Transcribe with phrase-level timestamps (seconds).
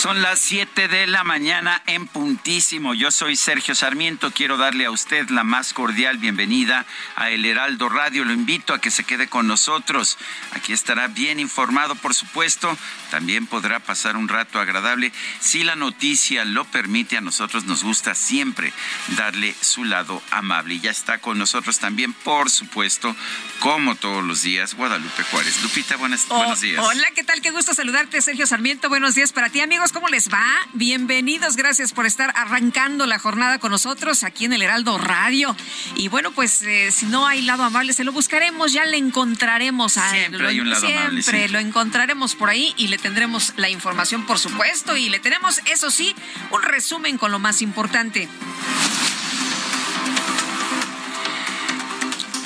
[0.00, 2.94] Son las 7 de la mañana en puntísimo.
[2.94, 4.30] Yo soy Sergio Sarmiento.
[4.30, 8.24] Quiero darle a usted la más cordial bienvenida a El Heraldo Radio.
[8.24, 10.16] Lo invito a que se quede con nosotros.
[10.52, 12.78] Aquí estará bien informado, por supuesto.
[13.10, 15.12] También podrá pasar un rato agradable.
[15.38, 18.72] Si la noticia lo permite, a nosotros nos gusta siempre
[19.18, 20.76] darle su lado amable.
[20.76, 23.14] Y ya está con nosotros también, por supuesto,
[23.58, 25.62] como todos los días, Guadalupe Juárez.
[25.62, 26.82] Lupita, buenas, Oh, buenos días.
[26.82, 27.42] Hola, ¿qué tal?
[27.42, 28.88] Qué gusto saludarte, Sergio Sarmiento.
[28.88, 29.89] Buenos días para ti, amigos.
[29.92, 30.44] ¿Cómo les va?
[30.72, 31.56] Bienvenidos.
[31.56, 35.56] Gracias por estar arrancando la jornada con nosotros aquí en el Heraldo Radio.
[35.96, 39.96] Y bueno, pues eh, si no hay lado amable, se lo buscaremos, ya le encontraremos.
[39.96, 40.26] a él.
[40.28, 41.48] Siempre hay un lado Siempre amable, sí.
[41.48, 44.96] lo encontraremos por ahí y le tendremos la información, por supuesto.
[44.96, 46.14] Y le tenemos, eso sí,
[46.50, 48.28] un resumen con lo más importante.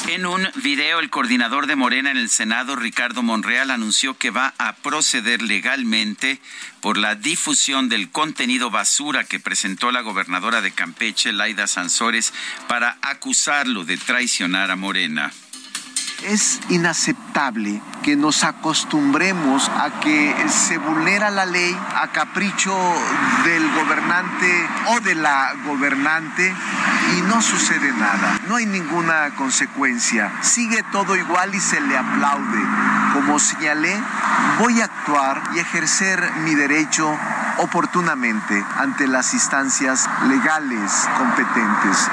[0.06, 4.52] En un video, el coordinador de Morena en el Senado, Ricardo Monreal, anunció que va
[4.58, 6.40] a proceder legalmente
[6.82, 12.34] por la difusión del contenido basura que presentó la gobernadora de Campeche, Laida Sansores,
[12.68, 15.32] para acusarlo de traicionar a Morena.
[16.24, 22.74] Es inaceptable que nos acostumbremos a que se vulnera la ley a capricho
[23.44, 26.54] del gobernante o de la gobernante
[27.16, 28.38] y no sucede nada.
[28.48, 30.32] No hay ninguna consecuencia.
[30.40, 32.62] Sigue todo igual y se le aplaude.
[33.12, 33.94] Como señalé,
[34.58, 37.06] voy a actuar y ejercer mi derecho
[37.58, 42.08] oportunamente ante las instancias legales competentes.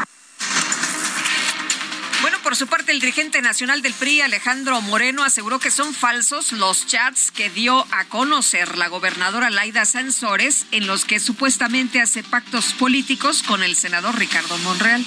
[2.51, 6.85] Por su parte, el dirigente nacional del PRI, Alejandro Moreno, aseguró que son falsos los
[6.85, 12.73] chats que dio a conocer la gobernadora Laida Sansores, en los que supuestamente hace pactos
[12.73, 15.05] políticos con el senador Ricardo Monreal.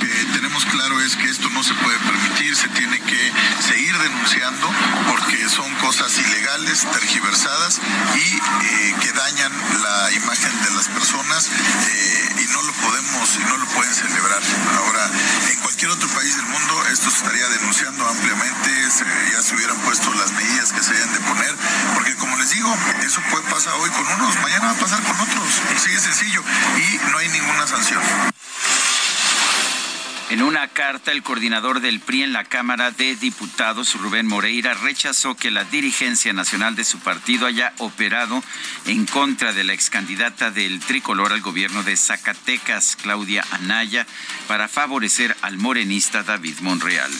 [0.00, 3.32] que tenemos claro es que esto no se puede permitir, se tiene que
[3.62, 4.68] seguir denunciando
[5.08, 7.80] porque son cosas ilegales, tergiversadas
[8.16, 13.44] y eh, que dañan la imagen de las personas eh, y no lo podemos y
[13.44, 14.42] no lo pueden celebrar.
[14.76, 15.10] Ahora,
[15.52, 19.76] en cualquier otro país del mundo esto se estaría denunciando ampliamente, se- ya se hubieran
[19.78, 21.54] puesto las medidas que se deben de poner,
[21.94, 22.74] porque como les digo,
[23.06, 26.42] eso puede pasar hoy con unos, mañana va a pasar con otros, así sencillo
[26.78, 28.02] y no hay ninguna sanción.
[30.30, 35.34] En una carta, el coordinador del PRI en la Cámara de Diputados, Rubén Moreira, rechazó
[35.34, 38.42] que la dirigencia nacional de su partido haya operado
[38.84, 44.06] en contra de la excandidata del tricolor al gobierno de Zacatecas, Claudia Anaya,
[44.46, 47.10] para favorecer al morenista David Monreal.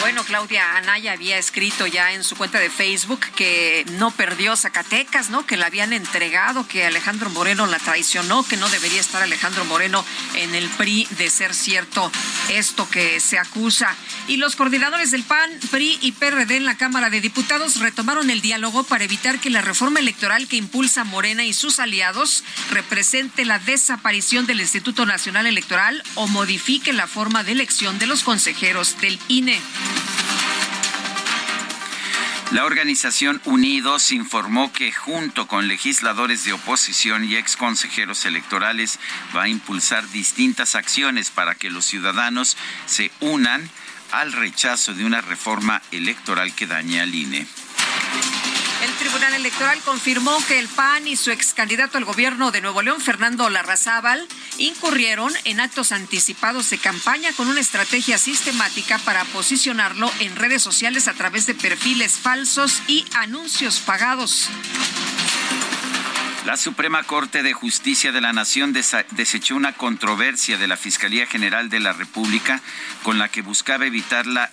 [0.00, 5.30] Bueno, Claudia Anaya había escrito ya en su cuenta de Facebook que no perdió Zacatecas,
[5.30, 5.46] ¿no?
[5.46, 10.04] Que la habían entregado, que Alejandro Moreno la traicionó, que no debería estar Alejandro Moreno
[10.34, 12.10] en el PRI de ser cierto
[12.48, 13.94] esto que se acusa.
[14.26, 18.40] Y los coordinadores del PAN, PRI y PRD en la Cámara de Diputados retomaron el
[18.40, 23.58] diálogo para evitar que la reforma electoral que impulsa Morena y sus aliados represente la
[23.58, 29.20] desaparición del Instituto Nacional Electoral o modifique la forma de elección de los consejeros del.
[29.28, 29.60] INE.
[32.52, 38.98] La organización Unidos informó que junto con legisladores de oposición y ex consejeros electorales
[39.36, 42.56] va a impulsar distintas acciones para que los ciudadanos
[42.86, 43.70] se unan
[44.10, 47.46] al rechazo de una reforma electoral que dañe al INE.
[48.90, 52.82] El Tribunal Electoral confirmó que el PAN y su ex candidato al gobierno de Nuevo
[52.82, 54.26] León, Fernando Larrazábal,
[54.58, 61.06] incurrieron en actos anticipados de campaña con una estrategia sistemática para posicionarlo en redes sociales
[61.06, 64.50] a través de perfiles falsos y anuncios pagados.
[66.46, 71.68] La Suprema Corte de Justicia de la Nación desechó una controversia de la Fiscalía General
[71.68, 72.62] de la República
[73.02, 74.50] con la que buscaba evitar la,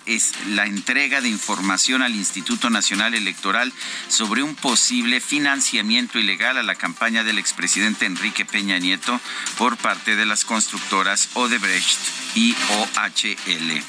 [0.66, 3.72] entrega de información al Instituto Nacional Electoral
[4.08, 9.18] sobre un posible financiamiento ilegal a la campaña del expresidente Enrique Peña Nieto
[9.56, 11.98] por parte de las constructoras Odebrecht
[12.34, 13.82] y OHL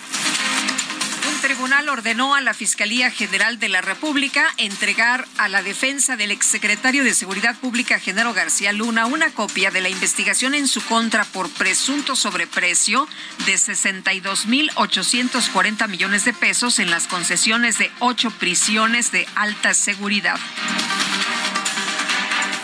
[1.40, 7.04] tribunal ordenó a la Fiscalía General de la República entregar a la defensa del exsecretario
[7.04, 11.50] de Seguridad Pública, Genaro García Luna, una copia de la investigación en su contra por
[11.50, 13.08] presunto sobreprecio
[13.46, 20.40] de 62.840 millones de pesos en las concesiones de ocho prisiones de alta seguridad.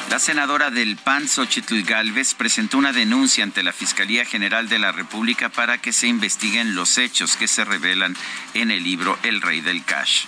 [0.09, 4.91] La senadora del PAN, Xochitl Galvez, presentó una denuncia ante la Fiscalía General de la
[4.91, 8.15] República para que se investiguen los hechos que se revelan
[8.53, 10.25] en el libro El Rey del Cash.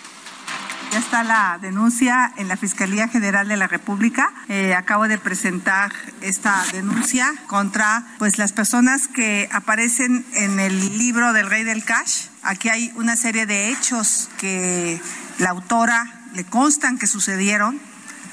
[0.91, 4.33] Ya está la denuncia en la Fiscalía General de la República.
[4.47, 11.33] Eh, acabo de presentar esta denuncia contra pues, las personas que aparecen en el libro
[11.33, 12.27] del Rey del Cash.
[12.41, 14.99] Aquí hay una serie de hechos que
[15.37, 17.79] la autora le constan que sucedieron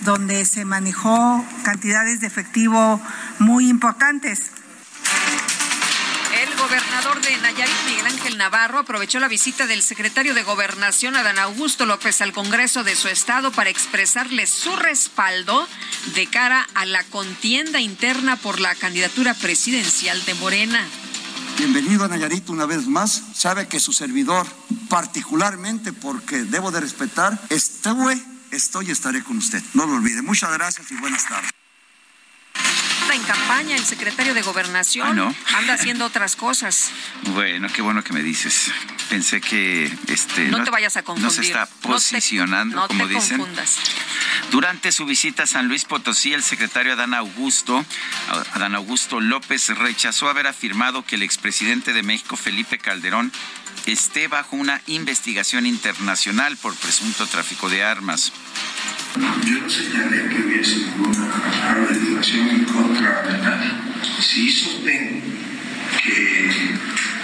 [0.04, 3.00] donde se manejó cantidades de efectivo
[3.38, 4.50] muy importantes.
[6.42, 11.38] El gobernador de Nayarit, Miguel Ángel Navarro, aprovechó la visita del secretario de Gobernación, Adán
[11.38, 15.66] Augusto López, al Congreso de su estado para expresarle su respaldo
[16.14, 20.84] de cara a la contienda interna por la candidatura presidencial de Morena.
[21.56, 23.22] Bienvenido a Nayarit una vez más.
[23.32, 24.46] Sabe que su servidor,
[24.88, 28.20] particularmente porque debo de respetar, estuve
[28.56, 29.62] estoy y estaré con usted.
[29.74, 30.22] No lo olvide.
[30.22, 31.50] Muchas gracias y buenas tardes.
[33.12, 35.20] En campaña el secretario de Gobernación.
[35.20, 36.90] Ah, anda haciendo otras cosas.
[37.34, 38.70] Bueno, qué bueno que me dices.
[39.08, 41.24] Pensé que este no, te vayas a confundir.
[41.24, 43.38] No se está posicionando, no como te dicen.
[43.38, 43.78] Confundas.
[44.50, 47.84] Durante su visita a San Luis Potosí, el secretario Adán Augusto,
[48.52, 53.32] Adán Augusto López rechazó haber afirmado que el expresidente de México, Felipe Calderón,
[53.86, 58.32] esté bajo una investigación internacional por presunto tráfico de armas.
[59.44, 61.30] Yo no señalé que hubiese ninguna
[61.78, 63.70] investigación en contra de nadie.
[64.20, 65.22] Sí sostengo
[66.02, 66.50] que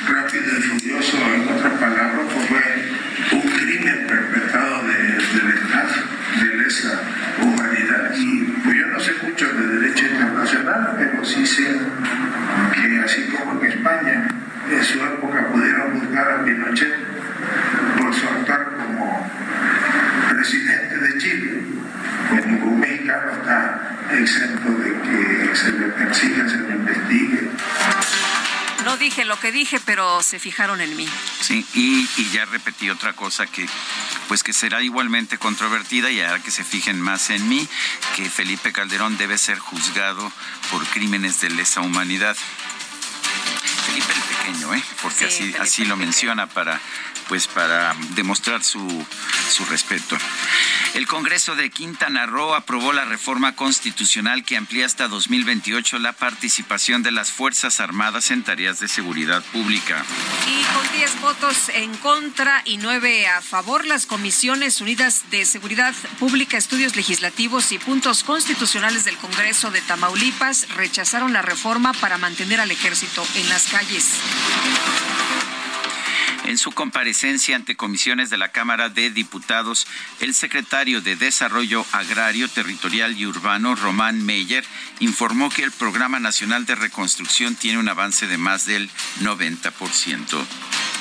[0.06, 5.94] rápido y furioso, en otras palabras, pues fue un crimen perpetrado de, de Estado,
[6.41, 7.02] de lesa
[7.43, 8.14] humanidad.
[8.17, 11.81] Y pues yo no sé mucho de derecho internacional, pero sí sé
[12.75, 14.29] que así como en España
[14.70, 16.94] en su época pudieron buscar a Pinochet
[17.99, 19.31] por su actuar como
[20.29, 21.62] presidente de Chile.
[22.31, 27.50] Pues ningún mexicano está exento de que se le persiga, se le investigue.
[28.85, 31.08] No dije lo que dije, pero se fijaron en mí.
[31.41, 33.67] Sí, y, y, ya repetí otra cosa que
[34.29, 37.69] pues que será igualmente controvertida y hará que se fijen más en mí,
[38.17, 40.32] que Felipe Calderón debe ser juzgado
[40.70, 42.37] por crímenes de lesa humanidad.
[43.87, 44.82] Felipe el Pequeño, ¿eh?
[45.03, 46.81] porque así, así lo menciona para,
[47.31, 49.06] pues, para demostrar su,
[49.49, 50.19] su respeto.
[50.94, 57.05] El Congreso de Quintana Roo aprobó la reforma constitucional que amplía hasta 2028 la participación
[57.05, 60.05] de las Fuerzas Armadas en tareas de seguridad pública.
[60.49, 65.94] Y con 10 votos en contra y 9 a favor, las Comisiones Unidas de Seguridad
[66.19, 72.61] Pública, Estudios Legislativos y Puntos Constitucionales del Congreso de Tamaulipas rechazaron la reforma para mantener
[72.61, 74.14] al ejército en las calles.
[76.44, 79.87] En su comparecencia ante comisiones de la Cámara de Diputados,
[80.20, 84.64] el secretario de Desarrollo Agrario, Territorial y Urbano, Román Meyer,
[85.00, 90.47] informó que el Programa Nacional de Reconstrucción tiene un avance de más del 90%.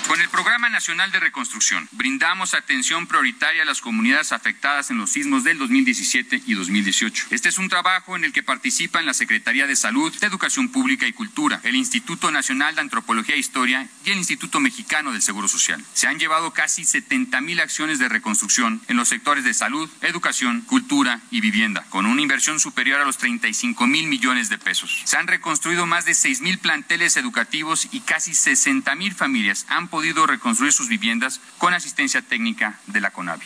[0.09, 5.11] Con el Programa Nacional de Reconstrucción brindamos atención prioritaria a las comunidades afectadas en los
[5.11, 7.27] sismos del 2017 y 2018.
[7.29, 11.05] Este es un trabajo en el que participan la Secretaría de Salud, de Educación Pública
[11.05, 15.47] y Cultura, el Instituto Nacional de Antropología e Historia y el Instituto Mexicano del Seguro
[15.47, 15.85] Social.
[15.93, 20.61] Se han llevado casi 70 mil acciones de reconstrucción en los sectores de salud, educación,
[20.61, 25.03] cultura y vivienda, con una inversión superior a los 35 mil millones de pesos.
[25.03, 29.87] Se han reconstruido más de 6 mil planteles educativos y casi 60 mil familias han
[29.87, 33.45] podido podido reconstruir sus viviendas con asistencia técnica de la CONAVI.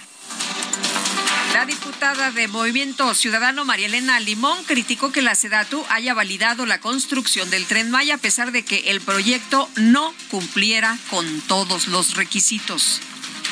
[1.52, 6.80] La diputada de Movimiento Ciudadano María Elena Limón criticó que la SEDATU haya validado la
[6.80, 12.14] construcción del tren Maya a pesar de que el proyecto no cumpliera con todos los
[12.14, 13.02] requisitos.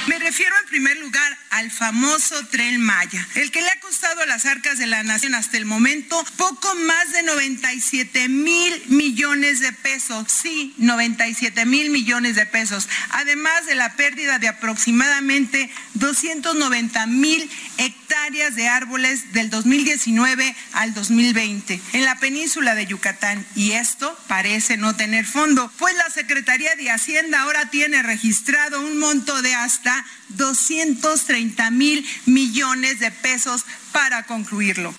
[0.05, 4.25] Me refiero en primer lugar al famoso tren Maya, el que le ha costado a
[4.25, 9.73] las arcas de la nación hasta el momento poco más de 97 mil millones de
[9.73, 10.31] pesos.
[10.31, 18.55] Sí, 97 mil millones de pesos, además de la pérdida de aproximadamente 290 mil hectáreas
[18.55, 23.45] de árboles del 2019 al 2020 en la península de Yucatán.
[23.55, 28.99] Y esto parece no tener fondo, pues la Secretaría de Hacienda ahora tiene registrado un
[28.99, 30.05] monto de hasta
[30.37, 34.93] 230 mil millones de pesos para concluirlo.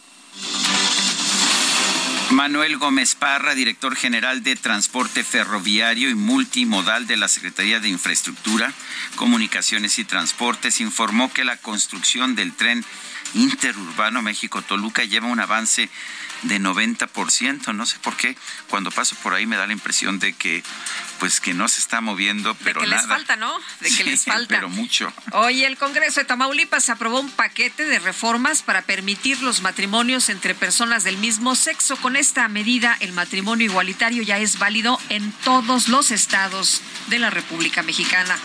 [2.33, 8.73] Manuel Gómez Parra, director general de Transporte Ferroviario y Multimodal de la Secretaría de Infraestructura,
[9.17, 12.85] Comunicaciones y Transportes, informó que la construcción del tren
[13.35, 15.91] interurbano México-Toluca lleva un avance
[16.43, 17.75] de 90%.
[17.75, 18.37] No sé por qué.
[18.69, 20.63] Cuando paso por ahí me da la impresión de que,
[21.19, 23.53] pues, que no se está moviendo, pero de que les falta, ¿no?
[23.81, 24.55] De que les falta.
[24.55, 25.13] Pero mucho.
[25.33, 30.55] Hoy el Congreso de Tamaulipas aprobó un paquete de reformas para permitir los matrimonios entre
[30.55, 31.97] personas del mismo sexo.
[31.97, 37.31] Con esta medida, el matrimonio igualitario ya es válido en todos los estados de la
[37.31, 38.37] República Mexicana.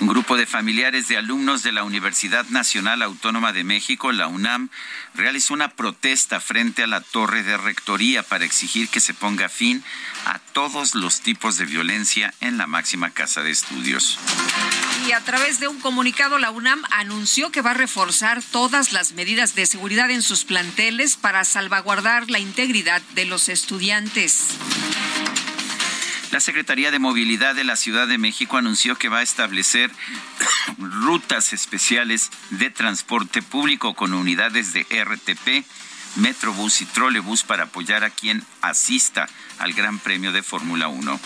[0.00, 4.68] Un grupo de familiares de alumnos de la Universidad Nacional Autónoma de México, la UNAM,
[5.14, 9.84] realizó una protesta frente a la torre de rectoría para exigir que se ponga fin
[10.26, 14.18] a todos los tipos de violencia en la máxima casa de estudios.
[15.06, 19.12] Y a través de un comunicado, la UNAM anunció que va a reforzar todas las
[19.12, 24.48] medidas de seguridad en sus planteles para salvaguardar la integridad de los estudiantes.
[26.34, 29.92] La Secretaría de Movilidad de la Ciudad de México anunció que va a establecer
[30.78, 35.64] rutas especiales de transporte público con unidades de RTP,
[36.16, 39.28] Metrobús y Trolebús para apoyar a quien asista
[39.60, 41.20] al Gran Premio de Fórmula 1.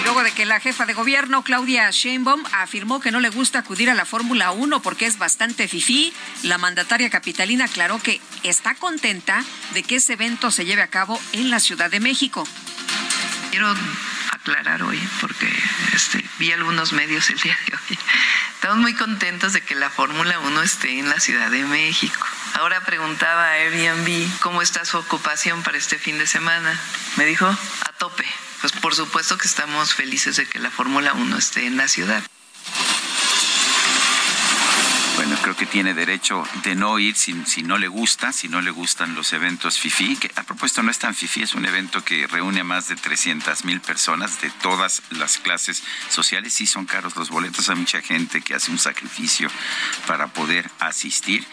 [0.00, 3.60] Y luego de que la jefa de gobierno, Claudia Sheinbaum, afirmó que no le gusta
[3.60, 6.12] acudir a la Fórmula 1 porque es bastante fifí,
[6.42, 11.20] la mandataria capitalina aclaró que está contenta de que ese evento se lleve a cabo
[11.34, 12.48] en la Ciudad de México
[13.50, 13.74] quiero
[14.32, 15.52] aclarar hoy, porque
[15.92, 17.98] este, vi algunos medios el día de hoy.
[18.54, 22.26] Estamos muy contentos de que la Fórmula 1 esté en la Ciudad de México.
[22.54, 26.78] Ahora preguntaba a Airbnb cómo está su ocupación para este fin de semana.
[27.16, 28.24] Me dijo, a tope.
[28.60, 32.22] Pues por supuesto que estamos felices de que la Fórmula 1 esté en la ciudad
[35.16, 38.60] bueno, creo que tiene derecho de no ir si, si, no le gusta, si no
[38.60, 42.04] le gustan los eventos FIFI, que a propósito no es tan FIFI, es un evento
[42.04, 46.52] que reúne a más de 300 mil personas de todas las clases sociales.
[46.52, 49.48] Sí son caros los boletos, hay mucha gente que hace un sacrificio
[50.08, 51.46] para poder asistir.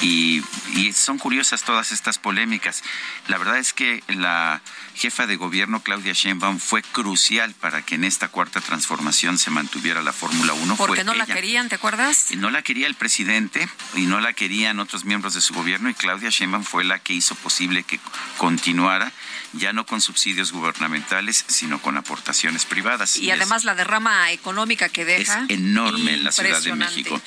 [0.00, 0.42] Y,
[0.74, 2.82] y son curiosas todas estas polémicas.
[3.28, 4.60] La verdad es que la
[4.94, 10.02] jefa de gobierno Claudia Sheinbaum fue crucial para que en esta cuarta transformación se mantuviera
[10.02, 10.76] la Fórmula 1.
[10.76, 12.30] Porque no la querían, ¿te acuerdas?
[12.30, 15.88] Y no la quería el presidente y no la querían otros miembros de su gobierno
[15.90, 17.98] y Claudia Sheinbaum fue la que hizo posible que
[18.38, 19.12] continuara
[19.56, 23.16] ya no con subsidios gubernamentales, sino con aportaciones privadas.
[23.16, 25.44] Y, además la derrama económica que deja.
[25.44, 27.20] Es enorme en la Ciudad de México.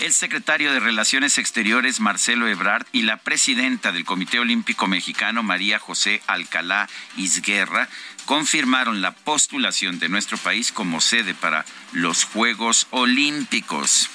[0.00, 5.78] El secretario de Relaciones Exteriores, Marcelo Ebrard, y la presidenta del Comité Olímpico Mexicano, María
[5.78, 7.88] José Alcalá Izguerra,
[8.24, 14.10] confirmaron la postulación de nuestro país como sede para los Juegos Olímpicos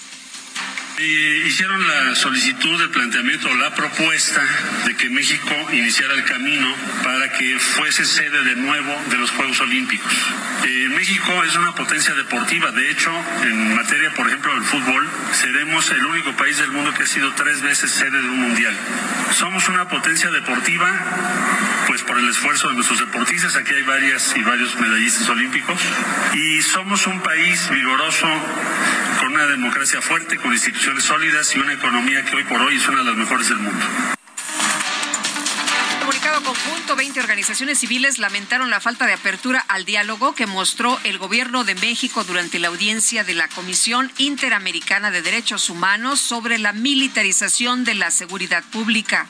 [1.01, 4.41] hicieron la solicitud de planteamiento la propuesta
[4.85, 9.59] de que México iniciara el camino para que fuese sede de nuevo de los Juegos
[9.61, 10.11] Olímpicos.
[10.65, 13.11] Eh, México es una potencia deportiva, de hecho,
[13.43, 17.33] en materia, por ejemplo, del fútbol, seremos el único país del mundo que ha sido
[17.33, 18.75] tres veces sede de un mundial.
[19.31, 20.89] Somos una potencia deportiva,
[21.87, 25.79] pues por el esfuerzo de nuestros deportistas, aquí hay varias y varios medallistas olímpicos,
[26.33, 28.27] y somos un país vigoroso,
[29.19, 32.87] con una democracia fuerte, con instituciones sólidas y una economía que hoy por hoy es
[32.87, 33.85] una de las mejores del mundo.
[35.99, 41.17] Comunicado conjunto, 20 organizaciones civiles lamentaron la falta de apertura al diálogo que mostró el
[41.19, 46.73] gobierno de México durante la audiencia de la Comisión Interamericana de Derechos Humanos sobre la
[46.73, 49.27] militarización de la seguridad pública.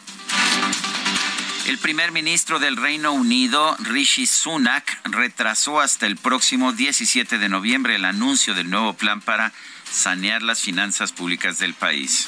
[1.71, 7.95] El primer ministro del Reino Unido, Rishi Sunak, retrasó hasta el próximo 17 de noviembre
[7.95, 9.53] el anuncio del nuevo plan para
[9.89, 12.27] sanear las finanzas públicas del país.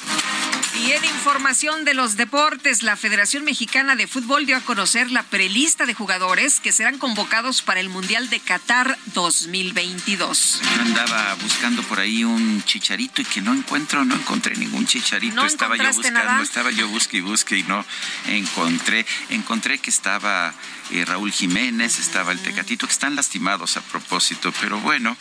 [0.82, 5.22] Y en información de los deportes, la Federación Mexicana de Fútbol dio a conocer la
[5.22, 10.60] prelista de jugadores que serán convocados para el Mundial de Qatar 2022.
[10.80, 15.36] andaba buscando por ahí un chicharito y que no encuentro, no encontré ningún chicharito.
[15.36, 16.42] ¿No estaba yo buscando, nada?
[16.42, 17.84] estaba yo busque y busque y no
[18.26, 19.06] encontré.
[19.30, 20.52] Encontré que estaba
[20.90, 25.16] eh, Raúl Jiménez, estaba el Tecatito, que están lastimados a propósito, pero bueno,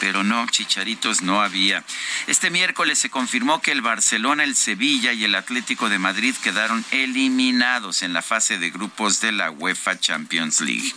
[0.00, 1.84] pero no, chicharitos no había.
[2.26, 6.84] Este miércoles se confirmó que el Barcelona, el Sevilla y el Atlético de Madrid quedaron
[6.90, 10.92] eliminados en la fase de grupos de la UEFA Champions League.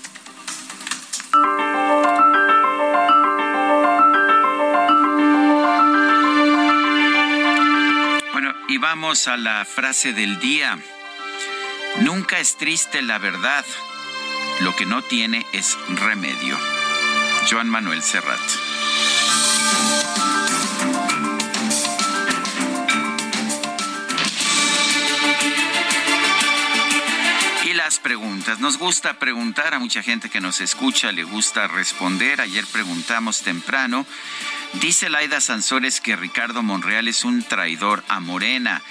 [8.78, 10.78] vamos a la frase del día.
[12.02, 13.66] Nunca es triste la verdad.
[14.62, 16.58] Lo que no tiene es remedio.
[17.50, 18.40] Joan Manuel Serrat.
[27.88, 28.60] Las preguntas.
[28.60, 32.42] Nos gusta preguntar a mucha gente que nos escucha, le gusta responder.
[32.42, 34.06] Ayer preguntamos temprano.
[34.74, 38.82] Dice Laida Sansores que Ricardo Monreal es un traidor a Morena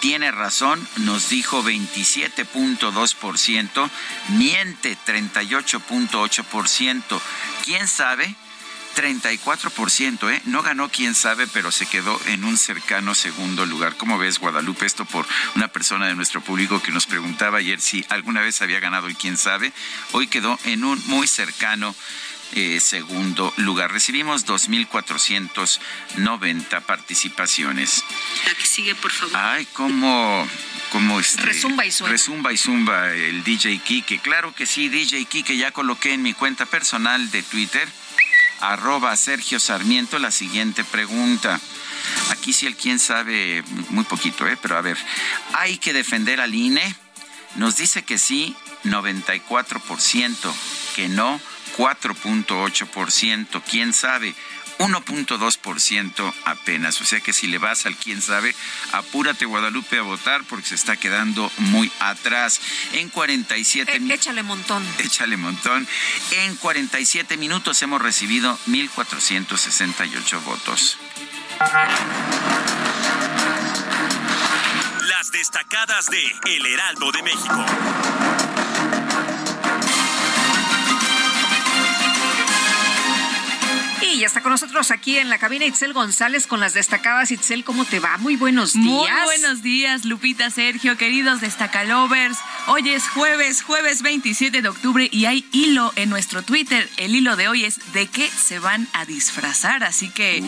[0.00, 3.90] tiene razón, nos dijo 27.2%,
[4.38, 7.20] miente 38.8%.
[7.64, 8.34] ¿Quién sabe?
[8.96, 10.42] 34%, ¿eh?
[10.46, 13.96] No ganó quién sabe, pero se quedó en un cercano segundo lugar.
[13.96, 14.86] ¿Cómo ves, Guadalupe?
[14.86, 18.80] Esto por una persona de nuestro público que nos preguntaba ayer si alguna vez había
[18.80, 19.72] ganado el quién sabe.
[20.12, 21.94] Hoy quedó en un muy cercano
[22.54, 23.92] eh, segundo lugar.
[23.92, 28.02] Recibimos 2.490 participaciones.
[28.46, 29.36] La que sigue, por favor.
[29.36, 30.48] Ay, cómo...
[30.92, 32.12] Como este, resumba y suena.
[32.12, 34.20] Resumba y zumba el DJ Kike.
[34.20, 37.88] Claro que sí, DJ Kike, ya coloqué en mi cuenta personal de Twitter,
[38.60, 41.60] arroba Sergio Sarmiento, la siguiente pregunta.
[42.30, 44.58] Aquí sí el quién sabe muy poquito, ¿eh?
[44.60, 44.96] pero a ver,
[45.54, 46.94] ¿hay que defender al INE?
[47.56, 50.36] Nos dice que sí, 94%,
[50.94, 51.40] que no,
[51.76, 54.34] 4.8%, quién sabe,
[54.78, 57.00] 1.2% apenas.
[57.00, 58.54] O sea que si le vas al quién sabe,
[58.92, 62.60] apúrate Guadalupe a votar porque se está quedando muy atrás.
[62.92, 64.86] En 47 eh, Échale montón.
[64.98, 65.86] Échale montón.
[66.30, 70.98] En 47 minutos hemos recibido 1.468 votos.
[75.08, 78.55] Las destacadas de El Heraldo de México.
[84.02, 87.30] Y ya está con nosotros aquí en la cabina Itzel González con las destacadas.
[87.30, 88.18] Itzel, ¿cómo te va?
[88.18, 88.84] Muy buenos días.
[88.84, 92.36] Muy buenos días, Lupita, Sergio, queridos destacalovers.
[92.66, 96.88] Hoy es jueves, jueves 27 de octubre y hay hilo en nuestro Twitter.
[96.98, 99.82] El hilo de hoy es de qué se van a disfrazar.
[99.82, 100.42] Así que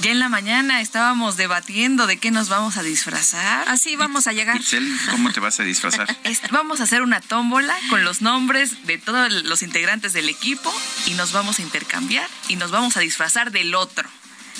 [0.00, 3.68] ya en la mañana estábamos debatiendo de qué nos vamos a disfrazar.
[3.68, 4.56] Así vamos a llegar.
[4.56, 6.16] Itzel, ¿cómo te vas a disfrazar?
[6.52, 10.72] vamos a hacer una tómbola con los nombres de todos los integrantes del equipo
[11.06, 14.08] y nos vamos a intercambiar y nos vamos a disfrazar del otro.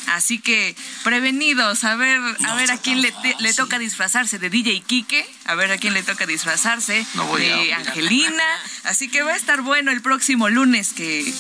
[0.08, 4.82] Así que prevenidos, a ver, a ver a quién le, le, toca disfrazarse de DJ
[4.82, 7.06] Kike, a ver a quién le toca disfrazarse
[7.38, 8.44] de Angelina.
[8.84, 11.32] Así que va a estar bueno el próximo lunes que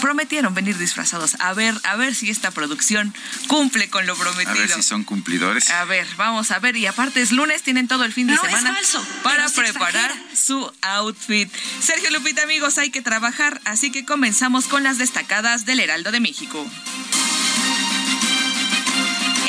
[0.00, 1.36] prometieron venir disfrazados.
[1.40, 3.14] A ver, a ver si esta producción
[3.48, 4.52] cumple con lo prometido.
[4.52, 5.70] A ver si son cumplidores.
[5.70, 6.76] A ver, vamos a ver.
[6.76, 8.76] Y aparte es lunes, tienen todo el fin de semana
[9.22, 11.52] para preparar su outfit.
[11.80, 16.20] Sergio Lupita, amigos, hay que trabajar, así que comenzamos con las destacadas del Heraldo de
[16.20, 16.66] México.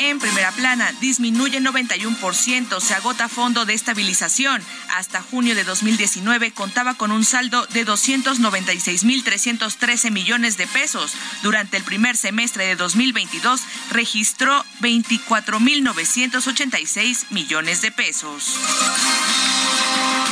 [0.00, 4.62] En primera plana, disminuye 91%, se agota fondo de estabilización.
[4.96, 11.14] Hasta junio de 2019 contaba con un saldo de 296.313 millones de pesos.
[11.42, 18.54] Durante el primer semestre de 2022 registró 24.986 millones de pesos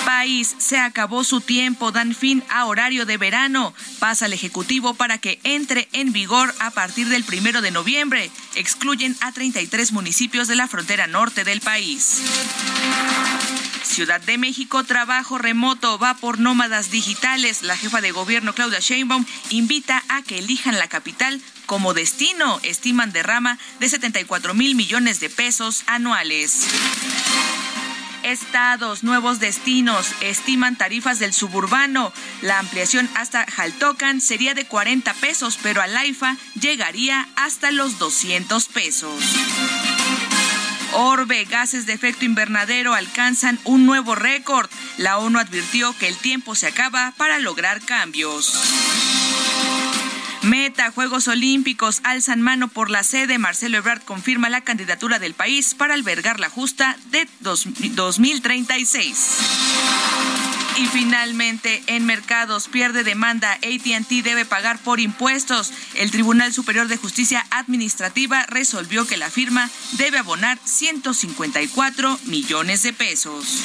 [0.06, 3.74] país se acabó su tiempo, dan fin a horario de verano.
[3.98, 8.30] Pasa el Ejecutivo para que entre en vigor a partir del primero de noviembre.
[8.54, 12.22] Excluyen a 33 municipios de la frontera norte del país.
[13.82, 17.62] Ciudad de México, trabajo remoto va por nómadas digitales.
[17.62, 22.60] La jefa de gobierno Claudia Sheinbaum invita a que elijan la capital como destino.
[22.62, 26.68] Estiman derrama de 74 mil millones de pesos anuales
[28.26, 32.12] estados, nuevos destinos, estiman tarifas del suburbano.
[32.42, 38.66] La ampliación hasta Jaltocan sería de 40 pesos, pero a Laifa llegaría hasta los 200
[38.66, 39.22] pesos.
[40.92, 44.70] Orbe, gases de efecto invernadero alcanzan un nuevo récord.
[44.96, 49.15] La ONU advirtió que el tiempo se acaba para lograr cambios.
[50.46, 53.36] Meta, Juegos Olímpicos, alzan mano por la sede.
[53.36, 60.15] Marcelo Ebrard confirma la candidatura del país para albergar la justa de 2036.
[60.76, 63.52] Y finalmente, en mercados pierde demanda.
[63.52, 65.72] ATT debe pagar por impuestos.
[65.94, 72.92] El Tribunal Superior de Justicia Administrativa resolvió que la firma debe abonar 154 millones de
[72.92, 73.62] pesos.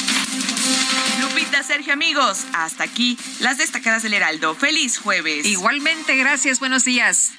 [1.20, 4.56] Lupita, Sergio, amigos, hasta aquí las destacadas del Heraldo.
[4.56, 5.46] Feliz jueves.
[5.46, 6.60] Igualmente, gracias.
[6.60, 7.34] Buenos días.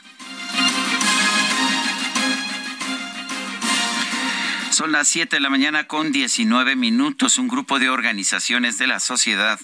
[4.72, 7.36] Son las 7 de la mañana con 19 minutos.
[7.36, 9.60] Un grupo de organizaciones de la sociedad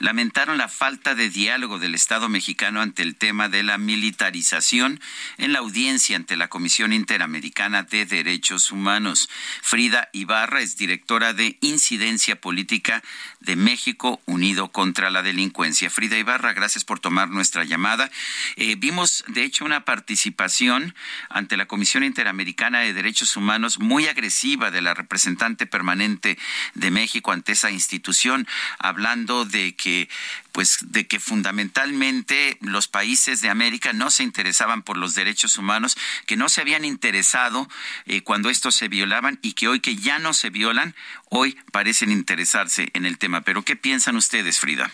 [0.00, 5.00] lamentaron la falta de diálogo del Estado mexicano ante el tema de la militarización
[5.38, 9.30] en la audiencia ante la Comisión Interamericana de Derechos Humanos.
[9.62, 13.02] Frida Ibarra es directora de Incidencia Política
[13.40, 15.88] de México Unido contra la Delincuencia.
[15.88, 18.10] Frida Ibarra, gracias por tomar nuestra llamada.
[18.56, 20.94] Eh, vimos, de hecho, una participación
[21.30, 26.38] ante la Comisión Interamericana de Derechos Humanos muy agresiva de la representante permanente
[26.74, 28.46] de México ante esa institución,
[28.78, 30.08] hablando de que
[30.52, 35.96] pues de que fundamentalmente los países de América no se interesaban por los derechos humanos,
[36.26, 37.68] que no se habían interesado
[38.06, 40.94] eh, cuando estos se violaban y que hoy que ya no se violan,
[41.28, 43.42] hoy parecen interesarse en el tema.
[43.42, 44.90] Pero ¿qué piensan ustedes, Frida?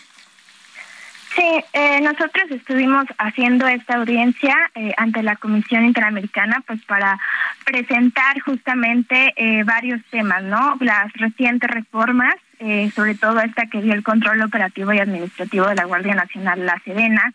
[1.37, 7.19] Sí, eh, nosotros estuvimos haciendo esta audiencia eh, ante la Comisión Interamericana, pues para
[7.63, 9.33] presentar justamente
[9.65, 10.77] varios temas, ¿no?
[10.79, 15.75] Las recientes reformas eh, sobre todo esta que dio el control operativo y administrativo de
[15.75, 17.31] la Guardia Nacional, la Sedena,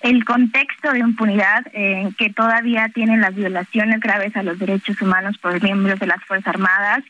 [0.00, 5.38] el contexto de impunidad eh, que todavía tienen las violaciones graves a los derechos humanos
[5.38, 7.02] por miembros de las Fuerzas Armadas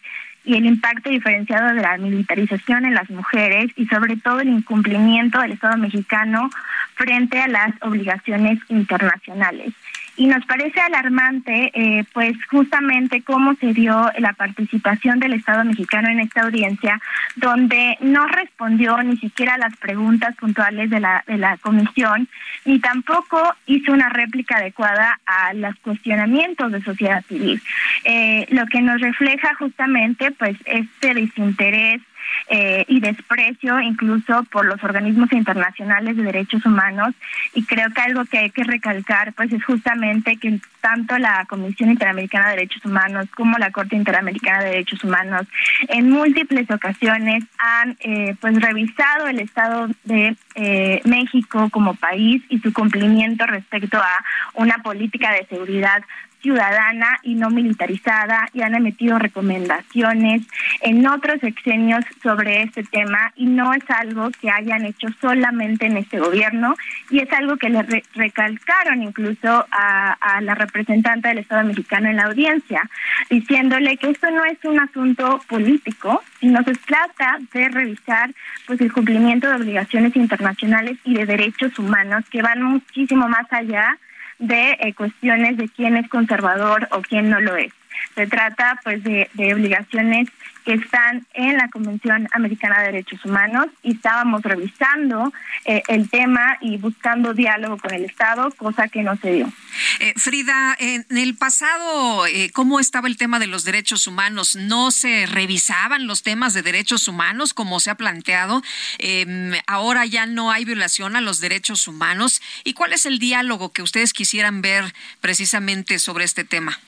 [0.44, 5.40] y el impacto diferenciado de la militarización en las mujeres y sobre todo el incumplimiento
[5.40, 6.50] del Estado mexicano
[6.94, 9.72] frente a las obligaciones internacionales
[10.20, 16.10] y nos parece alarmante, eh, pues justamente cómo se dio la participación del Estado mexicano
[16.10, 17.00] en esta audiencia,
[17.36, 22.28] donde no respondió ni siquiera a las preguntas puntuales de la, de la comisión,
[22.66, 27.58] ni tampoco hizo una réplica adecuada a los cuestionamientos de sociedad civil.
[28.04, 32.02] Eh, lo que nos refleja justamente, pues, este desinterés
[32.48, 37.14] eh, y desprecio incluso por los organismos internacionales de derechos humanos.
[37.54, 41.90] Y creo que algo que hay que recalcar pues es justamente que tanto la Comisión
[41.90, 45.46] Interamericana de Derechos Humanos como la Corte Interamericana de Derechos Humanos
[45.88, 52.58] en múltiples ocasiones han eh, pues revisado el estado de eh, México como país y
[52.60, 56.02] su cumplimiento respecto a una política de seguridad
[56.40, 60.42] ciudadana y no militarizada y han emitido recomendaciones
[60.80, 65.96] en otros exenios sobre este tema y no es algo que hayan hecho solamente en
[65.96, 66.74] este gobierno
[67.10, 67.82] y es algo que le
[68.14, 72.82] recalcaron incluso a, a, la representante del Estado mexicano en la audiencia,
[73.28, 78.30] diciéndole que esto no es un asunto político, sino se trata de revisar
[78.66, 83.98] pues el cumplimiento de obligaciones internacionales y de derechos humanos que van muchísimo más allá
[84.40, 87.72] de eh, cuestiones de quién es conservador o quién no lo es.
[88.14, 90.28] Se trata pues de, obligaciones
[90.64, 95.32] que están en la Convención Americana de Derechos Humanos y estábamos revisando
[95.64, 99.52] eh, el tema y buscando diálogo con el Estado, cosa que no se dio.
[100.00, 104.56] Eh, Frida, en el pasado, eh, ¿cómo estaba el tema de los derechos humanos?
[104.56, 108.62] ¿No se revisaban los temas de derechos humanos como se ha planteado?
[108.98, 112.42] Em, ahora ya no hay violación a los derechos humanos.
[112.64, 116.78] ¿Y cuál es el diálogo que ustedes quisieran ver precisamente sobre este tema?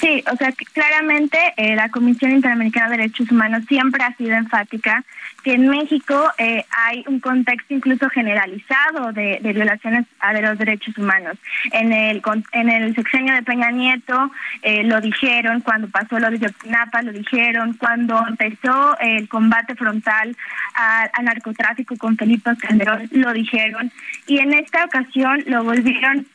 [0.00, 5.04] Sí, o sea, claramente eh, la Comisión Interamericana de Derechos Humanos siempre ha sido enfática
[5.44, 10.96] que en México eh, hay un contexto incluso generalizado de, violaciones a de los derechos
[10.96, 11.36] humanos.
[11.72, 14.30] En el en el sexenio de Peña Nieto
[14.62, 20.34] eh, lo dijeron, cuando pasó lo de Yotzinapa lo dijeron, cuando empezó el combate frontal
[20.74, 23.92] al narcotráfico con Felipe Calderón lo dijeron,
[24.26, 26.26] y en esta ocasión lo volvieron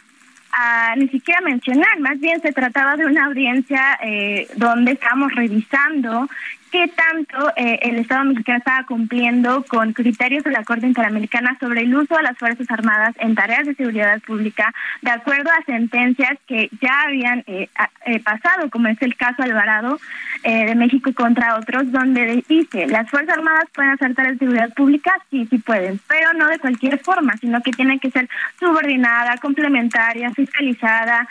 [0.56, 6.30] a ni siquiera mencionar, más bien se trataba de una audiencia eh, donde estábamos revisando
[6.76, 11.82] qué tanto eh, el Estado mexicano estaba cumpliendo con criterios de la Corte Interamericana sobre
[11.82, 16.38] el uso de las Fuerzas Armadas en tareas de seguridad pública, de acuerdo a sentencias
[16.48, 17.70] que ya habían eh,
[18.06, 20.00] eh, pasado, como es el caso Alvarado
[20.52, 25.12] de México contra otros, donde dice, las Fuerzas Armadas pueden hacer tareas de seguridad pública,
[25.32, 28.30] sí, sí pueden, pero no de cualquier forma, sino que tienen que ser
[28.60, 31.28] subordinada, complementaria, fiscalizada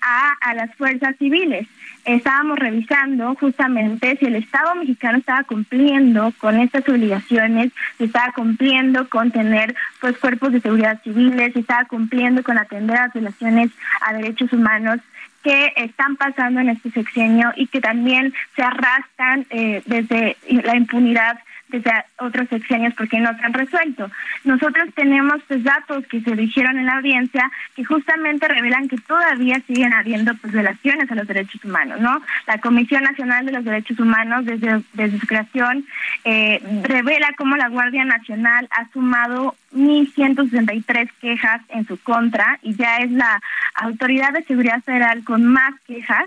[0.00, 1.66] a, a las fuerzas civiles
[2.06, 9.08] estábamos revisando justamente si el Estado mexicano estaba cumpliendo con estas obligaciones, si estaba cumpliendo
[9.08, 13.70] con tener pues cuerpos de seguridad civiles, si estaba cumpliendo con atender a las violaciones
[14.02, 15.00] a derechos humanos
[15.46, 21.38] que están pasando en este sexenio y que también se arrastran eh, desde la impunidad
[21.68, 24.10] desde otros sexenios porque no se han resuelto.
[24.44, 29.60] Nosotros tenemos pues, datos que se dijeron en la audiencia que justamente revelan que todavía
[29.66, 32.20] siguen habiendo pues, violaciones a los derechos humanos, ¿no?
[32.46, 35.86] La Comisión Nacional de los Derechos Humanos desde, desde su creación
[36.24, 42.98] eh, revela cómo la Guardia Nacional ha sumado 1.163 quejas en su contra y ya
[42.98, 43.40] es la
[43.74, 46.24] autoridad de seguridad federal con más quejas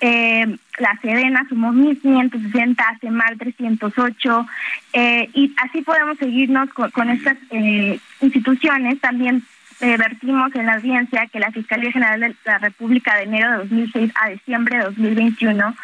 [0.00, 4.46] eh, la Sedena sumó 1.560, CEMAR 308,
[4.92, 9.00] eh, y así podemos seguirnos con, estas eh, instituciones.
[9.00, 9.42] También
[9.80, 13.58] eh, vertimos en la audiencia que la Fiscalía General de la República de enero de
[13.58, 15.76] 2006 a diciembre de 2021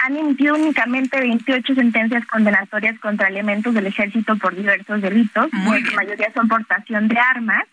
[0.00, 6.32] han emitido únicamente 28 sentencias condenatorias contra elementos del ejército por diversos delitos, la mayoría
[6.34, 7.64] son portación de armas.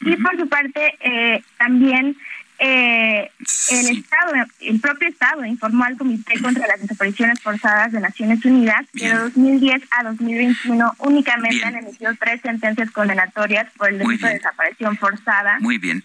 [0.00, 2.16] Y por su parte, eh, también
[2.58, 3.30] eh,
[3.70, 8.84] el Estado, el propio Estado informó al Comité contra las Desapariciones Forzadas de Naciones Unidas
[8.92, 14.34] que de 2010 a 2021 únicamente han emitido tres sentencias condenatorias por el delito de
[14.34, 15.58] desaparición forzada.
[15.60, 16.02] Muy bien.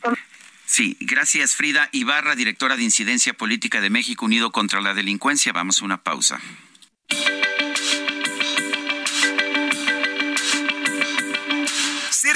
[0.65, 5.53] Sí, gracias Frida Ibarra, directora de Incidencia Política de México Unido contra la Delincuencia.
[5.53, 6.39] Vamos a una pausa.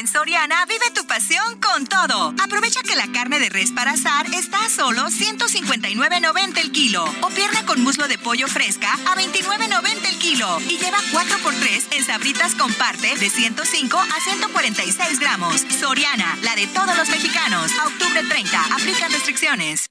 [0.00, 2.34] En Soriana vive tu pasión con todo.
[2.42, 7.28] Aprovecha que la carne de res para asar está a solo 159.90 el kilo o
[7.28, 12.54] pierna con muslo de pollo fresca a 29.90 el kilo y lleva 4x3 en sabritas
[12.54, 15.66] con parte de 105 a 146 gramos.
[15.78, 17.70] Soriana, la de todos los mexicanos.
[17.78, 19.90] A octubre 30, aplican restricciones.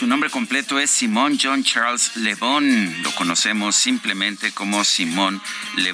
[0.00, 2.34] Su nombre completo es Simón John Charles Le
[3.02, 5.42] Lo conocemos simplemente como Simón
[5.76, 5.92] Le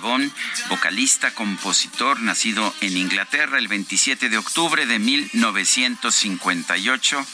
[0.69, 7.27] vocalista, compositor, nacido en Inglaterra el 27 de octubre de 1958 el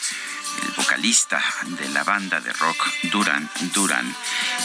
[0.76, 4.14] vocalista de la banda de rock Duran Duran.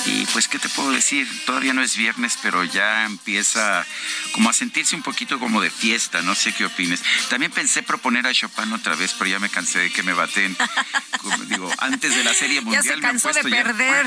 [0.06, 1.28] Y pues, ¿qué te puedo decir?
[1.46, 3.86] Todavía no es viernes, pero ya empieza
[4.32, 7.02] como a sentirse un poquito como de fiesta, no sé qué opines.
[7.30, 10.56] También pensé proponer a Chopin otra vez, pero ya me cansé de que me baten.
[11.22, 12.84] Como digo, antes de la Serie Mundial.
[12.84, 14.06] Ya se cansó de perder.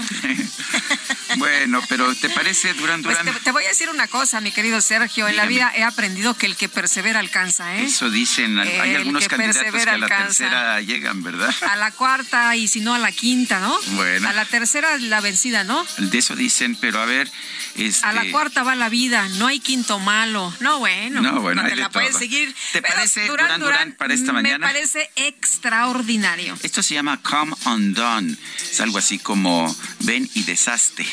[1.36, 3.34] bueno, pero ¿te parece Duran pues Duran?
[3.42, 5.28] te, voy a decir una cosa, mi querido Sergio.
[5.28, 7.84] En la vida he aprendido que el que persevera alcanza, ¿eh?
[7.84, 8.58] Eso dicen.
[8.58, 11.54] Hay algunos candidatos que a la tercera llegan, ¿verdad?
[11.68, 13.76] A la cuarta y si no a la quinta, ¿no?
[13.96, 14.28] Bueno.
[14.28, 15.84] A la tercera la vencida, ¿no?
[15.98, 17.30] De eso dicen, pero a ver.
[17.76, 18.06] Este...
[18.06, 20.54] A la cuarta va la vida, no hay quinto malo.
[20.60, 21.20] No, bueno.
[21.22, 22.54] No, bueno, no te la puedes seguir.
[22.72, 24.58] ¿Te parece Durán, Durán, para esta mañana?
[24.58, 26.56] Me parece extraordinario.
[26.62, 28.36] Esto se llama Come Undone.
[28.70, 31.06] Es algo así como ven y desaste.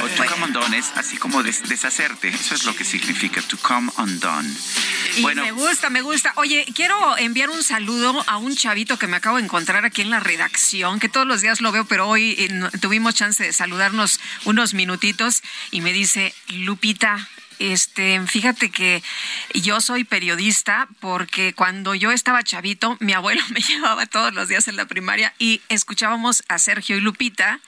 [0.00, 2.28] O to come undone es así como deshacerte.
[2.28, 4.48] Eso es lo que significa to come undone.
[5.20, 5.42] bueno.
[5.42, 6.32] me gusta, me gusta.
[6.36, 10.10] Oye, quiero enviar un saludo a un chavito que me acabo de encontrar aquí en
[10.10, 14.20] la redacción, que todos los días lo veo, pero hoy eh, tuvimos chance de saludarnos
[14.44, 17.28] unos minutitos y me dice, Lupita,
[17.62, 19.02] este, fíjate que
[19.54, 24.66] yo soy periodista porque cuando yo estaba chavito, mi abuelo me llevaba todos los días
[24.66, 27.60] en la primaria y escuchábamos a Sergio y Lupita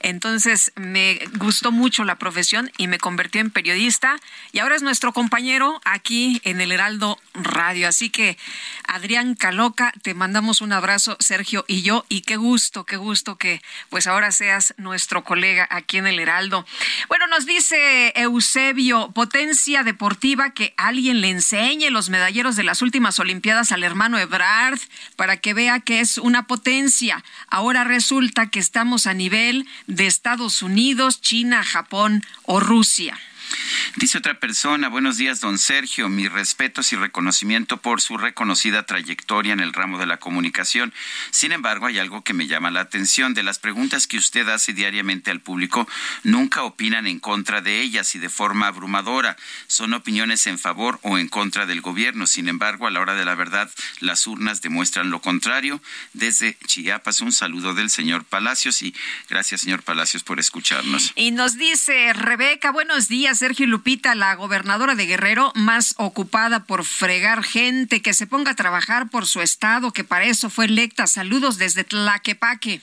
[0.00, 4.16] entonces me gustó mucho la profesión y me convertí en periodista
[4.52, 7.88] y ahora es nuestro compañero aquí en el Heraldo Radio.
[7.88, 8.36] Así que
[8.86, 13.62] Adrián Caloca, te mandamos un abrazo, Sergio y yo, y qué gusto, qué gusto que
[13.88, 16.66] pues ahora seas nuestro colega aquí en el Heraldo.
[17.08, 23.20] Bueno, nos dice Eusebio, potencia deportiva que alguien le enseñe los medalleros de las últimas
[23.20, 24.78] Olimpiadas al hermano Ebrard
[25.14, 27.22] para que vea que es una potencia.
[27.48, 33.18] Ahora resulta que estamos a nivel de Estados Unidos, China, Japón o Rusia.
[33.96, 39.52] Dice otra persona, buenos días, don Sergio, mis respetos y reconocimiento por su reconocida trayectoria
[39.52, 40.92] en el ramo de la comunicación.
[41.30, 43.32] Sin embargo, hay algo que me llama la atención.
[43.34, 45.88] De las preguntas que usted hace diariamente al público,
[46.24, 49.36] nunca opinan en contra de ellas y de forma abrumadora.
[49.66, 52.26] Son opiniones en favor o en contra del gobierno.
[52.26, 55.80] Sin embargo, a la hora de la verdad, las urnas demuestran lo contrario.
[56.12, 58.94] Desde Chiapas, un saludo del señor Palacios y
[59.28, 61.12] gracias, señor Palacios, por escucharnos.
[61.14, 66.84] Y nos dice Rebeca, buenos días, Sergio Lupita la gobernadora de Guerrero, más ocupada por
[66.84, 71.06] fregar gente, que se ponga a trabajar por su estado, que para eso fue electa.
[71.06, 72.80] Saludos desde Tlaquepaque.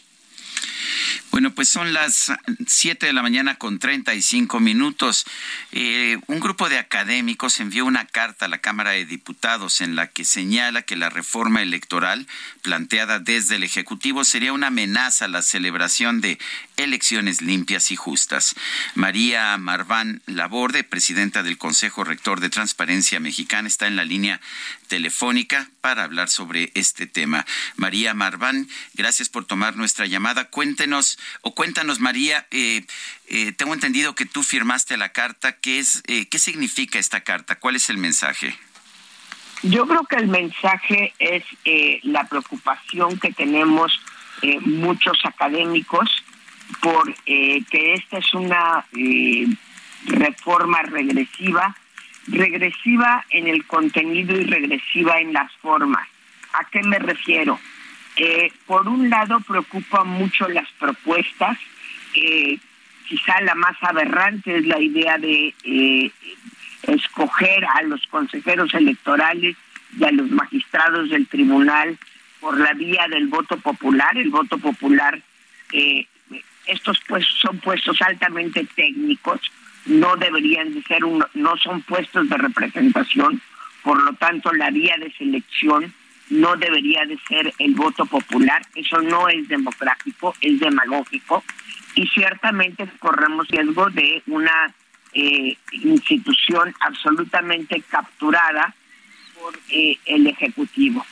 [1.31, 2.31] Bueno, pues son las
[2.67, 5.25] 7 de la mañana con 35 minutos.
[5.71, 10.07] Eh, un grupo de académicos envió una carta a la Cámara de Diputados en la
[10.07, 12.27] que señala que la reforma electoral
[12.61, 16.37] planteada desde el Ejecutivo sería una amenaza a la celebración de
[16.77, 18.55] elecciones limpias y justas.
[18.95, 24.41] María Marván Laborde, presidenta del Consejo Rector de Transparencia Mexicana, está en la línea
[24.87, 27.45] telefónica para hablar sobre este tema.
[27.75, 30.45] María Marván, gracias por tomar nuestra llamada.
[30.73, 32.83] Cuéntenos o cuéntanos, María, eh,
[33.27, 35.51] eh, tengo entendido que tú firmaste la carta.
[35.51, 37.59] ¿Qué, es, eh, ¿Qué significa esta carta?
[37.59, 38.57] ¿Cuál es el mensaje?
[39.61, 41.43] Yo creo que el mensaje es
[42.01, 44.01] la preocupación que tenemos
[44.61, 46.09] muchos académicos
[46.81, 48.83] por que esta es una
[50.07, 51.75] reforma regresiva,
[52.25, 56.07] regresiva en el contenido y regresiva en las formas.
[56.53, 57.59] ¿A qué me refiero?
[58.15, 61.57] Eh, por un lado, preocupan mucho las propuestas.
[62.15, 62.59] Eh,
[63.07, 66.11] quizá la más aberrante es la idea de eh,
[66.83, 69.55] escoger a los consejeros electorales
[69.97, 71.97] y a los magistrados del tribunal
[72.39, 74.17] por la vía del voto popular.
[74.17, 75.19] El voto popular,
[76.67, 79.39] estos pues son puestos altamente técnicos,
[79.85, 83.41] no deberían de ser, no son puestos de representación,
[83.81, 85.93] por lo tanto la vía de selección
[86.29, 91.43] no debería de ser el voto popular, eso no es democrático, es demagógico
[91.95, 94.73] y ciertamente corremos riesgo de una
[95.13, 98.73] eh, institución absolutamente capturada
[99.39, 101.05] por eh, el Ejecutivo.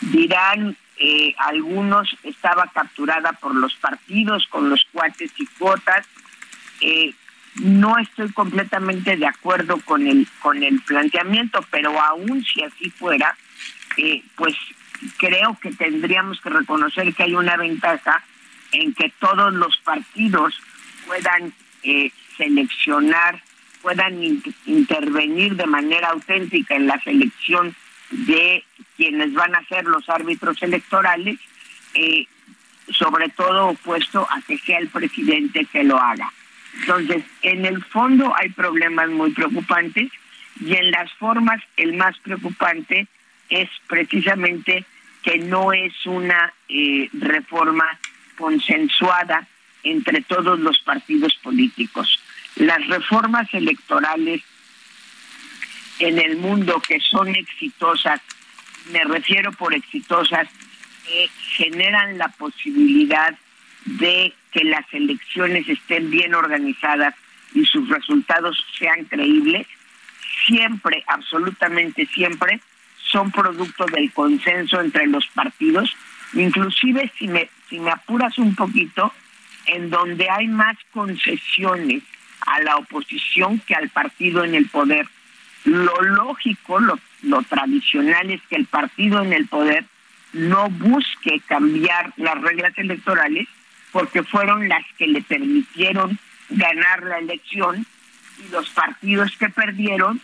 [0.00, 6.06] Dirán eh, algunos estaba capturada por los partidos con los cuates y cuotas.
[7.56, 13.36] no estoy completamente de acuerdo con el con el planteamiento, pero aún si así fuera,
[13.98, 14.54] eh, pues
[15.16, 18.22] creo que tendríamos que reconocer que hay una ventaja
[18.70, 20.54] en que todos los partidos
[21.06, 23.42] puedan eh, seleccionar,
[23.82, 24.22] puedan
[24.66, 27.74] intervenir de manera auténtica en la selección
[28.10, 28.64] de
[28.96, 31.38] quienes van a ser los árbitros electorales,
[31.94, 32.26] eh,
[32.90, 36.32] sobre todo opuesto a que sea el presidente que lo haga.
[36.80, 40.08] Entonces, en el fondo hay problemas muy preocupantes
[40.60, 43.08] y en las formas el más preocupante
[43.48, 44.84] es precisamente
[45.22, 47.84] que no es una eh, reforma
[48.36, 49.46] consensuada
[49.82, 52.20] entre todos los partidos políticos.
[52.56, 54.42] Las reformas electorales
[55.98, 58.20] en el mundo que son exitosas,
[58.92, 60.48] me refiero por exitosas,
[61.04, 63.34] que generan la posibilidad
[63.84, 67.14] de que las elecciones estén bien organizadas
[67.54, 69.66] y sus resultados sean creíbles,
[70.46, 72.60] siempre, absolutamente siempre,
[73.10, 75.94] son producto del consenso entre los partidos,
[76.34, 79.12] inclusive si me, si me apuras un poquito,
[79.66, 82.02] en donde hay más concesiones
[82.46, 85.06] a la oposición que al partido en el poder.
[85.64, 89.84] Lo lógico, lo, lo tradicional es que el partido en el poder
[90.32, 93.48] no busque cambiar las reglas electorales
[93.92, 96.18] porque fueron las que le permitieron
[96.50, 97.86] ganar la elección
[98.38, 100.20] y los partidos que perdieron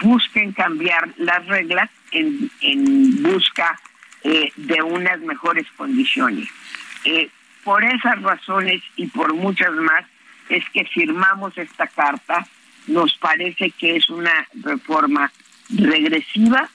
[0.00, 3.78] busquen cambiar las reglas en, en busca
[4.24, 6.48] eh, de unas mejores condiciones.
[7.04, 7.28] Eh,
[7.64, 10.04] por esas razones y por muchas más
[10.48, 12.46] es que firmamos esta carta.
[12.86, 15.32] Nos parece que es una reforma
[15.68, 16.68] regresiva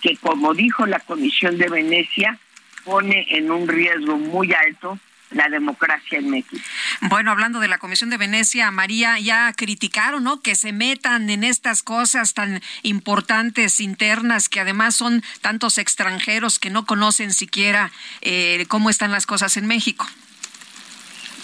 [0.00, 2.38] que, como dijo la Comisión de Venecia,
[2.84, 4.98] pone en un riesgo muy alto
[5.30, 6.62] la democracia en México.
[7.02, 10.40] Bueno, hablando de la Comisión de Venecia, María, ya criticaron, ¿no?
[10.40, 16.70] Que se metan en estas cosas tan importantes internas, que además son tantos extranjeros que
[16.70, 17.90] no conocen siquiera
[18.22, 20.06] eh, cómo están las cosas en México.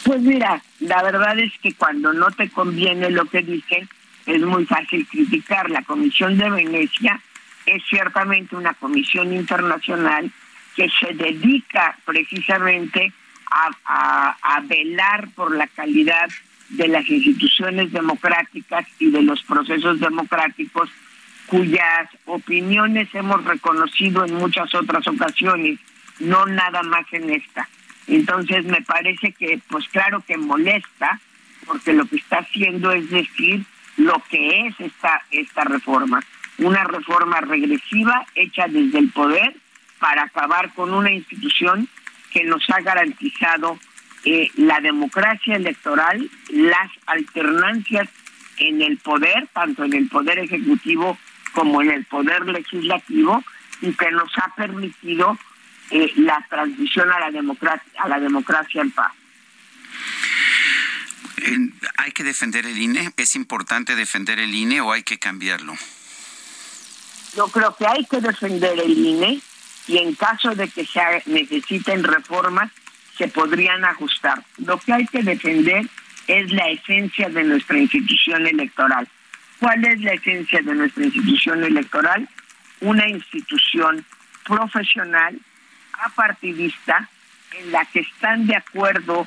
[0.04, 3.88] Pues mira, la verdad es que cuando no te conviene lo que dicen,
[4.26, 5.70] es muy fácil criticar.
[5.70, 7.20] La Comisión de Venecia
[7.66, 10.30] es ciertamente una comisión internacional
[10.74, 13.12] que se dedica precisamente
[13.52, 16.28] a, velar por la calidad
[16.70, 20.88] de las instituciones democráticas y de los procesos democráticos
[21.46, 25.78] cuyas opiniones hemos reconocido en muchas otras ocasiones,
[26.20, 27.68] no nada más en esta.
[28.06, 31.20] Entonces me parece que, pues claro que molesta,
[31.66, 33.64] porque lo que está haciendo es decir
[33.96, 36.22] lo que es esta, esta reforma,
[36.58, 39.54] una reforma regresiva hecha desde el poder
[39.98, 41.88] para acabar con una institución
[42.32, 43.78] que nos ha garantizado
[44.24, 48.08] eh, la democracia electoral, las alternancias
[48.58, 51.18] en el poder, tanto en el poder ejecutivo
[51.52, 53.42] como en el poder legislativo,
[53.80, 55.36] y que nos ha permitido
[55.90, 59.12] eh, la transición a la democracia, a la democracia en paz.
[61.96, 63.12] ¿Hay que defender el INE?
[63.16, 65.74] ¿Es importante defender el INE o hay que cambiarlo?
[67.36, 69.40] Yo creo que hay que defender el INE
[69.86, 72.70] y en caso de que se necesiten reformas,
[73.16, 74.42] se podrían ajustar.
[74.58, 75.86] Lo que hay que defender
[76.26, 79.08] es la esencia de nuestra institución electoral.
[79.58, 82.28] ¿Cuál es la esencia de nuestra institución electoral?
[82.80, 84.04] Una institución
[84.44, 85.38] profesional,
[85.92, 87.08] apartidista,
[87.58, 89.26] en la que están de acuerdo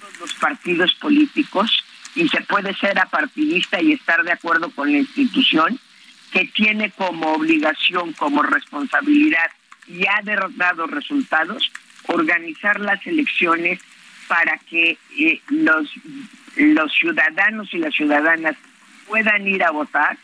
[0.00, 1.84] todos los partidos políticos
[2.14, 5.80] y se puede ser apartidista y estar de acuerdo con la institución,
[6.30, 9.50] que tiene como obligación, como responsabilidad
[9.86, 10.20] y ha
[10.56, 11.70] dado resultados,
[12.06, 13.80] organizar las elecciones
[14.28, 15.92] para que eh, los,
[16.56, 18.56] los ciudadanos y las ciudadanas
[19.06, 20.16] puedan ir a votar,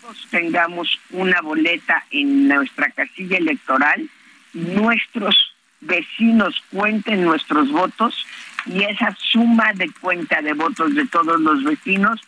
[0.00, 4.08] todos tengamos una boleta en nuestra casilla electoral,
[4.52, 8.26] nuestros vecinos cuenten nuestros votos
[8.66, 12.20] y esa suma de cuenta de votos de todos los vecinos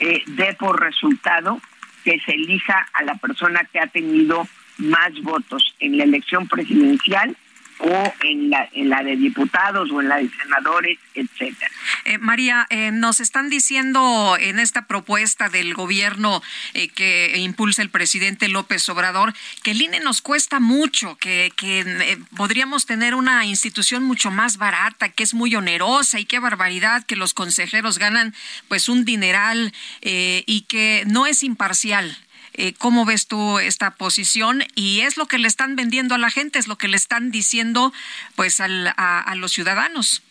[0.00, 1.60] eh, dé por resultado
[2.04, 4.46] que se elija a la persona que ha tenido
[4.78, 7.36] más votos en la elección presidencial
[7.78, 11.70] o en la, en la de diputados o en la de senadores, etcétera.
[12.04, 16.42] Eh, María, eh, nos están diciendo en esta propuesta del gobierno
[16.74, 22.18] eh, que impulsa el presidente López Obrador que el INE nos cuesta mucho, que, que
[22.36, 27.16] podríamos tener una institución mucho más barata, que es muy onerosa y qué barbaridad que
[27.16, 28.34] los consejeros ganan
[28.68, 29.72] pues un dineral
[30.02, 32.16] y que no es imparcial.
[32.58, 34.64] Eh, ¿Cómo ves tú esta posición?
[34.74, 37.30] Y es lo que le están vendiendo a la gente, es lo que le están
[37.30, 37.92] diciendo
[38.34, 40.22] pues a, los ciudadanos.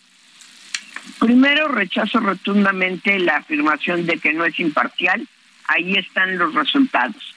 [1.20, 5.28] Primero rechazo rotundamente la afirmación de que no es imparcial.
[5.68, 7.36] Ahí están los resultados.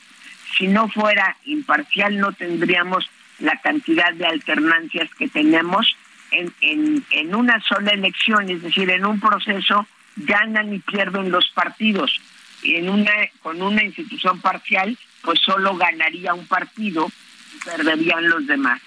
[0.57, 3.11] Si no fuera imparcial no tendríamos
[3.41, 5.95] la cantidad de alternancias que tenemos
[6.30, 9.86] en, en, en una sola elección, es decir, en un proceso
[10.16, 12.18] ganan y pierden los partidos
[12.63, 17.11] en una con una institución parcial, pues solo ganaría un partido
[17.55, 18.81] y perderían los demás.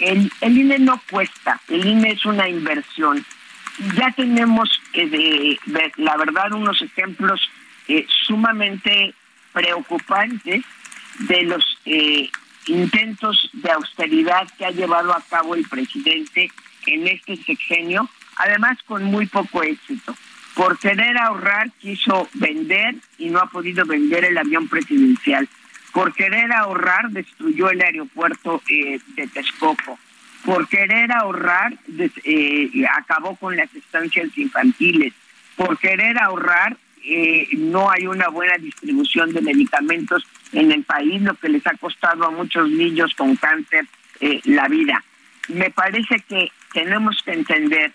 [0.00, 3.24] El, el INE no cuesta, el INE es una inversión.
[3.96, 5.56] Ya tenemos, eh,
[5.96, 7.40] la verdad, unos ejemplos
[7.88, 9.14] eh, sumamente
[9.52, 10.64] preocupantes
[11.20, 12.28] de los eh,
[12.66, 16.50] intentos de austeridad que ha llevado a cabo el presidente
[16.86, 20.14] en este sexenio, además con muy poco éxito.
[20.54, 25.48] Por querer ahorrar quiso vender y no ha podido vender el avión presidencial.
[25.92, 29.98] Por querer ahorrar destruyó el aeropuerto eh, de Texcoco.
[30.44, 31.74] Por querer ahorrar
[32.24, 35.12] eh, acabó con las estancias infantiles.
[35.56, 41.34] Por querer ahorrar eh, no hay una buena distribución de medicamentos en el país, lo
[41.34, 43.86] que les ha costado a muchos niños con cáncer
[44.44, 45.04] la vida.
[45.48, 47.92] Me parece que tenemos que entender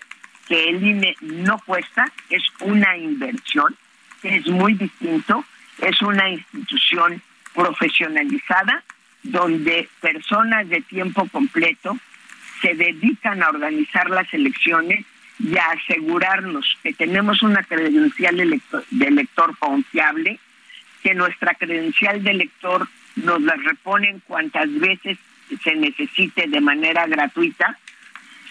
[0.50, 3.76] que el INE no cuesta, es una inversión,
[4.24, 5.44] es muy distinto,
[5.78, 7.22] es una institución
[7.54, 8.82] profesionalizada
[9.22, 11.96] donde personas de tiempo completo
[12.60, 15.06] se dedican a organizar las elecciones
[15.38, 20.40] y a asegurarnos que tenemos una credencial de elector, confiable,
[21.04, 25.16] que nuestra credencial de elector nos la reponen cuantas veces
[25.62, 27.78] se necesite de manera gratuita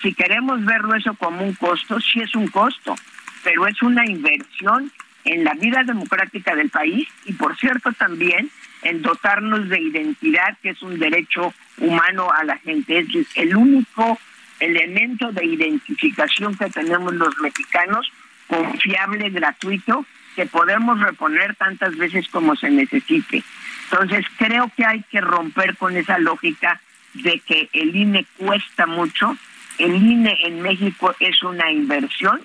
[0.02, 2.96] si queremos verlo eso como un costo, sí es un costo,
[3.44, 4.92] pero es una inversión
[5.26, 8.50] en la vida democrática del país y por cierto también
[8.82, 13.00] en dotarnos de identidad, que es un derecho humano a la gente.
[13.00, 14.18] Es el único
[14.60, 18.12] elemento de identificación que tenemos los mexicanos,
[18.48, 23.44] confiable, gratuito, que podemos reponer tantas veces como se necesite.
[23.92, 26.80] Entonces creo que hay que romper con esa lógica
[27.14, 29.36] de que el INE cuesta mucho
[29.80, 32.42] el INE en México es una inversión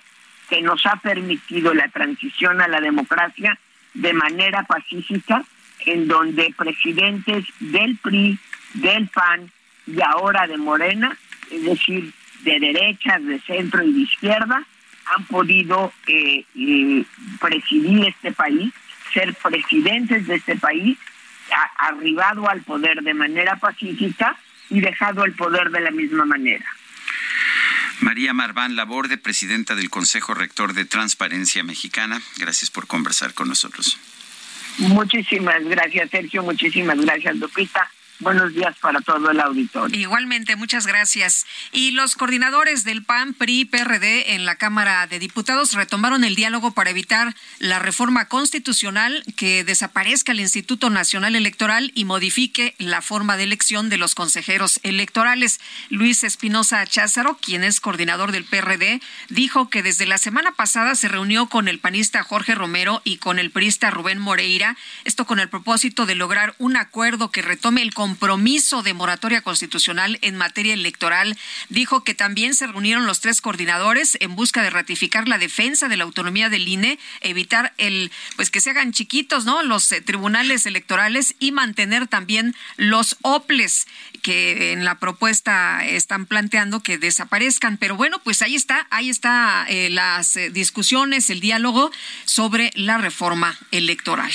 [0.48, 3.58] que nos ha permitido la transición a la democracia
[3.92, 5.44] de manera pacífica,
[5.86, 8.38] en donde presidentes del PRI,
[8.74, 9.50] del PAN
[9.86, 11.16] y ahora de Morena,
[11.50, 12.12] es decir,
[12.42, 14.64] de derechas, de centro y de izquierda,
[15.06, 16.44] han podido eh,
[17.40, 18.72] presidir este país,
[19.12, 20.96] ser presidentes de este país,
[21.78, 24.36] arribado al poder de manera pacífica
[24.70, 26.64] y dejado el poder de la misma manera.
[28.00, 33.98] María Marván Laborde, presidenta del Consejo Rector de Transparencia Mexicana, gracias por conversar con nosotros.
[34.78, 36.42] Muchísimas gracias, Sergio.
[36.42, 37.88] Muchísimas gracias, Lupita.
[38.20, 39.98] Buenos días para todo el auditorio.
[39.98, 41.46] Igualmente, muchas gracias.
[41.72, 46.72] Y los coordinadores del PAN, PRI, PRD en la Cámara de Diputados retomaron el diálogo
[46.72, 53.36] para evitar la reforma constitucional que desaparezca el Instituto Nacional Electoral y modifique la forma
[53.36, 55.60] de elección de los consejeros electorales.
[55.90, 61.08] Luis Espinosa Cházaro, quien es coordinador del PRD, dijo que desde la semana pasada se
[61.08, 65.48] reunió con el panista Jorge Romero y con el priista Rubén Moreira, esto con el
[65.48, 71.38] propósito de lograr un acuerdo que retome el compromiso de moratoria constitucional en materia electoral.
[71.70, 75.96] Dijo que también se reunieron los tres coordinadores en busca de ratificar la defensa de
[75.96, 79.62] la autonomía del INE, evitar el pues que se hagan chiquitos, ¿no?
[79.62, 83.86] Los eh, tribunales electorales y mantener también los OPLES
[84.24, 87.76] que en la propuesta están planteando que desaparezcan.
[87.76, 91.92] Pero bueno, pues ahí está, ahí está eh, las eh, discusiones, el diálogo
[92.24, 94.32] sobre la reforma electoral.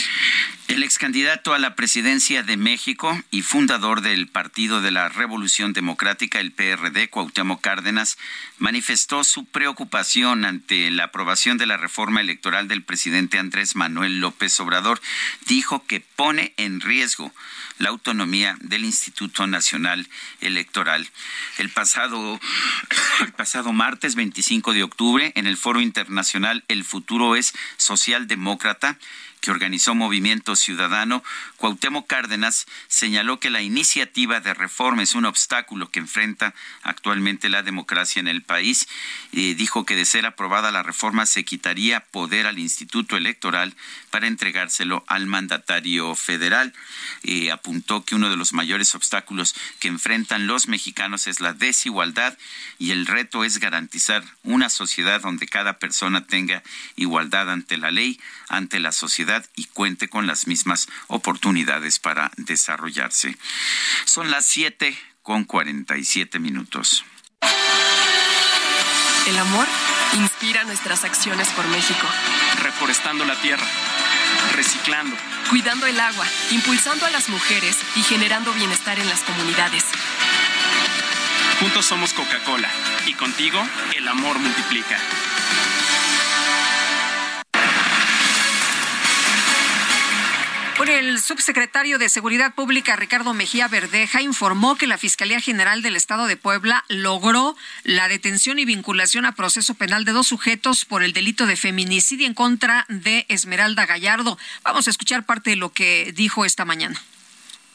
[0.68, 5.74] El ex candidato a la presidencia de México y fundador del Partido de la Revolución
[5.74, 8.20] Democrática, el PRD, Cuauhtémoc Cárdenas,
[8.60, 14.60] manifestó su preocupación ante la aprobación de la reforma electoral del presidente Andrés Manuel López
[14.60, 15.02] Obrador.
[15.48, 17.34] Dijo que pone en riesgo
[17.80, 20.08] la autonomía del Instituto Nacional
[20.42, 21.10] Electoral.
[21.58, 22.40] El pasado,
[23.22, 29.00] el pasado martes 25 de octubre, en el Foro Internacional El Futuro es Socialdemócrata,
[29.42, 31.24] que organizó Movimiento Ciudadano,
[31.60, 37.64] Cuauhtémoc Cárdenas señaló que la iniciativa de reforma es un obstáculo que enfrenta actualmente la
[37.64, 38.88] democracia en el país.
[39.34, 43.76] y dijo que de ser aprobada la reforma se quitaría poder al Instituto Electoral
[44.10, 46.74] para entregárselo al mandatario federal.
[47.24, 52.38] y apuntó que uno de los mayores obstáculos que enfrentan los mexicanos es la desigualdad
[52.78, 56.64] y el reto es garantizar una sociedad donde cada persona tenga
[56.96, 61.49] igualdad ante la ley, ante la sociedad y cuente con las mismas oportunidades
[62.02, 63.36] para desarrollarse.
[64.06, 67.04] Son las 7 con 47 minutos.
[69.28, 69.68] El amor
[70.14, 72.08] inspira nuestras acciones por México.
[72.62, 73.66] Reforestando la tierra,
[74.56, 75.16] reciclando,
[75.50, 79.86] cuidando el agua, impulsando a las mujeres y generando bienestar en las comunidades.
[81.60, 82.70] Juntos somos Coca-Cola
[83.08, 83.62] y contigo
[83.96, 84.98] el amor multiplica.
[90.90, 96.26] El subsecretario de Seguridad Pública, Ricardo Mejía Verdeja, informó que la Fiscalía General del Estado
[96.26, 101.14] de Puebla logró la detención y vinculación a proceso penal de dos sujetos por el
[101.14, 104.38] delito de feminicidio en contra de Esmeralda Gallardo.
[104.64, 107.00] Vamos a escuchar parte de lo que dijo esta mañana.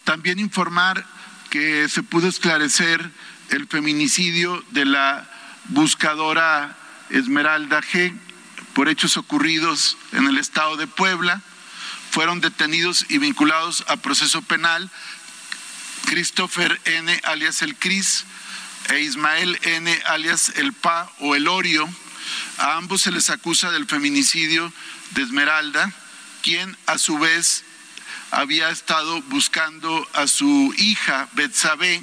[0.03, 1.07] También informar
[1.51, 3.11] que se pudo esclarecer
[3.51, 5.31] el feminicidio de la
[5.69, 6.77] buscadora
[7.11, 8.13] Esmeralda G
[8.75, 11.43] por hechos ocurridos en el estado de Puebla
[12.15, 14.89] fueron detenidos y vinculados a proceso penal
[16.07, 17.21] Christopher N.
[17.25, 18.25] alias el Cris
[18.89, 19.93] e Ismael N.
[20.07, 21.89] alias el Pa o el Orio.
[22.59, 24.73] A ambos se les acusa del feminicidio
[25.11, 25.93] de Esmeralda,
[26.45, 27.65] quien a su vez
[28.31, 32.01] había estado buscando a su hija Betsabe,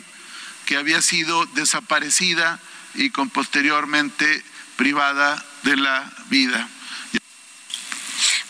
[0.65, 2.59] que había sido desaparecida
[2.95, 4.43] y con posteriormente
[4.75, 6.67] privada de la vida.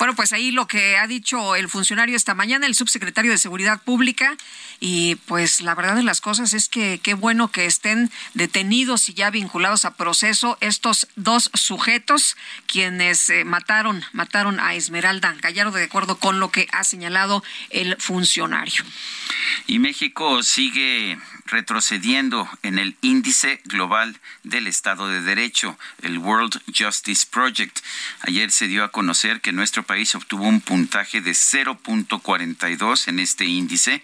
[0.01, 3.83] Bueno, pues ahí lo que ha dicho el funcionario esta mañana, el subsecretario de Seguridad
[3.83, 4.35] Pública,
[4.79, 9.13] y pues la verdad de las cosas es que qué bueno que estén detenidos y
[9.13, 12.35] ya vinculados a proceso estos dos sujetos
[12.65, 17.95] quienes eh, mataron, mataron a Esmeralda Gallardo de acuerdo con lo que ha señalado el
[17.99, 18.83] funcionario.
[19.67, 21.19] Y México sigue
[21.51, 27.79] retrocediendo en el índice global del Estado de Derecho, el World Justice Project.
[28.21, 33.45] Ayer se dio a conocer que nuestro país obtuvo un puntaje de 0.42 en este
[33.45, 34.01] índice.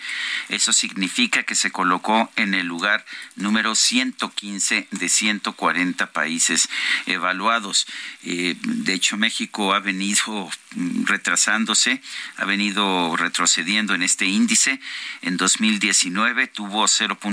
[0.50, 6.70] Eso significa que se colocó en el lugar número 115 de 140 países
[7.06, 7.88] evaluados.
[8.24, 10.50] Eh, de hecho, México ha venido
[11.06, 12.02] retrasándose,
[12.36, 14.80] ha venido retrocediendo en este índice.
[15.22, 16.88] En 2019 tuvo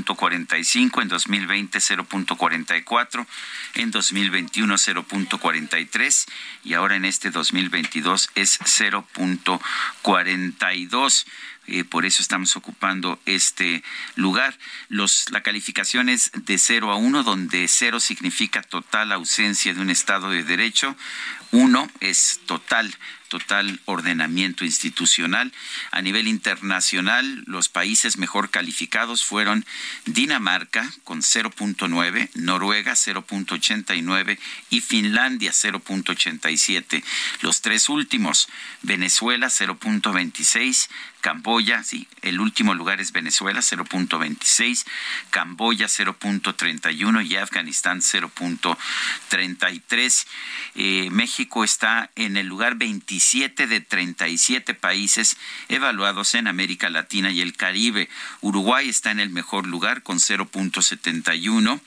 [0.04, 3.26] 0.45, en 2020 0.44,
[3.74, 6.26] en 2021 0.43
[6.64, 11.26] y ahora en este 2022 es 0.42.
[11.66, 13.82] eh, por eso estamos ocupando este
[14.16, 14.58] lugar.
[14.88, 19.90] Los, la calificación es de 0 a 1, donde 0 significa total ausencia de un
[19.90, 20.96] Estado de Derecho,
[21.52, 22.94] 1 es total
[23.38, 25.52] total ordenamiento institucional.
[25.90, 29.66] A nivel internacional, los países mejor calificados fueron
[30.06, 34.38] Dinamarca con 0.9, Noruega 0.89
[34.70, 37.02] y Finlandia 0.87.
[37.40, 38.48] Los tres últimos,
[38.82, 40.88] Venezuela 0.26,
[41.24, 44.84] Camboya, sí, el último lugar es Venezuela, 0.26,
[45.30, 50.26] Camboya 0.31 y Afganistán 0.33.
[50.74, 55.38] Eh, México está en el lugar 27 de 37 países
[55.70, 58.10] evaluados en América Latina y el Caribe.
[58.42, 61.80] Uruguay está en el mejor lugar con 0.71,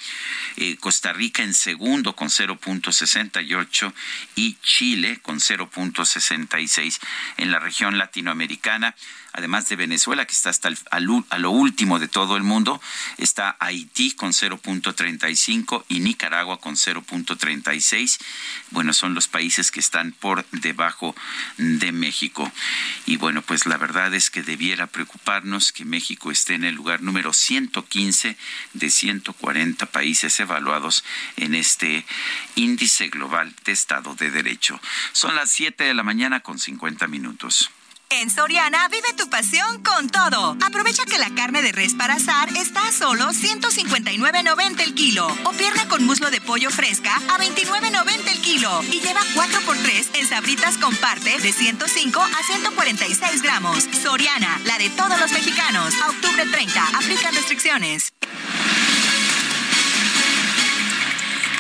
[0.56, 3.94] eh, Costa Rica en segundo con 0.68
[4.34, 7.00] y Chile con 0.66.
[7.38, 8.96] En la región latinoamericana,
[9.38, 12.82] además de Venezuela, que está hasta a lo último de todo el mundo,
[13.20, 18.18] está Haití con 0.35 y Nicaragua con 0.36.
[18.72, 21.16] Bueno, son los países que están por debajo
[21.58, 22.52] de México.
[23.06, 27.04] Y bueno, pues la verdad es que debiera preocuparnos que México esté en el lugar
[27.04, 28.36] número 115
[28.74, 31.04] de 140 países evaluados
[31.36, 32.06] en este
[32.56, 34.82] índice global de Estado de Derecho.
[35.12, 37.70] Son las 7 de la mañana con 50 minutos.
[38.10, 40.56] En Soriana vive tu pasión con todo.
[40.66, 45.52] Aprovecha que la carne de res para asar está a solo 159.90 el kilo o
[45.52, 50.78] pierna con muslo de pollo fresca a 29.90 el kilo y lleva 4x3 en sabritas
[50.78, 53.84] con parte de 105 a 146 gramos.
[54.02, 55.94] Soriana, la de todos los mexicanos.
[56.08, 58.14] Octubre 30, aplican restricciones.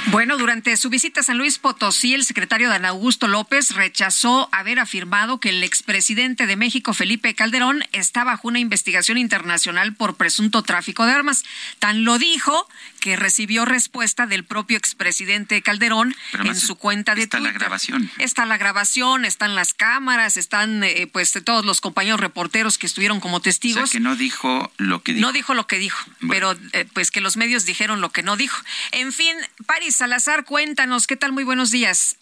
[0.09, 4.79] Bueno, durante su visita a San Luis Potosí, el secretario Dan Augusto López rechazó haber
[4.79, 10.63] afirmado que el expresidente de México, Felipe Calderón, está bajo una investigación internacional por presunto
[10.63, 11.43] tráfico de armas.
[11.79, 12.69] Tan lo dijo
[13.01, 17.53] que recibió respuesta del propio expresidente Calderón en su cuenta de está Twitter.
[17.53, 18.09] la grabación.
[18.17, 23.19] Está la grabación, están las cámaras, están eh, pues todos los compañeros reporteros que estuvieron
[23.19, 23.83] como testigos.
[23.83, 25.25] O sea, que no dijo lo que dijo.
[25.25, 25.99] No dijo lo que dijo,
[26.29, 28.63] pero eh, pues que los medios dijeron lo que no dijo.
[28.91, 29.35] En fin,
[29.65, 31.31] Paris Salazar, cuéntanos, ¿qué tal?
[31.31, 32.19] Muy buenos días.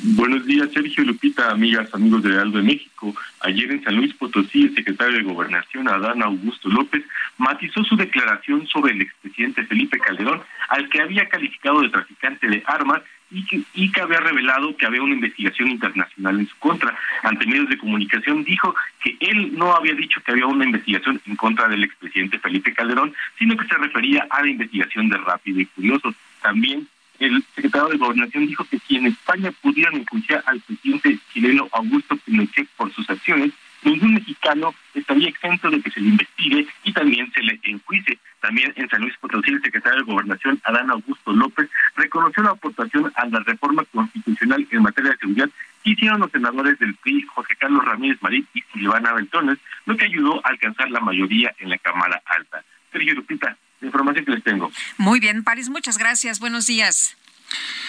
[0.00, 3.14] Buenos días, Sergio Lupita, amigas, amigos de Aldo de México.
[3.42, 7.04] Ayer en San Luis Potosí, el secretario de Gobernación, Adán Augusto López,
[7.38, 12.64] matizó su declaración sobre el expresidente Felipe Calderón, al que había calificado de traficante de
[12.66, 16.98] armas y que, y que había revelado que había una investigación internacional en su contra.
[17.22, 21.36] Ante medios de comunicación dijo que él no había dicho que había una investigación en
[21.36, 25.66] contra del expresidente Felipe Calderón, sino que se refería a la investigación de Rápido y
[25.66, 26.12] Curioso.
[26.44, 26.86] También
[27.20, 32.18] el secretario de Gobernación dijo que si en España pudieran enjuiciar al presidente chileno Augusto
[32.18, 37.32] Pinochet por sus acciones, ningún mexicano estaría exento de que se le investigue y también
[37.32, 38.18] se le enjuicie.
[38.42, 43.10] También en San Luis Potosí, el secretario de Gobernación, Adán Augusto López, reconoció la aportación
[43.14, 45.48] a la reforma constitucional en materia de seguridad
[45.82, 50.04] que hicieron los senadores del PRI, José Carlos Ramírez Marín y Silvana Beltones, lo que
[50.04, 52.62] ayudó a alcanzar la mayoría en la Cámara Alta.
[52.92, 54.70] Sergio Lupita, la información que les tengo.
[54.96, 56.40] Muy bien, París, muchas gracias.
[56.40, 57.16] Buenos días.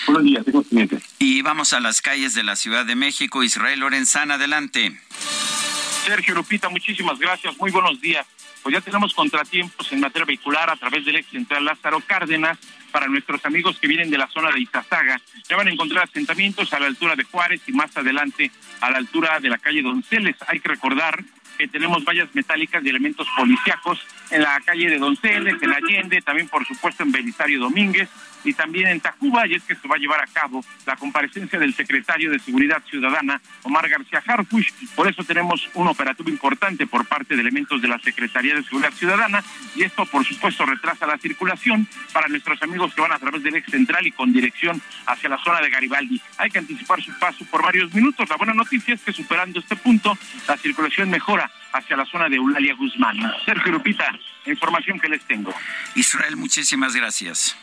[0.06, 1.04] Buenos días, tengo clientes.
[1.20, 3.44] Y vamos a las calles de la Ciudad de México.
[3.44, 5.00] Israel Lorenzana, adelante.
[6.06, 7.58] Sergio Lupita, muchísimas gracias.
[7.58, 8.28] Muy buenos días.
[8.66, 12.58] Pues ya tenemos contratiempos en materia vehicular a través del ex central Lázaro Cárdenas
[12.92, 15.22] para nuestros amigos que vienen de la zona de Izazaga.
[15.48, 18.50] Ya van a encontrar asentamientos a la altura de Juárez y más adelante
[18.82, 20.38] a la altura de la calle Donceles.
[20.48, 21.24] Hay que recordar
[21.60, 24.00] que tenemos vallas metálicas y elementos policíacos
[24.32, 28.10] en la calle de Donceles, en Allende, también por supuesto en Belisario Domínguez
[28.46, 31.60] y también en Tacuba, y es que se va a llevar a cabo la comparecencia
[31.60, 34.72] del secretario de Seguridad Ciudadana, Omar García Harfush.
[34.96, 38.94] Por eso tenemos un operativo importante por parte de elementos de la Secretaría de Seguridad
[38.94, 39.44] Ciudadana,
[39.76, 43.56] y esto, por supuesto, retrasa la circulación para nuestros amigos que van a través del
[43.56, 46.22] ex central y con dirección hacia la zona de Garibaldi.
[46.38, 48.30] Hay que anticipar su paso por varios minutos.
[48.30, 50.18] La buena noticia es que superando este punto,
[50.48, 53.18] la circulación mejora hacia la zona de Eulalia Guzmán.
[53.46, 55.54] Sergio Lupita, información que les tengo.
[55.96, 57.58] Israel, muchísimas gracias.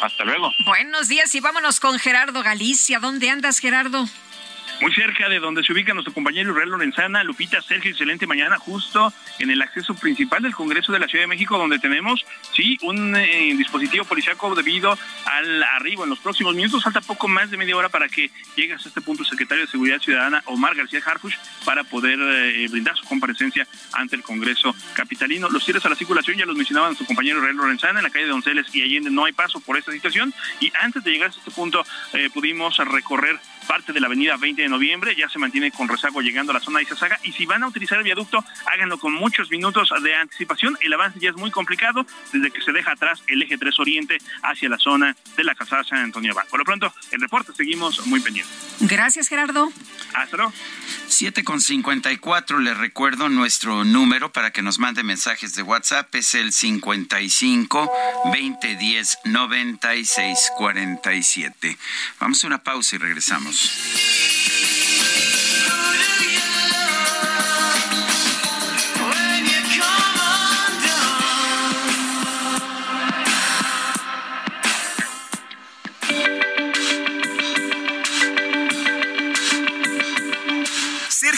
[0.00, 0.52] Hasta luego.
[0.64, 2.98] Buenos días y vámonos con Gerardo Galicia.
[3.00, 4.06] ¿Dónde andas, Gerardo?
[4.80, 9.12] Muy cerca de donde se ubica nuestro compañero Israel Lorenzana, Lupita, Sergio, excelente mañana, justo
[9.40, 12.24] en el acceso principal del Congreso de la Ciudad de México, donde tenemos,
[12.54, 16.04] sí, un eh, dispositivo policiaco debido al arribo.
[16.04, 19.00] En los próximos minutos falta poco más de media hora para que llegue hasta este
[19.00, 23.66] punto el secretario de Seguridad Ciudadana, Omar García Harfush, para poder eh, brindar su comparecencia
[23.94, 25.48] ante el Congreso capitalino.
[25.50, 28.26] Los cierres a la circulación ya los mencionaba nuestro compañero Israel Lorenzana, en la calle
[28.26, 30.32] de Donceles y Allende no hay paso por esta situación.
[30.60, 34.62] Y antes de llegar a este punto, eh, pudimos recorrer parte de la avenida 20
[34.62, 37.46] de noviembre, ya se mantiene con rezago llegando a la zona de Izazaga y si
[37.46, 40.76] van a utilizar el viaducto, háganlo con muchos minutos de anticipación.
[40.80, 44.18] El avance ya es muy complicado desde que se deja atrás el eje 3 Oriente
[44.42, 46.48] hacia la zona de la Calzada San Antonio Abad.
[46.48, 48.52] Por lo pronto, el reporte seguimos muy pendientes.
[48.80, 49.70] Gracias, Gerardo.
[50.14, 50.52] Hasta luego.
[51.08, 56.34] 7 con 54, les recuerdo nuestro número para que nos mande mensajes de WhatsApp, es
[56.34, 57.90] el 55
[58.24, 61.78] 2010 96 47.
[62.20, 63.57] Vamos a una pausa y regresamos.
[63.58, 64.27] Jones.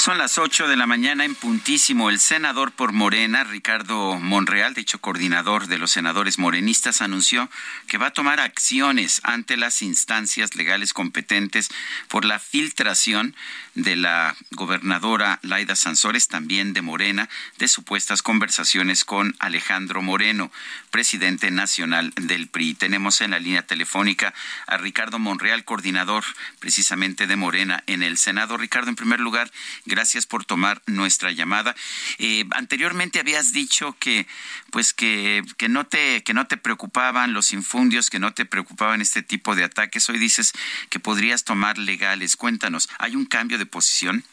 [0.00, 2.08] Son las 8 de la mañana en puntísimo.
[2.08, 7.50] El senador por Morena, Ricardo Monreal, dicho coordinador de los senadores morenistas, anunció
[7.86, 11.68] que va a tomar acciones ante las instancias legales competentes
[12.08, 13.36] por la filtración
[13.74, 20.50] de la gobernadora Laida Sansores, también de Morena, de supuestas conversaciones con Alejandro Moreno,
[20.90, 22.74] presidente nacional del PRI.
[22.74, 24.34] Tenemos en la línea telefónica
[24.66, 26.24] a Ricardo Monreal, coordinador
[26.58, 28.56] precisamente de Morena en el Senado.
[28.56, 29.50] Ricardo, en primer lugar,
[29.86, 31.74] gracias por tomar nuestra llamada.
[32.18, 34.26] Eh, anteriormente habías dicho que,
[34.70, 39.00] pues que, que no te, que no te preocupaban los infundios, que no te preocupaban
[39.00, 40.08] este tipo de ataques.
[40.08, 40.52] Hoy dices
[40.88, 42.36] que podrías tomar legales.
[42.36, 44.24] Cuéntanos, ¿hay un cambio de posición?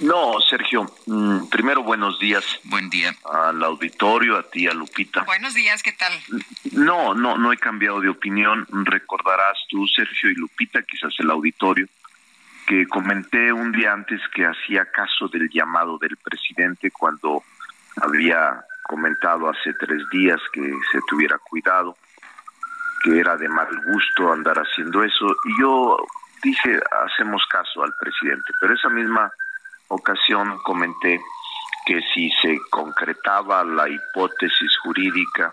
[0.00, 0.90] No, Sergio.
[1.06, 2.44] Mm, primero, buenos días.
[2.64, 3.14] Buen día.
[3.32, 5.22] Al auditorio, a ti, a Lupita.
[5.22, 6.12] Buenos días, ¿qué tal?
[6.72, 8.66] No, no, no he cambiado de opinión.
[8.70, 11.86] Recordarás tú, Sergio y Lupita, quizás el auditorio,
[12.66, 17.44] que comenté un día antes que hacía caso del llamado del presidente cuando
[18.02, 21.96] había comentado hace tres días que se tuviera cuidado,
[23.04, 25.26] que era de mal gusto andar haciendo eso.
[25.44, 26.04] Y yo
[26.44, 29.32] dije, hacemos caso al presidente, pero esa misma
[29.88, 31.20] ocasión comenté
[31.86, 35.52] que si se concretaba la hipótesis jurídica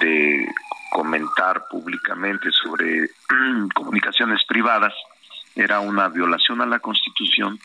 [0.00, 0.46] de
[0.92, 3.10] comentar públicamente sobre
[3.74, 4.94] comunicaciones privadas,
[5.56, 7.58] era una violación a la Constitución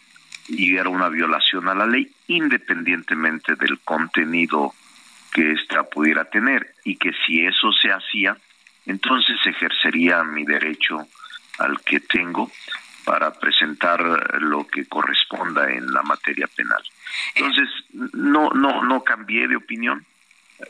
[0.48, 4.74] y era una violación a la ley, independientemente del contenido
[5.32, 8.38] que ésta pudiera tener, y que si eso se hacía,
[8.86, 11.06] entonces ejercería mi derecho
[11.60, 12.52] al que tengo
[13.06, 14.02] para presentar
[14.42, 16.82] lo que corresponda en la materia penal.
[17.36, 17.70] Entonces,
[18.14, 20.06] no, no, no cambié de opinión.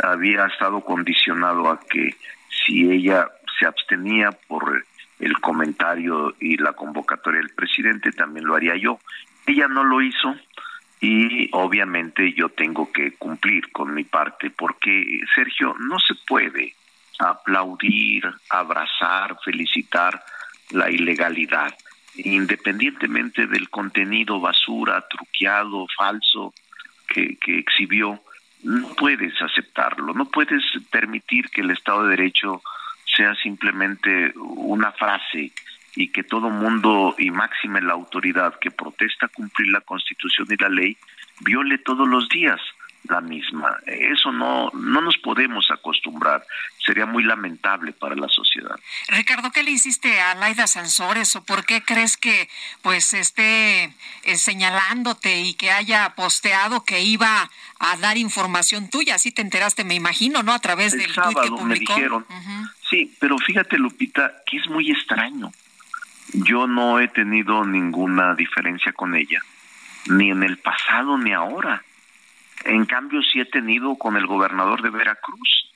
[0.03, 2.15] Había estado condicionado a que
[2.49, 4.85] si ella se abstenía por
[5.19, 8.99] el comentario y la convocatoria del presidente, también lo haría yo.
[9.47, 10.35] Ella no lo hizo
[10.99, 16.73] y obviamente yo tengo que cumplir con mi parte porque, Sergio, no se puede
[17.19, 20.21] aplaudir, abrazar, felicitar
[20.71, 21.75] la ilegalidad,
[22.15, 26.53] independientemente del contenido basura, truqueado, falso
[27.07, 28.21] que, que exhibió,
[28.63, 32.61] no puedes aceptarlo, no puedes permitir que el Estado de Derecho
[33.15, 35.51] sea simplemente una frase
[35.95, 40.69] y que todo mundo, y máxime la autoridad que protesta cumplir la Constitución y la
[40.69, 40.97] ley,
[41.41, 42.59] viole todos los días
[43.09, 43.77] la misma.
[43.85, 46.45] Eso no, no nos podemos acostumbrar.
[46.85, 48.79] Sería muy lamentable para la sociedad.
[49.09, 52.49] Ricardo, ¿qué le hiciste a Laida Sansores o por qué crees que
[52.81, 53.93] pues esté
[54.23, 57.49] eh, señalándote y que haya posteado que iba
[57.79, 59.15] a dar información tuya?
[59.15, 60.53] Así te enteraste, me imagino, ¿no?
[60.53, 61.65] A través El del sábado que publicó.
[61.65, 62.25] me dijeron.
[62.89, 65.51] Sí, pero fíjate, Lupita, que es muy extraño.
[66.33, 69.41] Yo no he tenido ninguna diferencia con ella,
[70.07, 71.83] ni en el pasado ni ahora.
[72.65, 75.71] En cambio, sí he tenido con el gobernador de Veracruz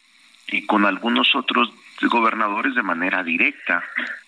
[0.48, 1.72] y con algunos otros
[2.02, 3.84] gobernadores de manera directa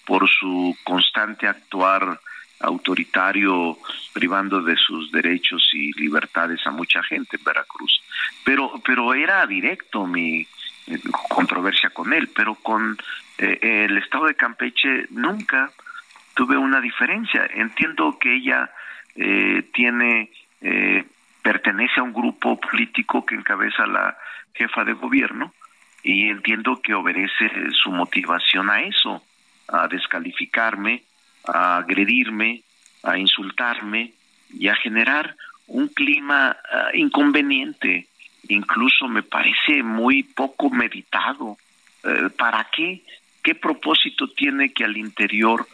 [0.05, 2.20] por su constante actuar
[2.59, 3.78] autoritario,
[4.14, 8.03] privando de sus derechos y libertades a mucha gente en Veracruz.
[8.43, 10.99] Pero, pero era directo mi eh,
[11.30, 12.97] controversia con él, pero con
[13.39, 15.72] eh, el estado de Campeche nunca
[16.36, 17.49] tuve una diferencia.
[17.55, 18.70] Entiendo que ella
[19.16, 20.30] eh, tiene
[20.62, 21.03] eh,
[21.41, 24.17] pertenece a un grupo político que encabeza la
[24.53, 25.53] jefa de gobierno
[26.03, 29.23] y entiendo que obedece su motivación a eso,
[29.67, 31.03] a descalificarme,
[31.45, 32.63] a agredirme,
[33.03, 34.13] a insultarme
[34.53, 35.35] y a generar
[35.67, 38.07] un clima ah, inconveniente,
[38.49, 41.57] incluso me parece muy poco meditado.
[42.03, 43.03] Eh, ¿Para qué?
[43.43, 45.67] ¿Qué propósito tiene que al interior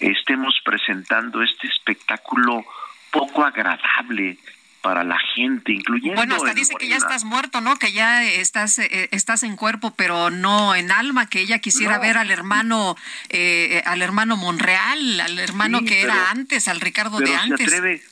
[0.00, 2.64] estemos presentando este espectáculo
[3.10, 4.38] poco agradable
[4.84, 6.16] para la gente, incluyendo...
[6.16, 7.78] Bueno, hasta dice que ya estás muerto, ¿no?
[7.78, 12.18] Que ya estás eh, estás en cuerpo, pero no en alma, que ella quisiera ver
[12.18, 12.94] al hermano
[13.30, 17.70] eh, al hermano Monreal, al hermano que era antes, al Ricardo de antes.
[17.70, 18.02] Se atreve,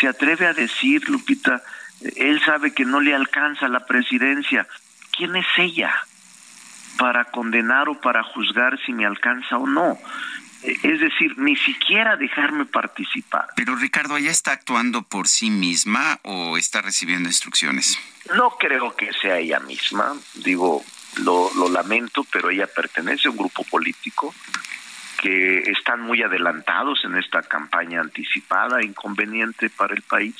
[0.00, 1.62] se atreve a decir, Lupita,
[2.16, 4.66] él sabe que no le alcanza la presidencia.
[5.10, 5.92] ¿Quién es ella
[6.96, 9.98] para condenar o para juzgar si me alcanza o no?
[10.62, 13.46] Es decir, ni siquiera dejarme participar.
[13.56, 17.98] Pero Ricardo, ¿ella está actuando por sí misma o está recibiendo instrucciones?
[18.36, 20.14] No creo que sea ella misma.
[20.34, 20.84] Digo,
[21.16, 24.34] lo, lo lamento, pero ella pertenece a un grupo político
[25.20, 30.34] que están muy adelantados en esta campaña anticipada, inconveniente para el país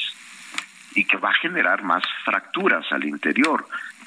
[0.94, 3.66] y que va a generar más fracturas al interior.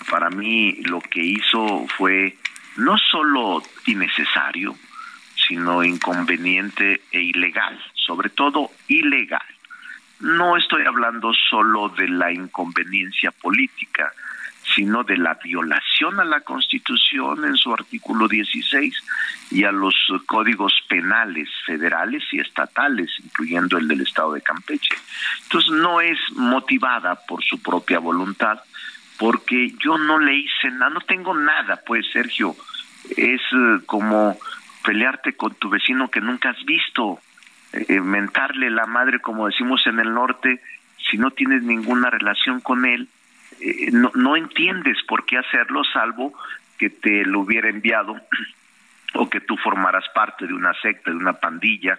[0.10, 2.38] Para mí lo que hizo fue
[2.76, 4.76] no solo innecesario,
[5.48, 9.46] sino inconveniente e ilegal, sobre todo ilegal.
[10.20, 14.14] No estoy hablando solo de la inconveniencia política,
[14.74, 18.96] sino de la violación a la Constitución en su artículo 16
[19.52, 24.96] y a los códigos penales federales y estatales, incluyendo el del Estado de Campeche.
[25.44, 28.60] Entonces no es motivada por su propia voluntad,
[29.18, 32.56] porque yo no le hice nada, no tengo nada, pues Sergio,
[33.16, 34.38] es eh, como
[34.86, 37.20] pelearte con tu vecino que nunca has visto,
[37.74, 40.62] eh, mentarle la madre, como decimos en el norte,
[41.10, 43.10] si no tienes ninguna relación con él,
[43.60, 46.34] eh, no, no entiendes por qué hacerlo, salvo
[46.78, 48.16] que te lo hubiera enviado
[49.16, 51.98] o que tú formaras parte de una secta, de una pandilla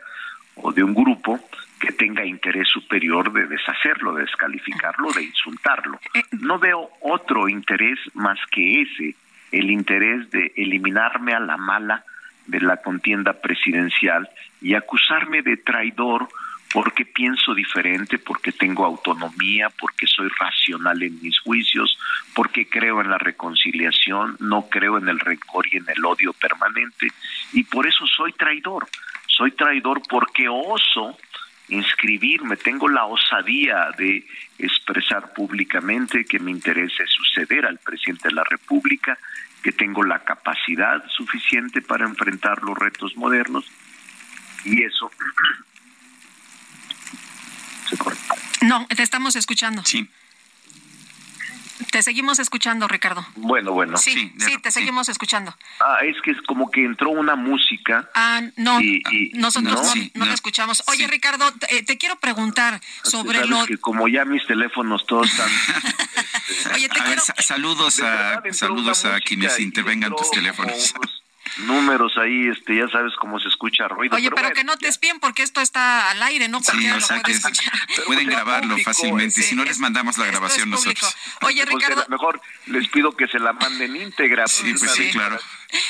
[0.56, 1.40] o de un grupo
[1.78, 5.98] que tenga interés superior de deshacerlo, de descalificarlo, de insultarlo.
[6.14, 9.14] Eh, no veo otro interés más que ese,
[9.52, 12.04] el interés de eliminarme a la mala
[12.46, 14.28] de la contienda presidencial
[14.60, 16.28] y acusarme de traidor
[16.72, 21.98] porque pienso diferente, porque tengo autonomía, porque soy racional en mis juicios,
[22.34, 27.08] porque creo en la reconciliación, no creo en el rencor y en el odio permanente,
[27.52, 28.86] y por eso soy traidor.
[29.26, 31.16] Soy traidor porque oso
[31.68, 34.24] inscribirme, tengo la osadía de
[34.58, 39.18] expresar públicamente que me interesa suceder al presidente de la República,
[39.66, 43.64] que tengo la capacidad suficiente para enfrentar los retos modernos
[44.64, 45.10] y eso
[47.90, 48.36] se corta.
[48.60, 49.82] No, te estamos escuchando.
[49.84, 50.08] Sí.
[51.90, 53.26] Te seguimos escuchando, Ricardo.
[53.36, 53.96] Bueno, bueno.
[53.96, 55.54] Sí, sí, te seguimos escuchando.
[55.80, 58.10] Ah, es que es como que entró una música.
[58.14, 58.78] Ah, no,
[59.34, 60.82] nosotros no, la escuchamos.
[60.86, 63.66] Oye, Ricardo, te, te, quiero preguntar sobre lo...
[63.66, 65.48] que como ya mis teléfonos todos están...
[66.74, 67.22] Oye, te quiero...
[67.38, 70.94] saludos a, saludos a quienes intervengan tus teléfonos
[71.58, 74.16] números ahí, este, ya sabes cómo se escucha ruido.
[74.16, 76.62] Oye, pero, que no te espien porque esto está al aire, ¿no?
[76.62, 77.34] sí, o sea, que
[78.06, 79.42] pueden grabarlo fácilmente.
[79.42, 81.16] si no les mandamos la grabación nosotros.
[81.42, 82.04] Oye, pues, Ricardo.
[82.08, 84.46] mejor les pido que se la manden íntegra.
[84.46, 85.38] Sí, pues sí, claro.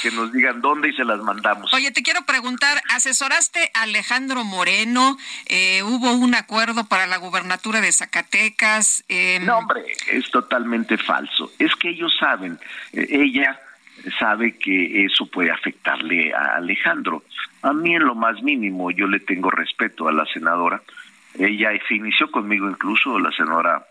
[0.02, 1.72] Que nos digan dónde y se las mandamos.
[1.74, 7.80] Oye, te quiero preguntar, asesoraste a Alejandro Moreno, eh, hubo un acuerdo para la gubernatura
[7.80, 9.04] de Zacatecas.
[9.08, 11.52] Em, no, hombre, es totalmente falso.
[11.58, 12.58] Es que ellos saben,
[12.92, 13.60] eh, ella
[14.18, 17.24] sabe que eso puede afectarle a Alejandro.
[17.62, 20.82] A mí en lo más mínimo yo le tengo respeto a la senadora.
[21.38, 23.84] Ella se inició conmigo incluso, la senadora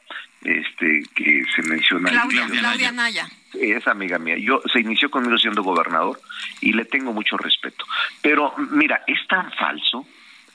[0.44, 2.10] este que se menciona.
[2.10, 3.28] Claudia, Claudia Naya.
[3.54, 4.38] Es amiga mía.
[4.38, 6.20] Yo se inició conmigo siendo gobernador
[6.62, 7.86] y le tengo mucho respeto.
[8.22, 10.06] Pero mira, es tan falso,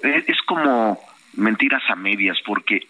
[0.03, 1.01] es, como
[1.35, 2.87] mentiras a medias porque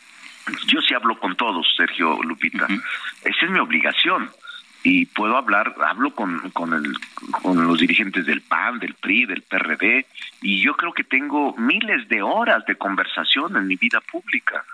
[0.66, 2.66] yo sí hablo con todos, Sergio Lupita.
[3.24, 4.30] Esa es mi obligación
[4.82, 6.96] y puedo hablar, hablo con, con, el,
[7.42, 10.06] con los dirigentes del PAN, del PRI, del PRD,
[10.40, 14.64] y yo creo que tengo miles de horas de conversación en mi vida pública.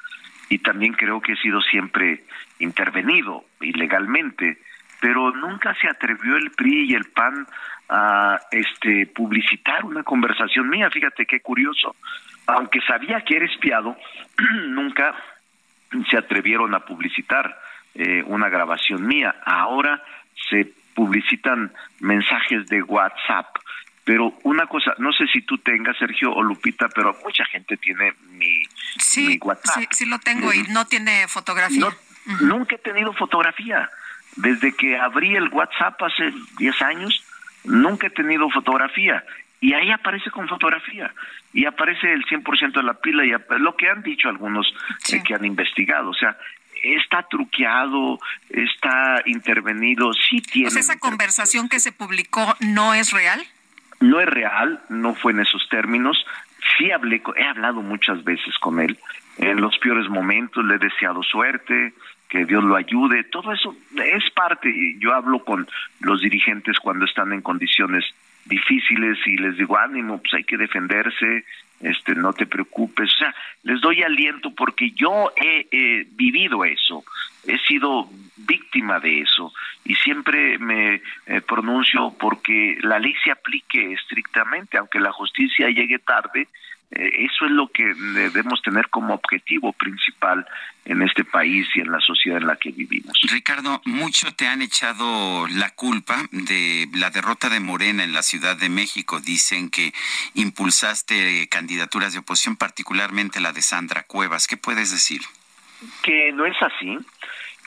[0.49, 2.25] Y también creo que he sido siempre
[2.61, 4.59] intervenido ilegalmente,
[5.01, 7.47] pero nunca se atrevió el PRI y el PAN
[7.89, 10.89] a este publicitar una conversación mía.
[10.91, 11.97] Fíjate qué curioso.
[12.47, 13.97] Aunque sabía que era espiado,
[14.69, 15.17] nunca
[16.11, 17.57] se atrevieron a publicitar
[17.99, 19.35] eh, una grabación mía.
[19.45, 20.03] Ahora
[20.51, 23.47] se publicitan mensajes de WhatsApp.
[24.05, 28.13] Pero una cosa, no sé si tú tengas, Sergio o Lupita, pero mucha gente tiene
[28.31, 28.63] mi
[28.99, 29.41] Sí,
[29.75, 31.89] sí, sí, lo tengo y no tiene fotografía.
[32.41, 33.91] Nunca he tenido fotografía.
[34.37, 37.25] Desde que abrí el WhatsApp hace 10 años,
[37.65, 39.25] nunca he tenido fotografía.
[39.61, 41.13] Y ahí aparece con fotografía.
[41.53, 44.73] Y aparece el 100% de la pila y lo que han dicho algunos
[45.13, 46.11] eh, que han investigado.
[46.11, 46.37] O sea,
[46.95, 48.19] está truqueado,
[48.51, 50.69] está intervenido, sí tiene.
[50.69, 53.43] esa conversación que se publicó no es real.
[54.01, 56.25] No es real, no fue en esos términos.
[56.77, 58.99] Sí hablé, he hablado muchas veces con él.
[59.39, 61.93] En los peores momentos le he deseado suerte,
[62.29, 63.25] que Dios lo ayude.
[63.25, 64.97] Todo eso es parte.
[64.99, 65.69] Yo hablo con
[66.01, 68.05] los dirigentes cuando están en condiciones
[68.45, 71.45] difíciles y les digo ánimo, pues hay que defenderse,
[71.81, 77.05] este, no te preocupes, o sea, les doy aliento porque yo he vivido eso,
[77.47, 79.53] he sido víctima de eso
[79.85, 85.99] y siempre me eh, pronuncio porque la ley se aplique estrictamente, aunque la justicia llegue
[85.99, 86.49] tarde, eh,
[86.91, 87.85] eso es lo que
[88.15, 90.47] debemos tener como objetivo principal
[90.85, 93.19] en este país y en la sociedad en la que vivimos.
[93.31, 98.57] Ricardo, mucho te han echado la culpa de la derrota de Morena en la Ciudad
[98.57, 99.21] de México.
[99.21, 99.93] Dicen que
[100.35, 104.47] impulsaste candidaturas de oposición, particularmente la de Sandra Cuevas.
[104.47, 105.23] ¿Qué puedes decir?
[106.03, 106.97] Que no es así.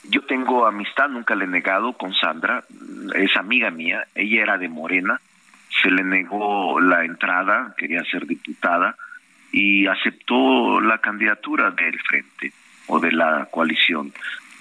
[0.04, 2.64] Yo tengo amistad, nunca le he negado con Sandra,
[3.14, 5.20] es amiga mía, ella era de Morena,
[5.82, 8.96] se le negó la entrada, quería ser diputada
[9.52, 12.52] y aceptó la candidatura del frente
[12.86, 14.12] o de la coalición.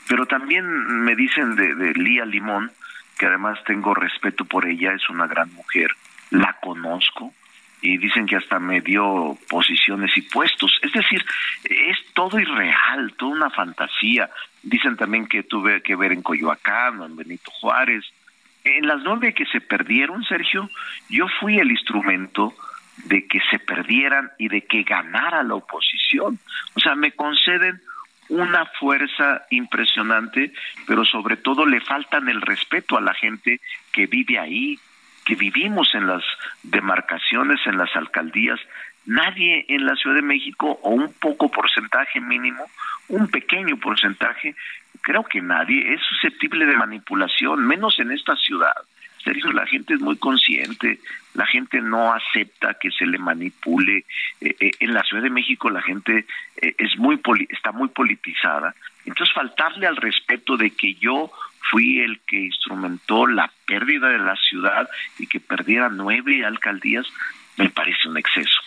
[0.07, 0.65] Pero también
[1.03, 2.71] me dicen de, de Lía Limón,
[3.17, 5.91] que además tengo respeto por ella, es una gran mujer,
[6.31, 7.33] la conozco,
[7.81, 10.71] y dicen que hasta me dio posiciones y puestos.
[10.81, 11.23] Es decir,
[11.63, 14.29] es todo irreal, toda una fantasía.
[14.63, 18.05] Dicen también que tuve que ver en Coyoacán, en Benito Juárez.
[18.63, 20.69] En las nueve que se perdieron, Sergio,
[21.09, 22.53] yo fui el instrumento
[23.05, 26.39] de que se perdieran y de que ganara la oposición.
[26.75, 27.81] O sea, me conceden
[28.29, 30.53] una fuerza impresionante,
[30.85, 33.59] pero sobre todo le faltan el respeto a la gente
[33.91, 34.79] que vive ahí,
[35.25, 36.23] que vivimos en las
[36.63, 38.59] demarcaciones, en las alcaldías.
[39.05, 42.63] Nadie en la Ciudad de México, o un poco porcentaje mínimo,
[43.07, 44.55] un pequeño porcentaje,
[45.01, 48.75] creo que nadie es susceptible de manipulación, menos en esta ciudad.
[49.23, 50.99] Sergio, la gente es muy consciente,
[51.33, 54.05] la gente no acepta que se le manipule.
[54.41, 56.25] Eh, eh, en la Ciudad de México la gente
[56.57, 58.73] eh, es muy está muy politizada.
[59.05, 61.31] Entonces faltarle al respeto de que yo
[61.69, 67.05] fui el que instrumentó la pérdida de la ciudad y que perdiera nueve alcaldías,
[67.57, 68.61] me parece un exceso.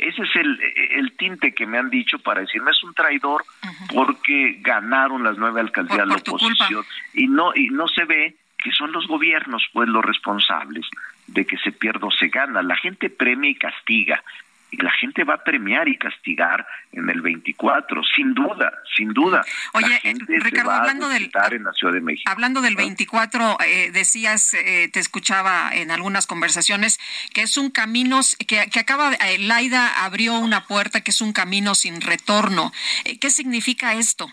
[0.00, 0.60] Ese es el,
[0.92, 3.44] el tinte que me han dicho para decirme es un traidor
[3.92, 6.84] porque ganaron las nueve alcaldías de la oposición
[7.14, 10.86] y no y no se ve que son los gobiernos pues los responsables
[11.26, 12.62] de que se pierda o se gana.
[12.62, 14.22] La gente premia y castiga.
[14.68, 19.44] Y la gente va a premiar y castigar en el 24, sin duda, sin duda.
[19.74, 20.00] Oye,
[20.40, 22.28] Ricardo, hablando del en la Ciudad de México.
[22.28, 26.98] Hablando del 24, eh, decías, eh, te escuchaba en algunas conversaciones
[27.32, 31.32] que es un camino que, que acaba, eh, Laida abrió una puerta que es un
[31.32, 32.72] camino sin retorno.
[33.20, 34.28] ¿Qué significa esto?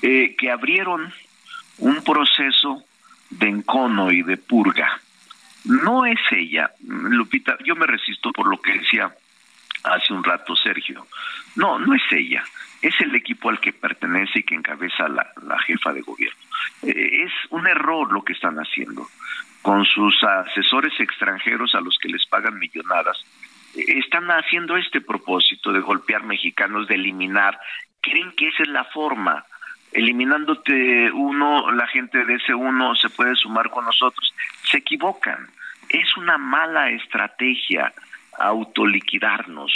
[0.00, 1.12] que abrieron
[1.76, 2.82] un proceso
[3.30, 5.00] de encono y de purga.
[5.64, 9.12] No es ella, Lupita, yo me resisto por lo que decía
[9.84, 11.06] hace un rato Sergio.
[11.56, 12.44] No, no es ella,
[12.82, 15.32] es el equipo al que pertenece y que encabeza la,
[15.66, 16.38] jefa de gobierno.
[16.82, 19.06] Eh, es un error lo que están haciendo
[19.62, 23.18] con sus asesores extranjeros a los que les pagan millonadas.
[23.76, 27.58] Eh, están haciendo este propósito de golpear mexicanos, de eliminar.
[28.00, 29.44] Creen que esa es la forma
[29.92, 34.34] eliminándote uno, la gente de ese uno se puede sumar con nosotros.
[34.70, 35.48] Se equivocan.
[35.88, 37.92] Es una mala estrategia
[38.38, 39.72] autoliquidarnos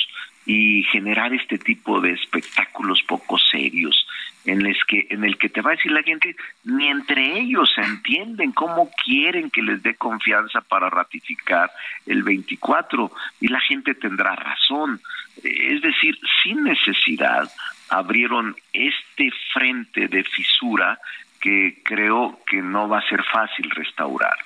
[0.46, 4.06] y generar este tipo de espectáculos poco serios
[4.44, 7.72] en el que en el que te va a decir la gente ni entre ellos
[7.74, 11.70] se entienden cómo quieren que les dé confianza para ratificar
[12.04, 13.10] el 24
[13.40, 15.00] y la gente tendrá razón
[15.42, 17.50] es decir sin necesidad
[17.88, 20.98] abrieron este frente de fisura
[21.40, 24.36] que creo que no va a ser fácil restaurar.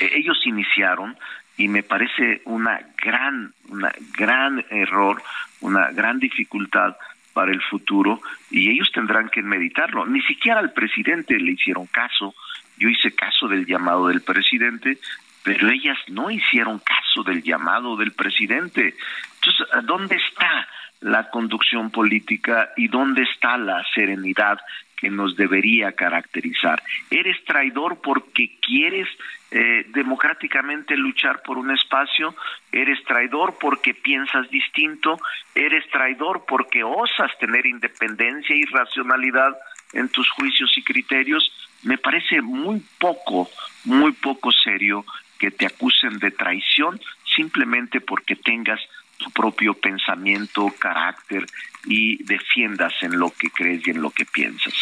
[0.00, 1.16] E, ellos iniciaron
[1.58, 5.22] y me parece una gran, una gran error,
[5.60, 6.96] una gran dificultad
[7.34, 8.20] para el futuro
[8.50, 10.06] y ellos tendrán que meditarlo.
[10.06, 12.34] Ni siquiera al presidente le hicieron caso.
[12.78, 14.98] Yo hice caso del llamado del presidente,
[15.42, 18.94] pero ellas no hicieron caso del llamado del presidente.
[19.34, 20.66] Entonces, ¿dónde está
[21.00, 24.58] la conducción política y dónde está la serenidad
[24.96, 26.82] que nos debería caracterizar.
[27.10, 29.08] Eres traidor porque quieres
[29.50, 32.34] eh, democráticamente luchar por un espacio,
[32.72, 35.18] eres traidor porque piensas distinto,
[35.54, 39.56] eres traidor porque osas tener independencia y racionalidad
[39.92, 41.50] en tus juicios y criterios.
[41.84, 43.48] Me parece muy poco,
[43.84, 45.04] muy poco serio
[45.38, 47.00] que te acusen de traición
[47.36, 48.80] simplemente porque tengas
[49.18, 51.44] tu propio pensamiento, carácter
[51.84, 54.72] y defiendas en lo que crees y en lo que piensas.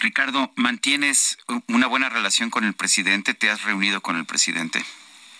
[0.00, 3.34] Ricardo, ¿mantienes una buena relación con el presidente?
[3.34, 4.82] ¿Te has reunido con el presidente?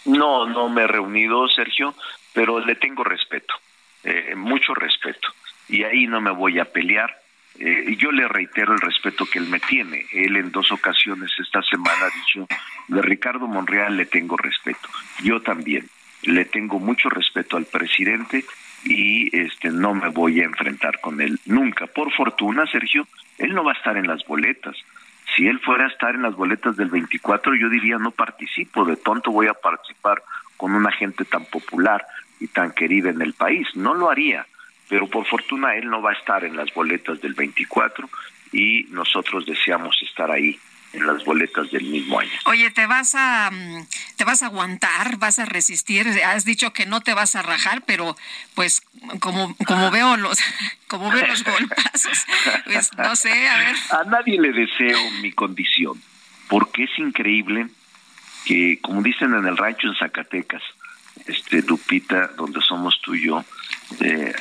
[0.05, 1.95] No, no me he reunido, Sergio,
[2.33, 3.55] pero le tengo respeto,
[4.03, 5.29] eh, mucho respeto.
[5.69, 7.17] Y ahí no me voy a pelear.
[7.59, 10.07] Eh, yo le reitero el respeto que él me tiene.
[10.13, 12.49] Él en dos ocasiones esta semana ha dicho,
[12.89, 14.89] de Ricardo Monreal le tengo respeto.
[15.23, 15.89] Yo también
[16.23, 18.45] le tengo mucho respeto al presidente
[18.85, 21.87] y este no me voy a enfrentar con él nunca.
[21.87, 23.07] Por fortuna, Sergio,
[23.39, 24.77] él no va a estar en las boletas.
[25.37, 28.97] Si él fuera a estar en las boletas del 24, yo diría no participo, de
[28.97, 30.23] tonto voy a participar
[30.57, 32.05] con una gente tan popular
[32.41, 33.69] y tan querida en el país.
[33.75, 34.47] No lo haría,
[34.89, 38.09] pero por fortuna él no va a estar en las boletas del 24
[38.53, 40.59] y nosotros deseamos estar ahí
[40.93, 42.31] en las boletas del mismo año.
[42.47, 43.87] Oye, ¿te vas a mm,
[44.17, 46.07] te vas a aguantar, vas a resistir?
[46.25, 48.17] Has dicho que no te vas a rajar, pero
[48.55, 48.83] pues
[49.21, 50.39] como como veo los
[50.89, 52.27] como veo los golpazos,
[52.65, 53.77] pues no sé, a ver.
[53.91, 56.01] A nadie le deseo mi condición,
[56.49, 57.69] porque es increíble
[58.45, 60.63] que como dicen en el rancho en Zacatecas,
[61.27, 63.45] este Lupita, donde somos tú y yo,
[64.01, 64.35] eh,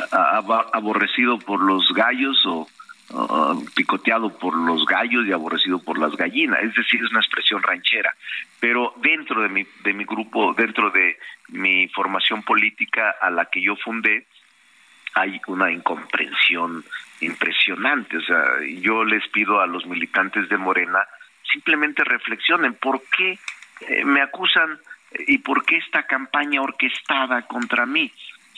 [0.74, 2.68] aborrecido por los gallos o
[3.14, 7.62] Uh, picoteado por los gallos y aborrecido por las gallinas, es decir, es una expresión
[7.62, 8.16] ranchera.
[8.57, 11.18] Pero dentro de mi, de mi grupo, dentro de
[11.49, 14.28] mi formación política a la que yo fundé,
[15.14, 16.86] hay una incomprensión
[17.20, 18.16] impresionante.
[18.16, 18.45] O sea,
[18.80, 20.99] yo les pido a los militantes de Morena
[21.51, 23.38] simplemente reflexionen por qué
[23.89, 24.80] eh, me acusan
[25.28, 28.09] y por qué esta campaña orquestada contra mí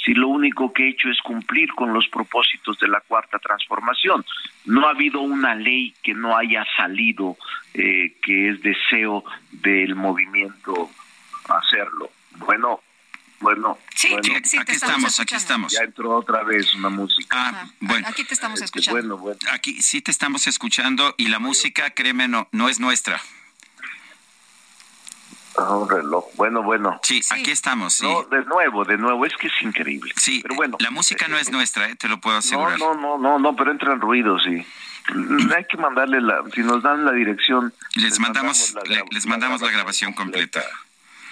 [0.03, 4.25] si lo único que he hecho es cumplir con los propósitos de la cuarta transformación.
[4.65, 7.37] No ha habido una ley que no haya salido,
[7.73, 10.89] eh, que es deseo del movimiento
[11.49, 12.09] hacerlo.
[12.37, 12.81] Bueno,
[13.39, 14.31] bueno, sí, aquí
[14.71, 15.73] estamos, aquí estamos.
[15.73, 17.49] Ya entró otra vez una música.
[17.49, 19.17] Ah, bueno, aquí te estamos este, escuchando.
[19.17, 23.21] bueno, Aquí sí te estamos escuchando y la música, créeme, no, no es nuestra.
[25.57, 26.25] Ah, un reloj.
[26.35, 26.99] Bueno, bueno.
[27.03, 27.93] Sí, aquí estamos.
[27.93, 28.07] Sí.
[28.07, 30.11] No, de nuevo, de nuevo, es que es increíble.
[30.15, 30.77] Sí, pero bueno.
[30.79, 31.95] La música no es nuestra, ¿eh?
[31.95, 32.79] te lo puedo asegurar.
[32.79, 34.65] No, no, no, no, pero entran ruidos, sí.
[35.55, 37.73] Hay que mandarle la, si nos dan la dirección.
[37.95, 40.63] Les, mandamos, la, les mandamos la grabación completa.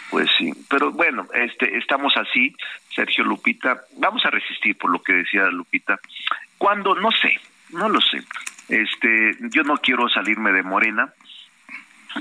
[0.09, 2.53] Pues sí, pero bueno, este, estamos así,
[2.93, 3.86] Sergio Lupita.
[3.97, 5.99] Vamos a resistir por lo que decía Lupita.
[6.57, 8.22] Cuando, no sé, no lo sé.
[8.67, 11.13] Este, yo no quiero salirme de Morena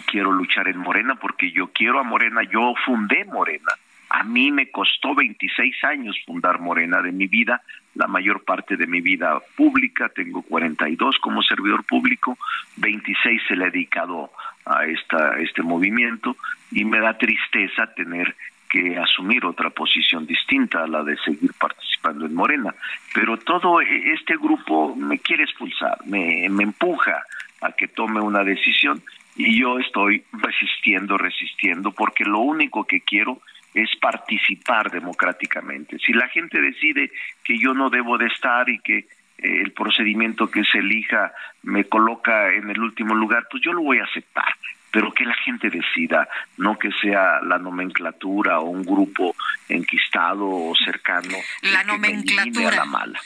[0.07, 3.72] quiero luchar en Morena porque yo quiero a Morena, yo fundé Morena.
[4.11, 7.62] A mí me costó 26 años fundar Morena de mi vida,
[7.95, 12.36] la mayor parte de mi vida pública, tengo 42 como servidor público,
[12.76, 14.30] 26 se le he dedicado
[14.66, 16.36] a esta, este movimiento
[16.72, 18.34] y me da tristeza tener
[18.68, 22.74] que asumir otra posición distinta a la de seguir participando en Morena.
[23.12, 27.22] Pero todo e, este grupo me quiere expulsar, me, me empuja
[27.61, 29.03] a que tome una decisión
[29.41, 33.41] y yo estoy resistiendo, resistiendo, porque lo único que quiero
[33.72, 35.99] es participar democráticamente.
[35.99, 37.11] Si la gente decide
[37.43, 39.07] que yo no debo de estar y que eh,
[39.38, 41.32] el procedimiento que se elija
[41.62, 44.53] me coloca en el último lugar, pues yo lo voy a aceptar,
[44.91, 46.28] pero que la gente decida,
[46.59, 49.34] no que sea la nomenclatura o un grupo
[49.68, 51.36] enquistado o cercano.
[51.62, 52.76] La nomenclatura.
[52.76, 53.20] la mala.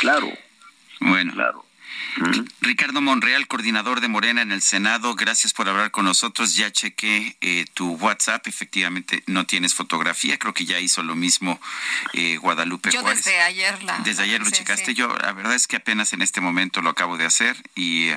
[0.00, 0.28] Claro.
[1.00, 1.32] Bueno.
[1.34, 1.65] Claro.
[2.60, 6.56] Ricardo Monreal, coordinador de Morena en el Senado, gracias por hablar con nosotros.
[6.56, 11.60] Ya chequé eh, tu WhatsApp, efectivamente no tienes fotografía, creo que ya hizo lo mismo
[12.12, 13.98] eh, Guadalupe Yo desde ayer la...
[13.98, 17.16] Desde ayer lo checaste, yo la verdad es que apenas en este momento lo acabo
[17.16, 18.08] de hacer y,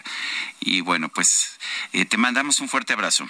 [0.59, 1.59] y bueno, pues
[1.93, 3.27] eh, te mandamos un fuerte abrazo.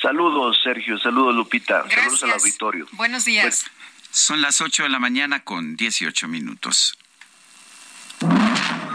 [0.00, 2.86] Saludos, Sergio, saludos, Lupita, saludos al auditorio.
[2.92, 3.44] Buenos días.
[3.44, 3.70] Pues,
[4.10, 6.96] son las 8 de la mañana con 18 minutos.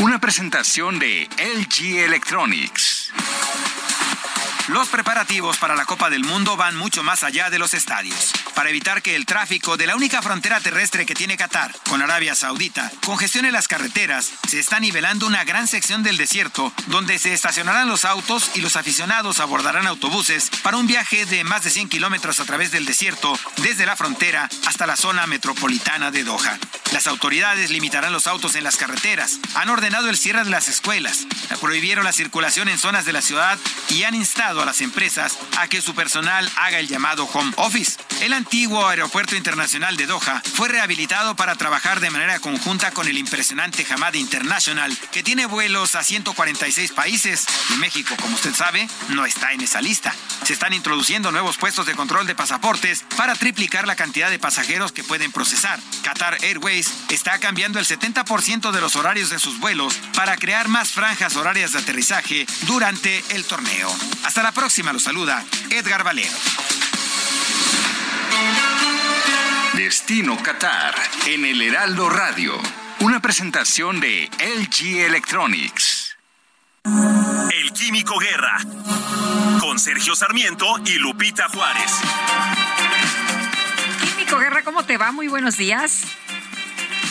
[0.00, 3.10] Una presentación de LG Electronics.
[4.68, 8.32] Los preparativos para la Copa del Mundo van mucho más allá de los estadios.
[8.54, 12.34] Para evitar que el tráfico de la única frontera terrestre que tiene Qatar con Arabia
[12.34, 17.88] Saudita congestione las carreteras, se está nivelando una gran sección del desierto donde se estacionarán
[17.88, 22.38] los autos y los aficionados abordarán autobuses para un viaje de más de 100 kilómetros
[22.38, 26.58] a través del desierto desde la frontera hasta la zona metropolitana de Doha.
[26.92, 31.26] Las autoridades limitarán los autos en las carreteras, han ordenado el cierre de las escuelas,
[31.60, 33.58] prohibieron la circulación en zonas de la ciudad
[33.88, 37.98] y han instado a las empresas a que su personal haga el llamado home office.
[38.20, 43.18] El antiguo aeropuerto internacional de Doha fue rehabilitado para trabajar de manera conjunta con el
[43.18, 49.24] impresionante Hamad International, que tiene vuelos a 146 países y México, como usted sabe, no
[49.24, 50.14] está en esa lista.
[50.44, 54.92] Se están introduciendo nuevos puestos de control de pasaportes para triplicar la cantidad de pasajeros
[54.92, 55.78] que pueden procesar.
[56.02, 60.90] Qatar Airways está cambiando el 70% de los horarios de sus vuelos para crear más
[60.90, 63.94] franjas horarias de aterrizaje durante el torneo.
[64.24, 66.36] Hasta la próxima, lo saluda Edgar Valero.
[69.74, 70.94] Destino Qatar
[71.26, 72.54] en el Heraldo Radio.
[73.00, 76.16] Una presentación de LG Electronics.
[76.84, 78.58] El Químico Guerra.
[79.60, 81.92] Con Sergio Sarmiento y Lupita Juárez.
[84.02, 85.12] Químico Guerra, ¿cómo te va?
[85.12, 86.04] Muy buenos días.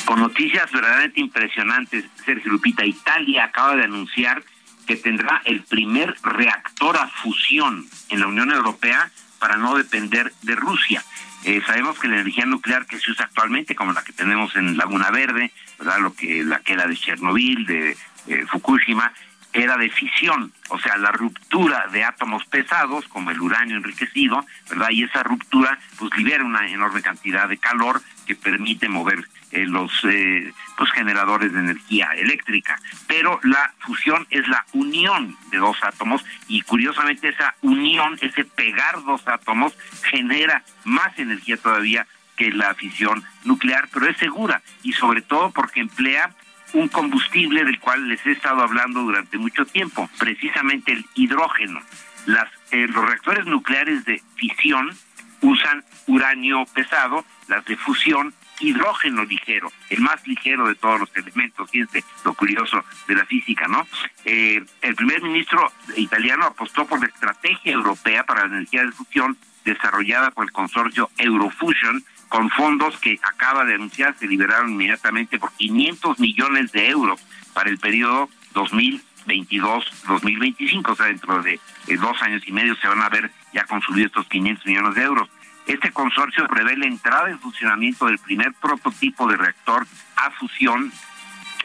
[0.06, 2.86] Con noticias verdaderamente impresionantes, Sergio Lupita.
[2.86, 4.44] Italia acaba de anunciar
[4.88, 10.56] que tendrá el primer reactor a fusión en la Unión Europea para no depender de
[10.56, 11.04] Rusia.
[11.44, 14.78] Eh, sabemos que la energía nuclear que se usa actualmente, como la que tenemos en
[14.78, 16.00] Laguna Verde, ¿verdad?
[16.00, 17.98] Lo que la que era de Chernobyl, de
[18.28, 19.14] eh, Fukushima,
[19.54, 24.90] era de fisión, o sea, la ruptura de átomos pesados, como el uranio enriquecido, ¿verdad?
[24.92, 29.92] Y esa ruptura, pues libera una enorme cantidad de calor que permite mover eh, los
[30.04, 32.80] eh, pues, generadores de energía eléctrica.
[33.08, 39.04] Pero la fusión es la unión de dos átomos y curiosamente esa unión, ese pegar
[39.04, 45.22] dos átomos, genera más energía todavía que la fisión nuclear, pero es segura y sobre
[45.22, 46.30] todo porque emplea
[46.74, 51.82] un combustible del cual les he estado hablando durante mucho tiempo, precisamente el hidrógeno.
[52.26, 54.96] Las, eh, los reactores nucleares de fisión
[55.42, 61.70] usan uranio pesado, las de fusión hidrógeno ligero, el más ligero de todos los elementos,
[61.70, 63.88] fíjense lo curioso de la física, ¿no?
[64.26, 69.38] Eh, el primer ministro italiano apostó por la estrategia europea para la energía de fusión
[69.64, 75.52] desarrollada por el consorcio Eurofusion, con fondos que acaba de anunciar se liberaron inmediatamente por
[75.54, 77.22] 500 millones de euros
[77.54, 83.02] para el periodo 2022-2025, o sea, dentro de eh, dos años y medio se van
[83.02, 85.30] a ver ya consumidos estos 500 millones de euros.
[85.68, 89.86] Este consorcio prevé la entrada en funcionamiento del primer prototipo de reactor
[90.16, 90.92] a fusión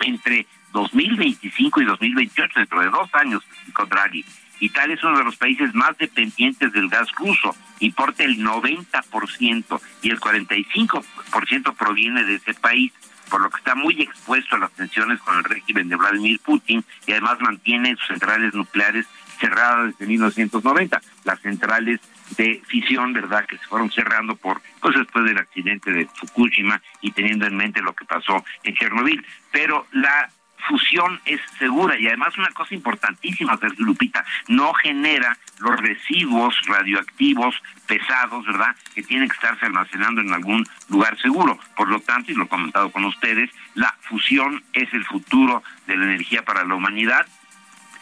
[0.00, 3.44] entre 2025 y 2028, dentro de dos años,
[3.88, 4.24] Draghi.
[4.58, 10.10] Italia es uno de los países más dependientes del gas ruso, importa el 90% y
[10.10, 12.92] el 45% proviene de ese país,
[13.28, 16.84] por lo que está muy expuesto a las tensiones con el régimen de Vladimir Putin
[17.06, 19.06] y además mantiene sus centrales nucleares
[19.40, 21.00] cerradas desde 1990.
[21.24, 22.00] Las centrales
[22.36, 27.12] de fisión, ¿verdad?, que se fueron cerrando por, pues después del accidente de Fukushima y
[27.12, 29.24] teniendo en mente lo que pasó en Chernobyl.
[29.50, 30.30] Pero la
[30.68, 37.60] fusión es segura y además una cosa importantísima, Sergio Lupita, no genera los residuos radioactivos
[37.86, 41.58] pesados, ¿verdad?, que tienen que estarse almacenando en algún lugar seguro.
[41.76, 45.96] Por lo tanto, y lo he comentado con ustedes, la fusión es el futuro de
[45.96, 47.26] la energía para la humanidad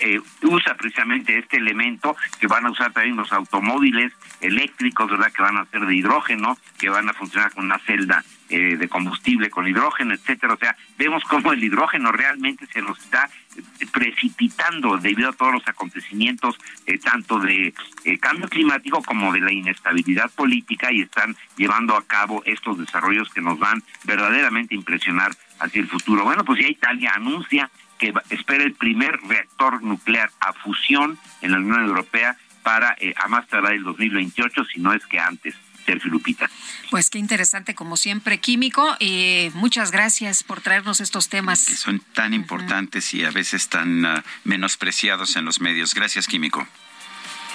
[0.01, 5.31] eh, usa precisamente este elemento que van a usar también los automóviles eléctricos, ¿verdad?
[5.33, 8.89] Que van a ser de hidrógeno, que van a funcionar con una celda eh, de
[8.89, 10.55] combustible con hidrógeno, etcétera.
[10.55, 15.53] O sea, vemos cómo el hidrógeno realmente se nos está eh, precipitando debido a todos
[15.53, 16.57] los acontecimientos,
[17.05, 17.73] tanto de
[18.21, 23.41] cambio climático como de la inestabilidad política, y están llevando a cabo estos desarrollos que
[23.41, 26.25] nos van verdaderamente a impresionar hacia el futuro.
[26.25, 27.71] Bueno, pues ya Italia anuncia
[28.01, 33.29] que espera el primer reactor nuclear a fusión en la Unión Europea para eh, a
[33.29, 35.55] más tardar el 2028, si no es que antes.
[35.87, 36.49] Sergio Lupita.
[36.91, 38.97] Pues qué interesante, como siempre, Químico.
[39.01, 41.65] y muchas gracias por traernos estos temas.
[41.65, 45.95] Que son tan importantes y a veces tan ah, menospreciados en los medios.
[45.95, 46.69] Gracias, Químico.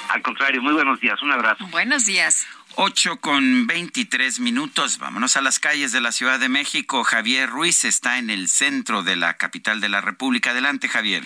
[0.09, 1.21] Al contrario, muy buenos días.
[1.21, 1.67] Un abrazo.
[1.67, 2.45] Buenos días.
[2.77, 4.97] 8 con 23 minutos.
[4.99, 7.03] Vámonos a las calles de la Ciudad de México.
[7.03, 10.51] Javier Ruiz está en el centro de la capital de la República.
[10.51, 11.23] Adelante, Javier.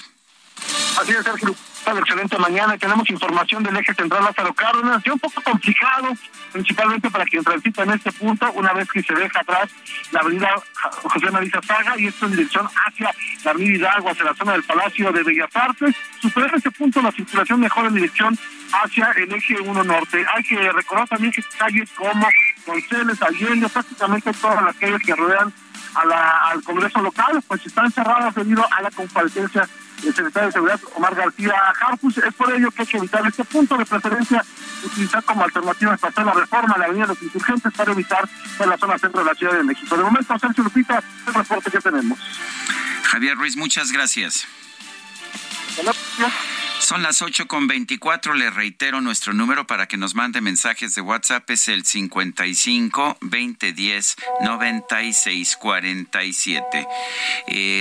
[0.98, 1.56] Así es, Sergio
[1.98, 2.78] excelente mañana.
[2.78, 6.10] Tenemos información del eje central Lázaro Cárdenas, ya un poco complicado,
[6.52, 9.70] principalmente para quien transita en este punto, una vez que se deja atrás
[10.12, 10.50] la avenida
[11.04, 13.12] José Marisa Saga y esto en dirección hacia
[13.44, 15.96] la avenida Hidalgo, hacia la zona del Palacio de Bellas Artes.
[16.22, 18.38] Superar este punto, la circulación mejor en dirección
[18.72, 20.26] hacia el eje 1 norte.
[20.36, 22.28] Hay que recordar también que calles como
[22.66, 25.54] González, Allende, prácticamente todas las calles que rodean
[25.96, 29.68] a la, al Congreso local, pues están cerradas debido a la comparecencia
[30.06, 32.18] el secretario de Seguridad Omar García Harfus.
[32.20, 34.44] Es por ello que hay que evitar este punto de preferencia,
[34.84, 38.30] utilizar como alternativa para la reforma a la Avenida de los Insurgentes para evitar
[38.60, 39.98] en la zona centro de la Ciudad de México.
[39.98, 42.20] De momento, Sergio Lupita, el reporte que tenemos.
[43.04, 44.48] Javier Ruiz, muchas gracias.
[46.80, 48.34] Son las 8 con 24.
[48.34, 51.50] Le reitero nuestro número para que nos mande mensajes de WhatsApp.
[51.50, 56.88] Es el 55 2010 96 47.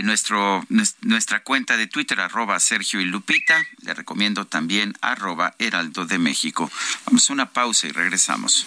[0.03, 0.67] nuestro,
[1.01, 3.65] nuestra cuenta de Twitter, arroba Sergio y Lupita.
[3.83, 6.71] Le recomiendo también arroba Heraldo de México.
[7.07, 8.67] Vamos a una pausa y regresamos.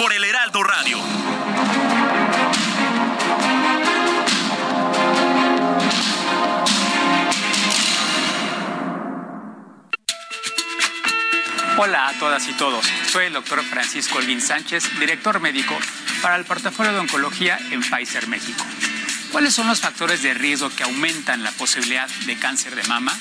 [0.00, 0.98] Por el Heraldo Radio.
[11.76, 12.86] Hola a todas y todos.
[13.12, 15.76] Soy el doctor Francisco Olguín Sánchez, director médico
[16.22, 18.64] para el portafolio de oncología en Pfizer México.
[19.32, 23.12] ¿Cuáles son los factores de riesgo que aumentan la posibilidad de cáncer de mama?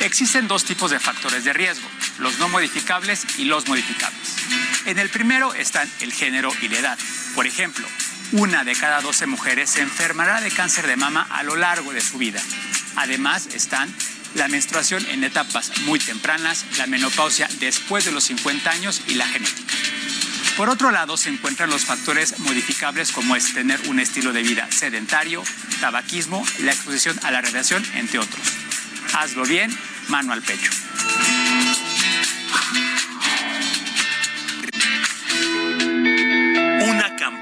[0.00, 1.88] Existen dos tipos de factores de riesgo,
[2.18, 4.36] los no modificables y los modificables.
[4.86, 6.98] En el primero están el género y la edad.
[7.34, 7.86] Por ejemplo,
[8.32, 12.00] una de cada 12 mujeres se enfermará de cáncer de mama a lo largo de
[12.00, 12.40] su vida.
[12.96, 13.92] Además están
[14.34, 19.26] la menstruación en etapas muy tempranas, la menopausia después de los 50 años y la
[19.26, 19.74] genética.
[20.56, 24.70] Por otro lado, se encuentran los factores modificables como es tener un estilo de vida
[24.70, 25.42] sedentario,
[25.80, 28.40] tabaquismo, la exposición a la radiación, entre otros.
[29.14, 29.76] Hazlo bien
[30.08, 30.70] mano al pecho.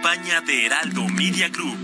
[0.00, 1.76] Campaña de Heraldo Media Group.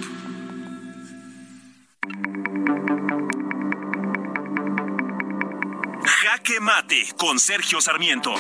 [6.05, 8.35] Jaque Mate con Sergio Sarmiento.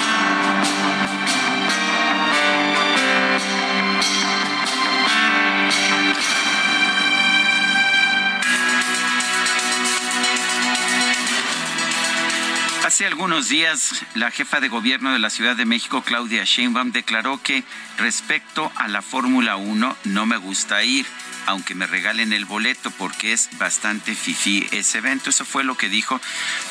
[12.85, 17.43] Hace algunos días, la jefa de gobierno de la Ciudad de México, Claudia Sheinbaum, declaró
[17.43, 17.65] que
[17.99, 21.07] respecto a la Fórmula 1 no me gusta ir
[21.47, 25.31] aunque me regalen el boleto porque es bastante fifí ese evento.
[25.31, 26.21] Eso fue lo que dijo.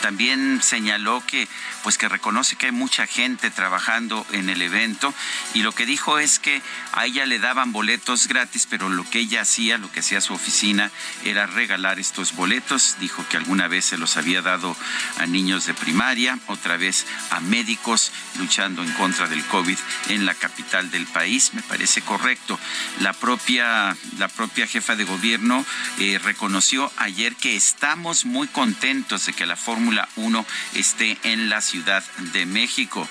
[0.02, 1.48] También señaló que
[1.84, 5.14] pues que reconoce que hay mucha gente trabajando en el evento
[5.54, 6.62] y lo que dijo es que
[6.94, 10.34] a ella le daban boletos gratis, pero lo que ella hacía, lo que hacía su
[10.34, 10.92] oficina
[11.26, 12.96] era regalar estos boletos.
[13.00, 14.76] Dijo que alguna vez se los había dado
[15.20, 19.78] a niños de primaria, otra vez a médicos luchando en contra del COVID
[20.10, 21.13] en la capital del país.
[21.54, 22.60] Me parece correcto.
[23.02, 25.66] La propia la propia jefa de gobierno
[26.00, 30.46] eh, reconoció ayer que estamos muy contentos de que la Fórmula 1
[30.76, 32.04] esté en la Ciudad
[32.34, 33.08] de México.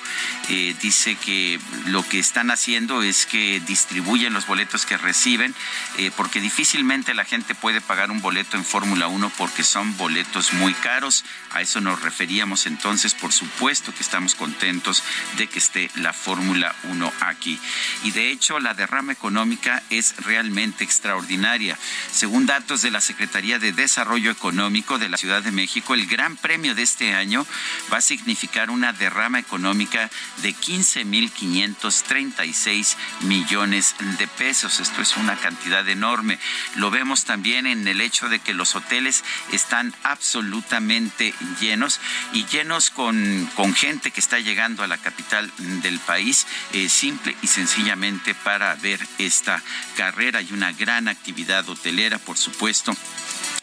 [0.48, 5.54] Eh, dice que lo que están haciendo es que distribuyen los boletos que reciben,
[5.98, 10.52] eh, porque difícilmente la gente puede pagar un boleto en Fórmula 1 porque son boletos
[10.54, 11.24] muy caros.
[11.52, 15.02] A eso nos referíamos entonces por supuesto que estamos contentos
[15.36, 17.58] de que esté la Fórmula 1 aquí.
[18.04, 21.76] Y de hecho, la derrama económica es realmente extraordinaria.
[22.10, 26.36] Según datos de la Secretaría de Desarrollo Económico de la Ciudad de México, el gran
[26.36, 27.46] premio de este año
[27.92, 30.10] va a significar una derrama económica
[30.42, 34.80] de 15.536 millones de pesos.
[34.80, 36.38] Esto es una cantidad enorme.
[36.76, 42.00] Lo vemos también en el hecho de que los hoteles están absolutamente llenos
[42.32, 47.36] y llenos con, con gente que está llegando a la capital del país, eh, simple
[47.42, 47.46] y
[48.44, 49.62] para ver esta
[49.96, 52.94] carrera y una gran actividad hotelera, por supuesto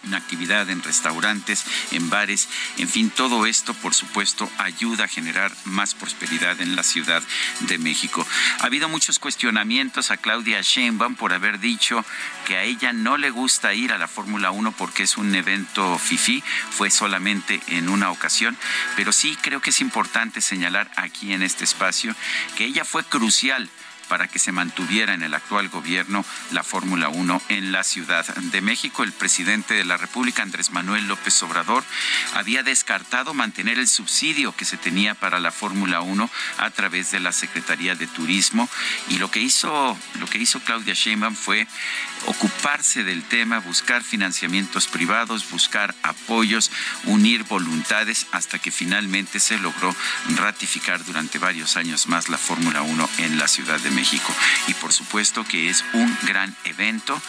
[0.06, 2.48] una actividad en restaurantes, en bares,
[2.78, 7.22] en fin, todo esto, por supuesto, ayuda a generar más prosperidad en la Ciudad
[7.62, 8.26] de México.
[8.60, 12.06] Ha habido muchos cuestionamientos a Claudia Sheinbaum por haber dicho
[12.48, 16.00] que a ella no le gusta ir a la Fórmula 1 porque es un evento
[16.00, 18.58] FIFI, fue solamente en una ocasión,
[18.96, 22.16] pero sí creo que es importante señalar aquí en este espacio
[22.56, 23.70] que ella fue crucial
[24.10, 28.62] para que se mantuviera en el actual gobierno la Fórmula 1 en la Ciudad de
[28.62, 29.04] México.
[29.04, 31.84] El presidente de la República, Andrés Manuel López Obrador,
[32.34, 37.20] había descartado mantener el subsidio que se tenía para la Fórmula 1 a través de
[37.20, 38.68] la Secretaría de Turismo
[39.10, 41.68] y lo que hizo lo que hizo Claudia Sheinbaum fue
[42.26, 46.72] ocuparse del tema, buscar financiamientos privados, buscar apoyos,
[47.06, 49.96] unir voluntades hasta que finalmente se logró
[50.36, 54.34] ratificar durante varios años más la Fórmula 1 en la Ciudad de México.
[54.68, 57.22] Y por supuesto que es un gran evento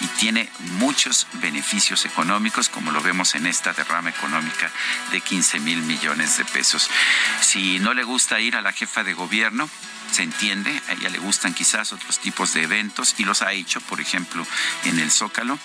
[0.00, 0.48] y tiene
[0.78, 4.70] muchos beneficios económicos, como lo vemos en esta derrama económica
[5.12, 6.88] de 15 mil millones de pesos.
[7.40, 9.68] Si no le gusta ir a la jefa de gobierno,
[10.10, 13.80] se entiende, a ella le gustan quizás otros tipos de eventos y los ha hecho,
[13.82, 14.35] por ejemplo,
[14.84, 15.58] en el Zócalo,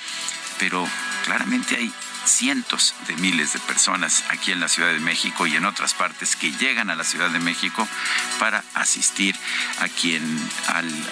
[0.59, 0.87] pero
[1.25, 1.91] claramente hay
[2.25, 6.35] cientos de miles de personas aquí en la Ciudad de México y en otras partes
[6.35, 7.87] que llegan a la Ciudad de México
[8.39, 9.35] para asistir
[9.79, 10.21] a quien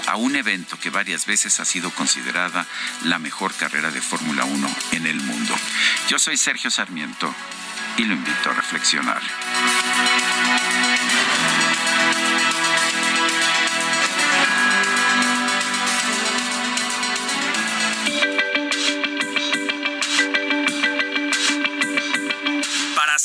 [0.07, 2.65] a un evento que varias veces ha sido considerada
[3.03, 5.55] la mejor carrera de Fórmula 1 en el mundo.
[6.07, 7.33] Yo soy Sergio Sarmiento
[7.97, 9.21] y lo invito a reflexionar.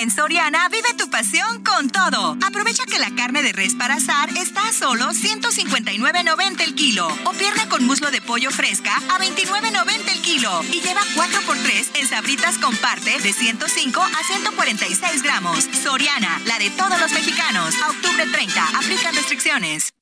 [0.00, 2.38] En Soriana vive tu pasión con todo.
[2.46, 7.32] Aprovecha que la carne de res para asar está a solo 159.90 el kilo o
[7.34, 12.56] pierna con muslo de pollo fresca a 29.90 el kilo y lleva 4x3 en sabritas
[12.56, 15.68] con parte de 105 a 146 gramos.
[15.82, 17.74] Soriana, la de todos los mexicanos.
[17.82, 19.92] A octubre 30, aplican restricciones.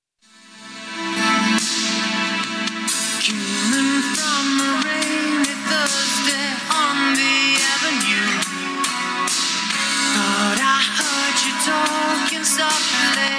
[11.68, 13.36] Talking softly.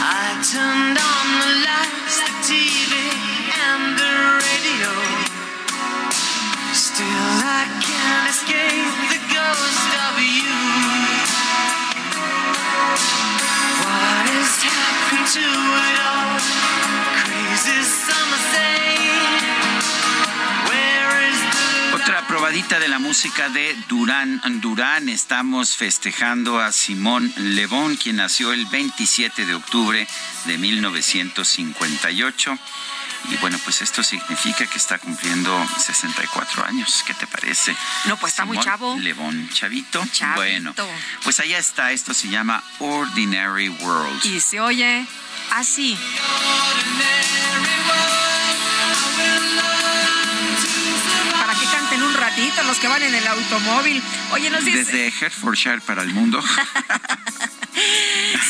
[0.00, 2.94] I turned on the lights, the TV,
[3.68, 4.14] and the
[4.46, 4.92] radio.
[6.72, 10.58] Still, I can't escape the ghost of you.
[13.84, 15.46] What has happened to
[15.88, 16.38] it all?
[17.20, 18.99] Crazy summer Otra
[22.40, 25.10] probadita de la música de Durán Durán.
[25.10, 30.08] Estamos festejando a Simón Lebón, quien nació el 27 de octubre
[30.46, 32.58] de 1958.
[33.30, 37.04] Y bueno, pues esto significa que está cumpliendo 64 años.
[37.06, 37.76] ¿Qué te parece?
[38.06, 38.96] No, pues está muy chavo.
[38.96, 40.02] Lebón, chavito.
[40.36, 40.74] Bueno,
[41.22, 41.92] pues allá está.
[41.92, 44.24] Esto se llama Ordinary World.
[44.24, 45.06] Y se oye
[45.50, 45.94] así.
[49.26, 49.79] un
[52.50, 54.02] ratito los que van en el automóvil.
[54.32, 54.78] Oye, nos dice...
[54.78, 56.42] Desde Hertfordshire para el mundo.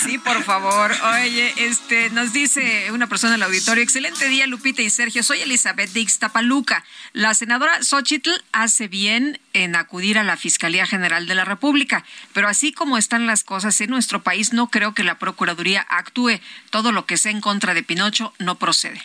[0.03, 0.91] Sí, por favor.
[1.15, 5.23] Oye, este, nos dice una persona en el auditorio, excelente día, Lupita y Sergio.
[5.23, 6.85] Soy Elizabeth de Ixtapaluca.
[7.13, 12.49] La senadora Xochitl hace bien en acudir a la Fiscalía General de la República, pero
[12.49, 16.41] así como están las cosas en nuestro país, no creo que la Procuraduría actúe.
[16.71, 19.03] Todo lo que sea en contra de Pinocho no procede.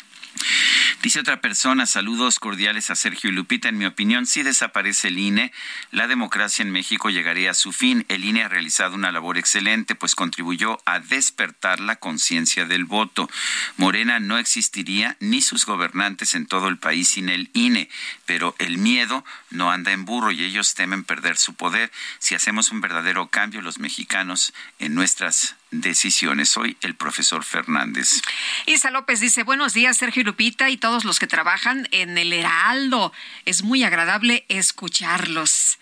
[1.02, 3.70] Dice otra persona, saludos cordiales a Sergio y Lupita.
[3.70, 5.52] En mi opinión, si desaparece el INE,
[5.92, 8.06] la democracia en México llegaría a su fin.
[8.08, 13.30] El INE ha realizado una labor excelente, pues contribuyó a despertar la conciencia del voto.
[13.78, 17.90] Morena no existiría ni sus gobernantes en todo el país sin el INE,
[18.26, 21.92] pero el miedo no anda en burro y ellos temen perder su poder.
[22.18, 26.50] Si hacemos un verdadero cambio los mexicanos en nuestras decisiones.
[26.50, 28.22] Soy el profesor Fernández.
[28.66, 33.12] Isa López dice, buenos días Sergio Lupita y todos los que trabajan en el Heraldo.
[33.46, 35.80] Es muy agradable escucharlos.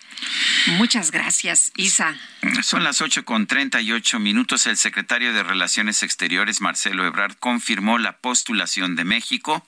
[0.77, 2.15] Muchas gracias, Isa.
[2.61, 4.65] Son las ocho con treinta y ocho minutos.
[4.67, 9.65] El secretario de Relaciones Exteriores, Marcelo Ebrard, confirmó la postulación de México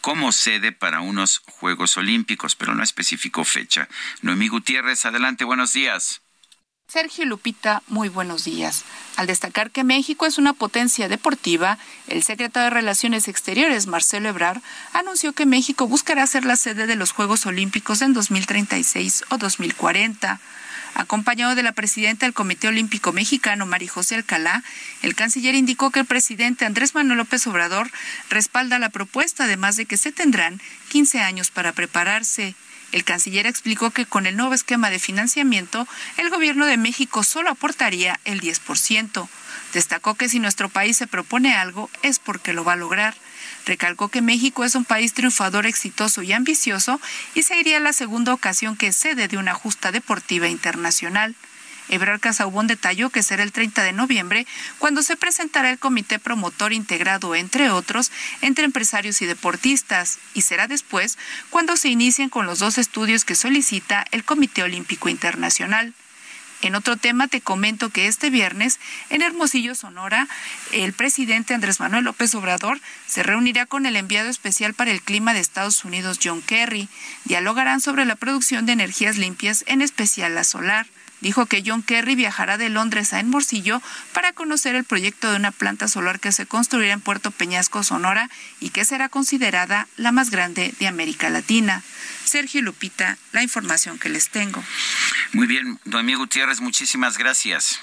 [0.00, 3.88] como sede para unos Juegos Olímpicos, pero no especificó fecha.
[4.22, 6.22] Noemí Gutiérrez, adelante, buenos días.
[6.90, 8.82] Sergio Lupita, muy buenos días.
[9.16, 14.62] Al destacar que México es una potencia deportiva, el secretario de Relaciones Exteriores, Marcelo Ebrard,
[14.94, 20.40] anunció que México buscará ser la sede de los Juegos Olímpicos en 2036 o 2040.
[20.94, 24.64] Acompañado de la presidenta del Comité Olímpico Mexicano, María José Alcalá,
[25.02, 27.90] el canciller indicó que el presidente Andrés Manuel López Obrador
[28.30, 30.58] respalda la propuesta, además de que se tendrán
[30.88, 32.54] 15 años para prepararse.
[32.92, 35.86] El canciller explicó que con el nuevo esquema de financiamiento,
[36.16, 39.28] el gobierno de México solo aportaría el 10%.
[39.74, 43.14] Destacó que si nuestro país se propone algo es porque lo va a lograr.
[43.66, 47.00] Recalcó que México es un país triunfador, exitoso y ambicioso
[47.34, 51.34] y sería la segunda ocasión que sede de una justa deportiva internacional.
[51.88, 54.46] Ebrard Casaubón detalló que será el 30 de noviembre
[54.78, 58.10] cuando se presentará el comité promotor integrado, entre otros,
[58.42, 61.18] entre empresarios y deportistas, y será después
[61.50, 65.94] cuando se inicien con los dos estudios que solicita el Comité Olímpico Internacional.
[66.60, 70.26] En otro tema te comento que este viernes en Hermosillo, Sonora,
[70.72, 75.34] el presidente Andrés Manuel López Obrador se reunirá con el enviado especial para el clima
[75.34, 76.88] de Estados Unidos, John Kerry.
[77.24, 80.86] Dialogarán sobre la producción de energías limpias, en especial la solar
[81.20, 83.82] dijo que John Kerry viajará de Londres a Enmorcillo
[84.12, 88.30] para conocer el proyecto de una planta solar que se construirá en Puerto Peñasco, Sonora,
[88.60, 91.82] y que será considerada la más grande de América Latina.
[92.24, 94.62] Sergio Lupita, la información que les tengo.
[95.32, 97.80] Muy bien, don Amigo Gutiérrez, muchísimas gracias.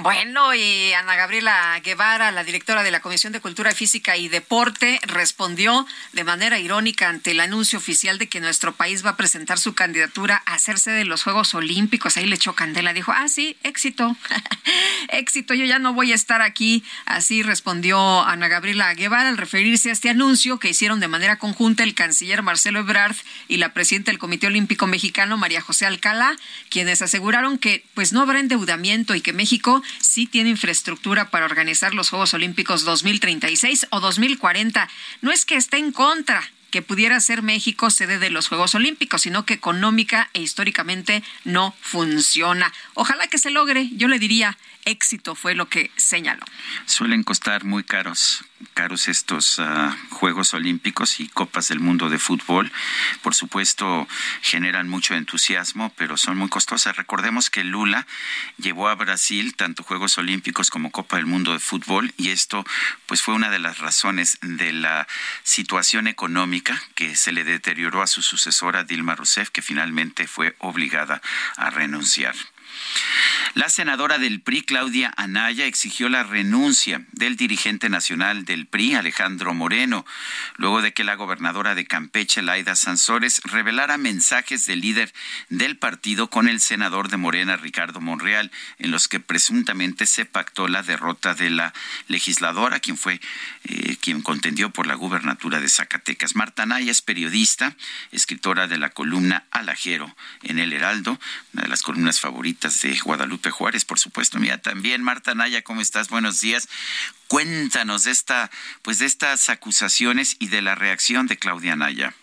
[0.00, 5.00] Bueno, y Ana Gabriela Guevara, la directora de la Comisión de Cultura Física y Deporte,
[5.02, 9.58] respondió de manera irónica ante el anuncio oficial de que nuestro país va a presentar
[9.58, 12.16] su candidatura a hacerse de los Juegos Olímpicos.
[12.16, 14.16] Ahí le echó candela, dijo, ah, sí, éxito,
[15.08, 16.84] éxito, yo ya no voy a estar aquí.
[17.04, 21.82] Así respondió Ana Gabriela Guevara al referirse a este anuncio que hicieron de manera conjunta
[21.82, 23.16] el canciller Marcelo Ebrard
[23.48, 26.36] y la presidenta del Comité Olímpico Mexicano, María José Alcalá,
[26.68, 31.94] quienes aseguraron que pues no habrá endeudamiento y que México sí tiene infraestructura para organizar
[31.94, 34.88] los Juegos Olímpicos 2036 o 2040.
[35.22, 39.22] No es que esté en contra que pudiera ser México sede de los Juegos Olímpicos,
[39.22, 42.72] sino que económica e históricamente no funciona.
[42.94, 44.58] Ojalá que se logre, yo le diría,
[44.88, 46.44] éxito fue lo que señaló.
[46.86, 48.44] Suelen costar muy caros
[48.74, 52.70] caros estos ah, Juegos Olímpicos y Copas del Mundo de Fútbol.
[53.22, 54.08] Por supuesto,
[54.42, 56.96] generan mucho entusiasmo, pero son muy costosas.
[56.96, 58.06] Recordemos que Lula
[58.56, 62.64] llevó a Brasil tanto Juegos Olímpicos como Copa del Mundo de Fútbol y esto
[63.06, 65.06] pues fue una de las razones de la
[65.42, 71.20] situación económica que se le deterioró a su sucesora Dilma Rousseff, que finalmente fue obligada
[71.56, 72.34] a renunciar.
[73.54, 79.54] La senadora del PRI, Claudia Anaya, exigió la renuncia del dirigente nacional del PRI, Alejandro
[79.54, 80.06] Moreno,
[80.56, 85.12] luego de que la gobernadora de Campeche, Laida Sansores, revelara mensajes del líder
[85.48, 90.68] del partido con el senador de Morena, Ricardo Monreal, en los que presuntamente se pactó
[90.68, 91.72] la derrota de la
[92.06, 93.20] legisladora, quien fue
[93.64, 96.36] eh, quien contendió por la gubernatura de Zacatecas.
[96.36, 97.76] Marta Anaya es periodista,
[98.12, 101.18] escritora de la columna Alajero en El Heraldo,
[101.54, 105.02] una de las columnas favoritas de Guadalupe Juárez, por supuesto, mía también.
[105.02, 106.08] Marta Naya, ¿cómo estás?
[106.08, 106.68] Buenos días.
[107.26, 108.50] Cuéntanos de esta,
[108.82, 112.14] pues de estas acusaciones y de la reacción de Claudia Naya.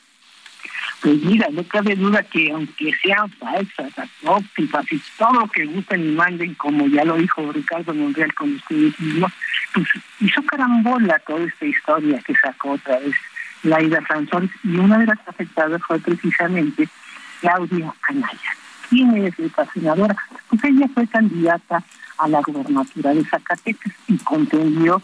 [1.02, 6.04] Pues mira, no cabe duda que aunque sean falsas, apócrifas y todo lo que gusten
[6.04, 9.32] y manden, como ya lo dijo Ricardo Monreal con ustedes mismos,
[9.74, 9.88] pues
[10.20, 13.14] hizo carambola toda esta historia que sacó otra vez
[13.64, 16.88] Laida Sansón y una de las afectadas fue precisamente
[17.42, 18.58] Claudia Anaya.
[18.90, 20.16] ¿Quién es esta senadora?
[20.50, 21.84] Pues ella fue candidata
[22.18, 25.02] a la gobernatura de Zacatecas y contendió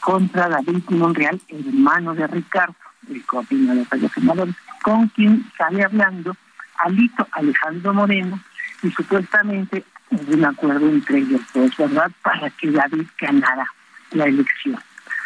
[0.00, 2.74] contra David Monreal, hermano de Ricardo,
[3.08, 6.36] el coordinador de los senadores, con quien sale hablando
[6.78, 8.40] Alito Alejandro Moreno
[8.82, 11.40] y supuestamente hubo un acuerdo entre ellos
[11.78, 13.66] ¿verdad?, para que David ganara
[14.12, 14.78] la elección.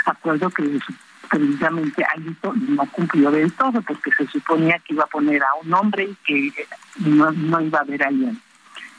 [0.07, 0.63] Acuerdo que
[1.35, 5.75] precisamente Alito no cumplió del todo porque se suponía que iba a poner a un
[5.75, 6.67] hombre y que
[6.99, 8.41] no, no iba a haber alianza.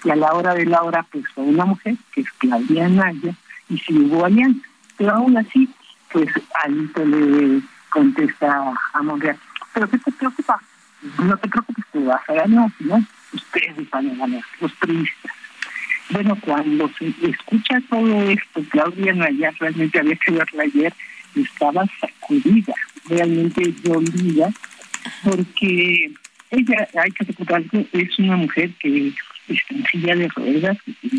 [0.03, 3.33] Y a la hora de la hora pues fue una mujer, que es Claudia Naya,
[3.69, 4.67] y sí hubo alianza.
[4.97, 5.69] Pero aún así,
[6.11, 6.27] pues
[6.61, 9.37] Alito le contesta a Monreal,
[9.73, 10.61] ¿pero qué te preocupa?
[11.23, 13.01] No te preocupes, te vas a ganar, ¿no?
[13.31, 15.31] Ustedes van a ganar, los periodistas.
[16.09, 20.93] Bueno, cuando se escucha todo esto, Claudia Naya realmente había que verla ayer,
[21.41, 22.73] estaba sacudida,
[23.07, 24.51] realmente dolida,
[25.23, 26.11] porque
[26.51, 29.13] ella, hay que recordar que es una mujer que
[29.47, 30.77] está en silla de ruedas.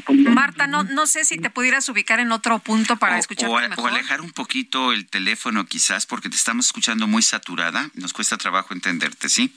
[0.09, 3.79] Marta, no, no sé si te pudieras ubicar en otro punto para escuchar o, mejor.
[3.79, 7.91] o alejar un poquito el teléfono quizás porque te estamos escuchando muy saturada.
[7.95, 9.55] Nos cuesta trabajo entenderte, ¿sí?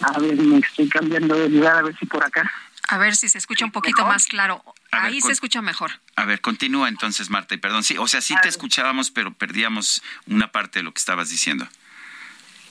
[0.00, 2.50] A ver, me estoy cambiando de lugar, a ver si por acá.
[2.88, 4.64] A ver si se escucha un poquito más claro.
[4.92, 5.90] A ver, Ahí con- se escucha mejor.
[6.16, 7.84] A ver, continúa entonces, Marta, y perdón.
[7.84, 11.68] Sí, o sea, sí te escuchábamos, pero perdíamos una parte de lo que estabas diciendo.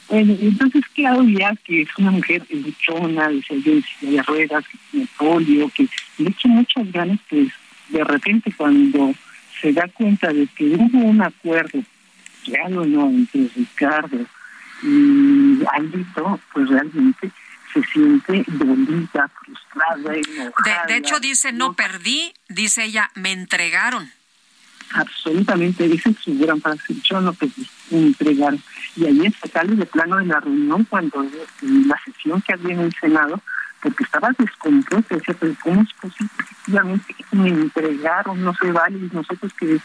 [0.09, 5.87] Bueno, entonces Claudia, que es una mujer luchona, de de ruedas, que tiene polio, que
[6.17, 7.49] le echa muchas ganas, pues
[7.89, 9.13] de repente cuando
[9.61, 11.83] se da cuenta de que hubo un acuerdo,
[12.47, 14.25] real o no, entre Ricardo
[14.81, 17.31] y Alito, pues realmente
[17.73, 20.85] se siente dolida, frustrada, De, enojada.
[20.87, 24.11] de hecho, dice, no perdí, dice ella, me entregaron.
[24.93, 28.59] absolutamente esa es su gran frase yo no pedí me entregaron
[28.95, 31.23] y ahí se sale de plano de la reunión cuando
[31.61, 33.39] la sesión que había en el senado
[33.83, 38.97] porque estaba descompuesta decía pero cómo es posible efectivamente que me entregaron no se vale
[39.11, 39.79] nosotros que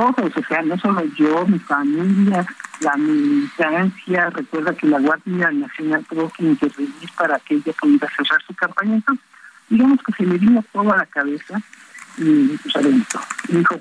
[0.00, 2.46] todos o sea no solo yo mi familia
[2.80, 8.42] la militancia recuerda que la Guardia Nacional tuvo que intervenir para que ella pudiera cerrar
[8.46, 9.24] su campaña entonces
[9.68, 11.60] digamos que se le vino todo a la cabeza
[12.16, 13.80] y pues adentro dijo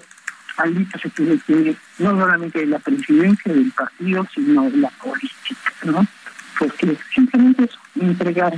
[0.58, 5.72] Alito se tiene que no solamente de la presidencia del partido, sino de la política,
[5.84, 6.06] ¿no?
[6.58, 8.54] Porque simplemente eso, entregar.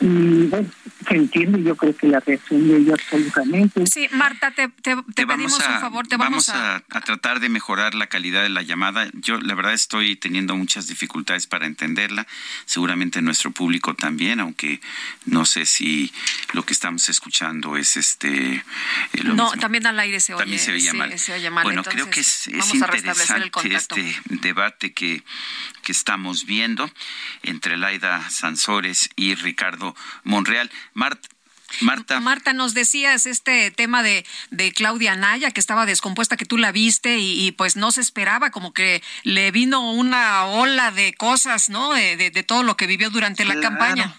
[0.00, 0.68] Y bueno,
[1.08, 3.86] se entiende, yo creo que la reacción de ella absolutamente.
[3.86, 6.76] Sí, Marta, te, te, te pedimos vamos a, un favor, te vamos, a...
[6.76, 9.08] a tratar de mejorar la calidad de la llamada.
[9.14, 12.26] Yo, la verdad, estoy teniendo muchas dificultades para entenderla.
[12.66, 14.80] Seguramente nuestro público también, aunque
[15.26, 16.12] no sé si
[16.52, 18.56] lo que estamos escuchando es este.
[18.56, 18.64] eh,
[19.22, 19.60] lo No, mismo.
[19.60, 20.42] también al aire se oye.
[20.42, 21.18] También se oía sí, mal.
[21.18, 23.96] se oye mal, bueno, entonces creo que es, es vamos el interesante contacto.
[23.96, 25.22] este debate que,
[25.82, 26.90] que estamos viendo
[27.42, 29.94] entre Laida Sansores y Ricardo
[30.24, 30.70] Monreal.
[30.94, 31.26] Mart-
[31.82, 32.18] Marta.
[32.18, 36.72] Marta, nos decías este tema de, de Claudia Naya, que estaba descompuesta, que tú la
[36.72, 41.70] viste y, y, pues no se esperaba, como que le vino una ola de cosas,
[41.70, 41.92] ¿no?
[41.94, 44.16] De, de- de todo lo que vivió durante la campaña.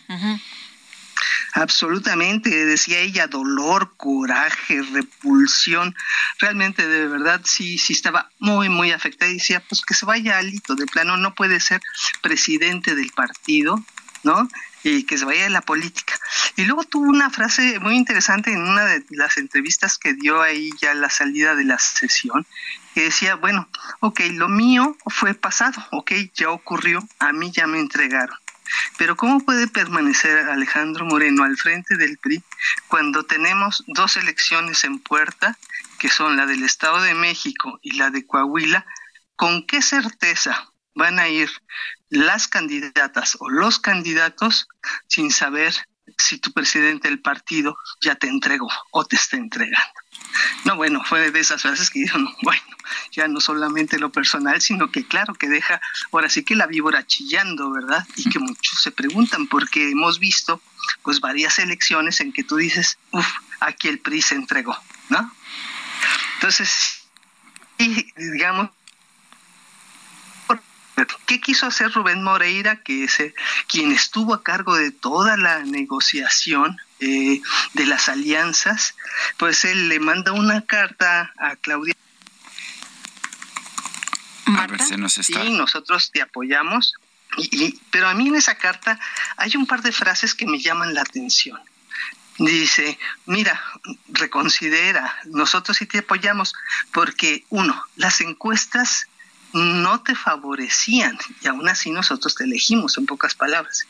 [1.54, 5.94] Absolutamente, decía ella, dolor, coraje, repulsión.
[6.40, 9.30] Realmente, de verdad, sí, sí estaba muy, muy afectada.
[9.30, 11.82] Y decía, pues que se vaya Alito, de plano, no puede ser
[12.22, 13.84] presidente del partido,
[14.24, 14.48] ¿no?
[14.84, 16.14] Y que se vaya de la política.
[16.56, 20.70] Y luego tuvo una frase muy interesante en una de las entrevistas que dio ahí
[20.82, 22.46] ya la salida de la sesión,
[22.94, 23.70] que decía, bueno,
[24.00, 28.38] ok, lo mío fue pasado, ok, ya ocurrió, a mí ya me entregaron.
[28.98, 32.44] Pero ¿cómo puede permanecer Alejandro Moreno al frente del PRI
[32.88, 35.58] cuando tenemos dos elecciones en puerta,
[36.00, 38.86] que son la del Estado de México y la de Coahuila?
[39.36, 41.50] ¿Con qué certeza van a ir
[42.12, 44.68] las candidatas o los candidatos
[45.08, 45.74] sin saber
[46.18, 49.94] si tu presidente del partido ya te entregó o te está entregando?
[50.66, 52.62] No, bueno, fue de esas frases que dijeron, bueno,
[53.12, 55.82] ya no solamente lo personal, sino que claro que deja
[56.12, 58.06] ahora sí que la víbora chillando, ¿verdad?
[58.18, 60.62] Y que muchos se preguntan porque hemos visto
[61.04, 63.28] pues varias elecciones en que tú dices, uff,
[63.62, 64.78] aquí el PRI se entregó,
[65.10, 65.34] ¿no?
[66.36, 67.04] Entonces,
[67.78, 68.70] y digamos,
[71.26, 73.34] ¿Qué quiso hacer Rubén Moreira, que es eh,
[73.68, 77.42] quien estuvo a cargo de toda la negociación eh,
[77.74, 78.96] de las alianzas?
[79.38, 81.96] Pues él le manda una carta a Claudia.
[84.46, 85.42] A ver, se nos está.
[85.42, 86.94] Sí, nosotros te apoyamos.
[87.38, 89.00] Y, y- pero a mí en esa carta
[89.38, 91.60] hay un par de frases que me llaman la atención.
[92.38, 93.62] Dice, mira,
[94.10, 96.54] reconsidera, nosotros sí te apoyamos,
[96.92, 99.08] porque uno, las encuestas
[99.54, 103.86] no te favorecían y aún así nosotros te elegimos, en pocas palabras.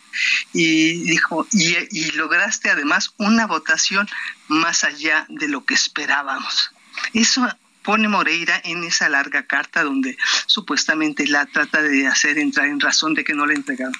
[0.54, 4.08] Y dijo, y, y lograste además una votación
[4.48, 6.72] más allá de lo que esperábamos.
[7.14, 7.48] Eso
[7.84, 10.16] pone Moreira en esa larga carta donde
[10.46, 13.96] supuestamente la trata de hacer entrar en razón de que no le entregaron.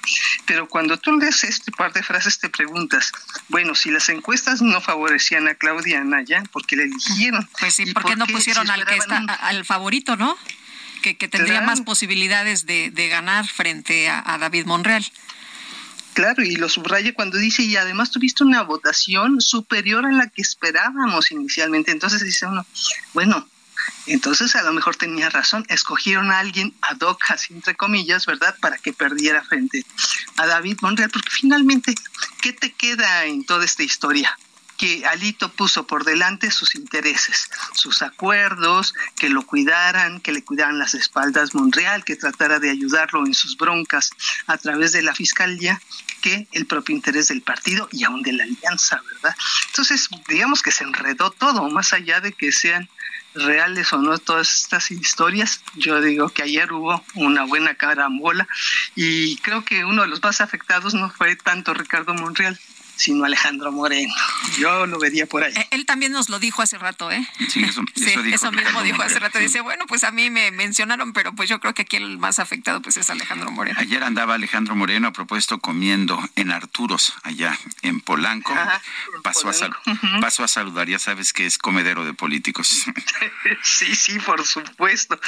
[0.46, 3.12] Pero cuando tú lees este par de frases te preguntas,
[3.48, 7.50] bueno, si las encuestas no favorecían a Claudia Anaya, ¿por qué la eligieron?
[7.60, 10.38] Pues sí, ¿Y ¿por qué no si pusieron al que está, un- al favorito, no?
[11.02, 15.06] Que, tendría más posibilidades de, ganar frente a, David Monreal.
[16.14, 20.42] Claro, y lo subraya cuando dice, y además tuviste una votación superior a la que
[20.42, 21.92] esperábamos inicialmente.
[21.92, 22.66] Entonces dice uno,
[23.14, 23.48] bueno,
[24.08, 28.56] entonces a lo mejor tenía razón, escogieron a alguien ad hoc, así entre comillas, ¿verdad?
[28.60, 29.86] Para que perdiera frente
[30.38, 31.96] a David Monreal, porque finalmente,
[32.42, 34.38] ¿qué te queda en toda esta historia?
[34.82, 40.80] Que Alito puso por delante sus intereses, sus acuerdos, que lo cuidaran, que le cuidaran
[40.80, 44.10] las espaldas Monreal, que tratara de ayudarlo en sus broncas
[44.48, 45.80] a través de la fiscalía,
[46.24, 49.36] que el propio interés del partido y aún de la alianza, ¿verdad?
[49.68, 52.90] Entonces, digamos que se enredó todo, más allá de que sean
[53.36, 55.62] reales o no todas estas historias.
[55.76, 58.48] Yo digo que ayer hubo una buena carambola
[58.96, 62.60] y creo que uno de los más afectados no fue tanto Ricardo Monreal,
[62.96, 64.14] sino Alejandro Moreno.
[64.58, 65.54] Yo lo vería por ahí.
[65.56, 67.28] Eh, él también nos lo dijo hace rato, ¿eh?
[67.50, 67.82] Sí, eso,
[68.52, 69.40] mismo dijo hace rato.
[69.40, 72.40] Dice, bueno, pues a mí me mencionaron, pero pues yo creo que aquí el más
[72.40, 73.80] afectado pues es Alejandro Moreno.
[73.80, 78.54] Ayer andaba Alejandro Moreno a propósito comiendo en Arturos, allá en Polanco.
[79.24, 82.86] pasó, A a saludar, ya sabes que es comedero de políticos.
[83.64, 85.20] sí, sí, por supuesto.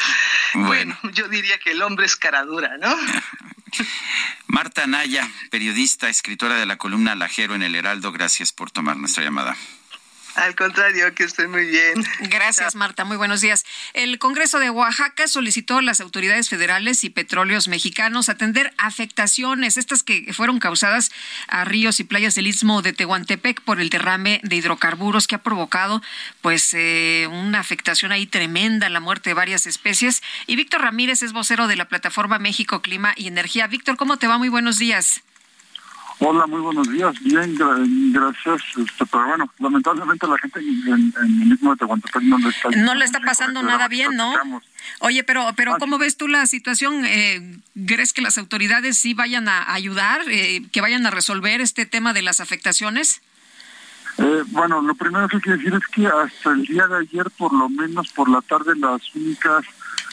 [0.53, 0.97] Bueno.
[1.01, 2.95] bueno, yo diría que el hombre es caradura, ¿no?
[4.53, 9.23] Marta Naya, periodista, escritora de la columna Lajero en el Heraldo, gracias por tomar nuestra
[9.23, 9.57] llamada.
[10.35, 12.03] Al contrario, que esté muy bien.
[12.21, 13.05] Gracias, Marta.
[13.05, 13.65] Muy buenos días.
[13.93, 20.01] El Congreso de Oaxaca solicitó a las autoridades federales y petróleos mexicanos atender afectaciones, estas
[20.01, 21.11] que fueron causadas
[21.47, 25.43] a ríos y playas del istmo de Tehuantepec por el derrame de hidrocarburos que ha
[25.43, 26.01] provocado,
[26.41, 30.23] pues, eh, una afectación ahí tremenda, la muerte de varias especies.
[30.47, 33.67] Y Víctor Ramírez es vocero de la plataforma México Clima y Energía.
[33.67, 34.37] Víctor, ¿cómo te va?
[34.37, 35.21] Muy buenos días.
[36.19, 37.13] Hola, muy buenos días.
[37.21, 37.55] Bien,
[38.13, 38.61] gracias.
[38.77, 42.69] Este, pero bueno, lamentablemente la gente en, el mismo de Tehuantepec no le está...
[42.69, 44.33] No le está pasando nada bien, ¿no?
[44.99, 47.05] Oye, pero, pero ¿cómo ves tú la situación?
[47.05, 51.85] Eh, ¿Crees que las autoridades sí vayan a ayudar, eh, que vayan a resolver este
[51.85, 53.21] tema de las afectaciones?
[54.17, 57.51] Eh, bueno, lo primero que quiero decir es que hasta el día de ayer, por
[57.53, 59.65] lo menos por la tarde, las únicas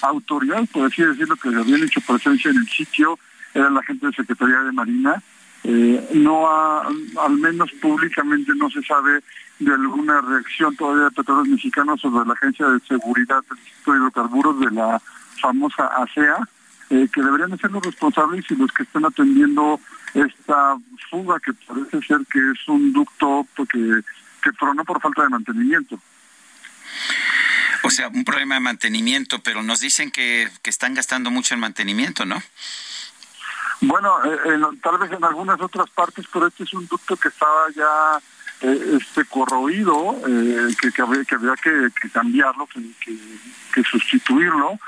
[0.02, 3.18] autoridades, por así decirlo, que habían hecho presencia en el sitio,
[3.52, 5.22] era la gente de Secretaría de Marina,
[5.64, 9.20] eh, no al menos públicamente no se sabe
[9.58, 13.98] de alguna reacción todavía de petróleos mexicanos sobre la Agencia de Seguridad del Instituto de
[13.98, 15.02] Hidrocarburos de la
[15.40, 16.36] famosa ASEA,
[16.88, 19.80] e eh, que deberían ser los responsables y los que están atendiendo
[20.14, 20.76] esta
[21.08, 24.00] fuga que parece ser que es un ducto que,
[24.42, 26.00] que tronó por falta de mantenimiento.
[27.82, 31.60] O sea, un problema de mantenimiento, pero nos dicen que, que están gastando mucho en
[31.60, 32.42] mantenimiento, ¿no?
[33.82, 37.70] Bueno, eh, tal vez en algunas otras partes, pero este es un ducto que estaba
[37.74, 38.20] ya
[38.60, 42.68] eh, este corroído, eh, que, que, había, que, cambiarlo,
[43.72, 44.78] que, sustituirlo,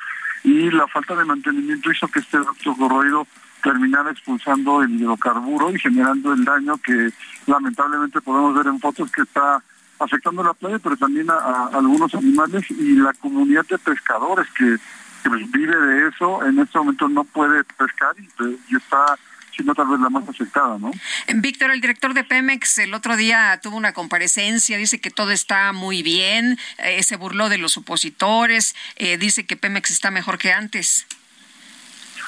[0.44, 3.26] y la falta de mantenimiento hizo que este ducto corroído
[3.62, 7.10] terminara expulsando el hidrocarburo y generando el daño que
[7.46, 9.62] lamentablemente podemos ver en fotos que está
[10.00, 14.76] afectando la playa, pero también a algunos animales y la comunidad de pescadores que
[15.22, 19.16] que vive de eso, en este momento no puede pescar y, está
[19.54, 20.90] siendo tal vez la más afectada, ¿no?
[21.34, 25.72] Víctor, el director de Pemex el otro día tuvo una comparecencia, dice que todo está
[25.72, 30.52] muy bien, eh, se burló de los opositores, eh, dice que Pemex está mejor que
[30.52, 31.06] antes.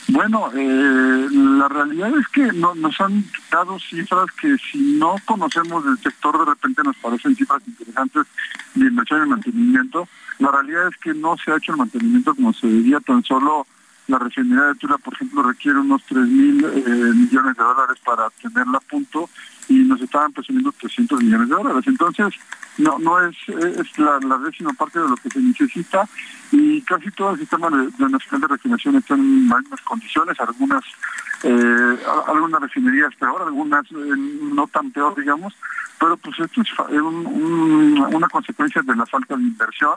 [0.08, 5.84] Bueno, eh, la realidad es que no, nos han dado cifras que si no conocemos
[5.84, 8.26] del sector de repente nos parecen cifras interesantes
[8.74, 10.06] de inversión y mantenimiento,
[10.38, 13.66] la realidad es que no se ha hecho el mantenimiento como se debía, tan solo
[14.06, 18.28] la refinería de Tula, por ejemplo, requiere unos 3 mil eh, millones de dólares para
[18.30, 19.30] tenerla a punto
[19.68, 21.84] y nos estaban presionando 300 millones de dólares.
[21.86, 22.34] Entonces,
[22.76, 26.06] no no es, es la, décima parte de lo que se necesita
[26.52, 30.84] y casi todo el sistema de, de nacional de refinación está en mismas condiciones, algunas
[31.44, 34.16] eh, algunas refinerías peor, algunas eh,
[34.54, 35.54] no tan peor, digamos,
[35.98, 39.94] pero pues esto es una consecuencia de la falta de inversión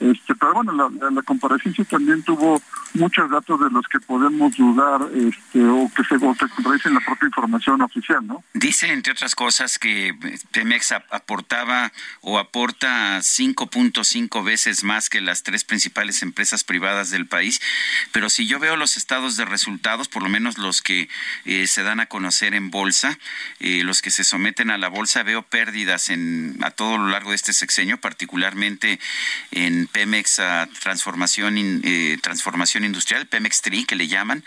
[0.00, 2.62] este, pero bueno, la, la, comparecencia también tuvo
[2.94, 7.82] muchos datos de los que podemos dudar este, o que se contradicen la propia información
[7.82, 8.42] oficial, ¿no?
[8.54, 10.14] Dice, entre otras cosas, que
[10.52, 17.60] Pemex aportaba o aporta 5.5 veces más que las tres principales empresas privadas del país,
[18.10, 21.10] pero si yo veo los estados de resultados, por lo menos los que
[21.44, 23.18] eh, se dan a conocer en bolsa,
[23.58, 27.30] eh, los que se someten a la bolsa, veo pérdidas en, a todo lo largo
[27.30, 28.98] de este sexenio, particularmente
[29.50, 34.44] en Pemex a transformación, eh, transformación industrial, Pemex TRI, que le llaman,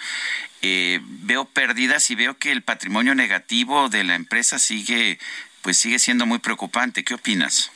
[0.61, 5.20] eh, veo pérdidas y veo que el patrimonio negativo de la empresa sigue,
[5.61, 7.03] pues sigue siendo muy preocupante.
[7.03, 7.72] ¿Qué opinas?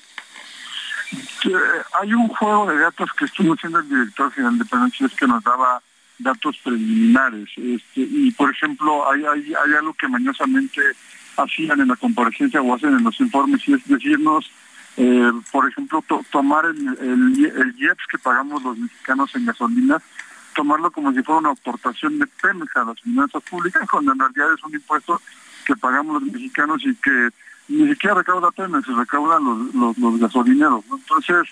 [2.02, 5.42] hay un juego de datos que estuvo haciendo el director general de pensiones que nos
[5.42, 5.82] daba
[6.20, 7.50] datos preliminares.
[7.56, 10.82] Este, y por ejemplo, hay, hay, hay algo que mañosamente
[11.38, 14.52] hacían en la comparecencia o hacen en los informes y es decirnos,
[14.98, 20.02] eh, por ejemplo, tomar el, el, IEPS que pagamos los mexicanos en gasolina,
[20.56, 24.54] tomarlo como si fuera una aportación de Pemex a las finanzas públicas, cuando en realidad
[24.54, 25.22] es un impuesto
[25.66, 27.30] que pagamos los mexicanos y que
[27.68, 30.84] ni siquiera recauda Pemex, se recaudan los, los, gasolineros.
[30.92, 31.48] Entonces,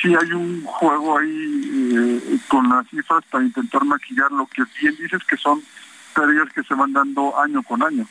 [0.00, 4.96] sí hay un juego ahí eh, con las cifras para intentar maquillar lo que bien
[4.96, 5.60] dices que son
[6.14, 8.06] pérdidas que se van dando año con año.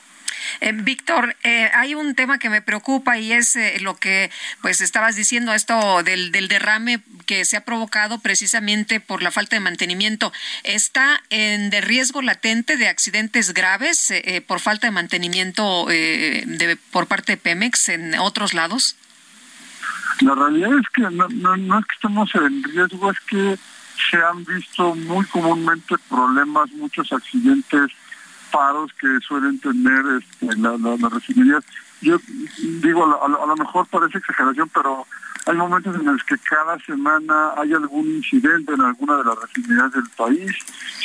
[0.61, 4.81] Eh, Víctor, eh, hay un tema que me preocupa y es eh, lo que pues
[4.81, 9.59] estabas diciendo, esto del, del, derrame que se ha provocado precisamente por la falta de
[9.59, 10.31] mantenimiento.
[10.63, 14.13] ¿Está en de riesgo latente de accidentes graves
[14.47, 18.95] por falta de mantenimiento de, por parte de Pemex en otros lados?
[20.21, 23.57] La realidad es que no, no es que estemos en riesgo, es que
[24.09, 27.91] se han visto muy comúnmente problemas, muchos accidentes
[28.99, 31.63] que suelen tener este, las refinerías.
[32.01, 32.17] Yo
[32.81, 35.05] digo, a lo, mejor parece exageración, pero
[35.45, 39.91] hay momentos en los que cada semana hay algún incidente en alguna de las refinerías
[39.91, 40.51] del país,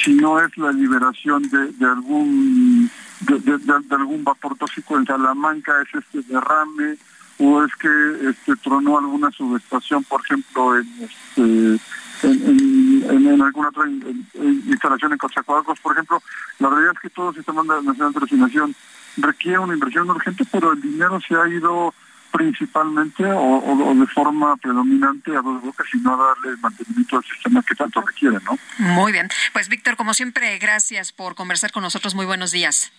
[0.02, 6.22] si no es la liberación de, algún de, algún vapor tóxico en Salamanca, es este
[6.32, 6.98] derrame,
[7.38, 11.80] o es que este tronó alguna subestación, por ejemplo, en este
[12.22, 16.22] en, alguna otra instalación en Cochacoalcos, por ejemplo,
[16.58, 18.74] la realidad es que todo el sistema nacional de refinación
[19.16, 21.94] requiere una inversión urgente, pero el dinero se ha ido
[22.32, 27.62] principalmente o, de forma predominante a dos bocas y no a darle mantenimiento al sistema
[27.62, 28.58] que tanto requiere, ¿no?
[28.78, 29.28] Muy bien.
[29.52, 32.14] Pues Víctor, como siempre, gracias por conversar con nosotros.
[32.14, 32.90] Muy buenos días.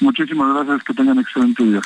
[0.00, 1.80] Muchísimas gracias, que tengan excelente día.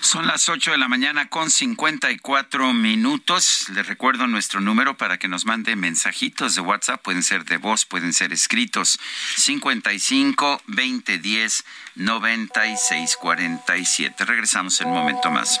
[0.00, 3.66] Son las 8 de la mañana con 54 minutos.
[3.74, 7.02] Les recuerdo nuestro número para que nos mande mensajitos de WhatsApp.
[7.02, 8.98] Pueden ser de voz, pueden ser escritos.
[9.36, 11.64] 55 20 10
[11.96, 14.24] 96 47.
[14.24, 15.60] Regresamos en un momento más.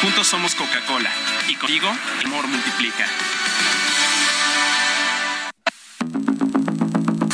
[0.00, 1.10] Juntos somos Coca-Cola
[1.46, 3.06] y contigo el amor multiplica.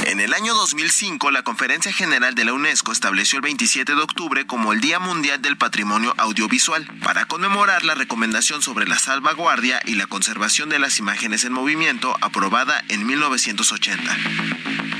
[0.05, 4.47] En el año 2005, la Conferencia General de la UNESCO estableció el 27 de octubre
[4.49, 9.95] como el Día Mundial del Patrimonio Audiovisual, para conmemorar la recomendación sobre la salvaguardia y
[9.95, 14.17] la conservación de las imágenes en movimiento aprobada en 1980.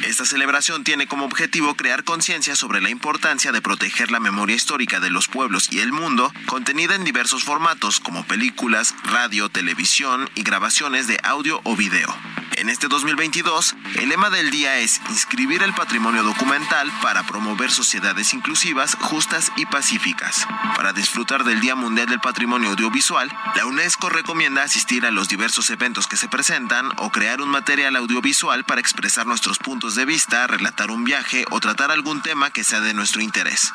[0.07, 5.01] Esta celebración tiene como objetivo crear conciencia sobre la importancia de proteger la memoria histórica
[5.01, 10.45] de los pueblos y el mundo, contenida en diversos formatos como películas, radio, televisión y
[10.45, 12.17] grabaciones de audio o video.
[12.57, 18.33] En este 2022, el lema del día es inscribir el patrimonio documental para promover sociedades
[18.33, 20.47] inclusivas, justas y pacíficas.
[20.75, 25.69] Para disfrutar del Día Mundial del Patrimonio Audiovisual, la UNESCO recomienda asistir a los diversos
[25.69, 30.47] eventos que se presentan o crear un material audiovisual para expresar nuestros puntos de vista,
[30.47, 33.73] relatar un viaje o tratar algún tema que sea de nuestro interés.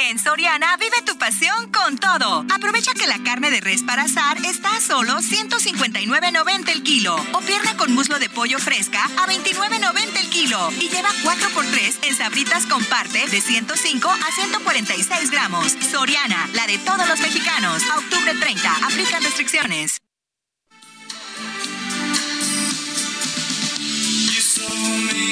[0.00, 2.44] En Soriana vive tu pasión con todo.
[2.52, 7.40] Aprovecha que la carne de res para asar está a solo 159.90 el kilo o
[7.40, 12.66] pierna con muslo de pollo fresca a 29.90 el kilo y lleva 4x3 en sabritas
[12.66, 15.72] con parte de 105 a 146 gramos.
[15.90, 17.82] Soriana, la de todos los mexicanos.
[17.96, 20.02] Octubre 30, aplican restricciones.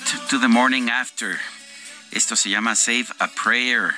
[0.00, 1.38] to the morning after.
[2.12, 3.90] Esto se llama Save a Prayer.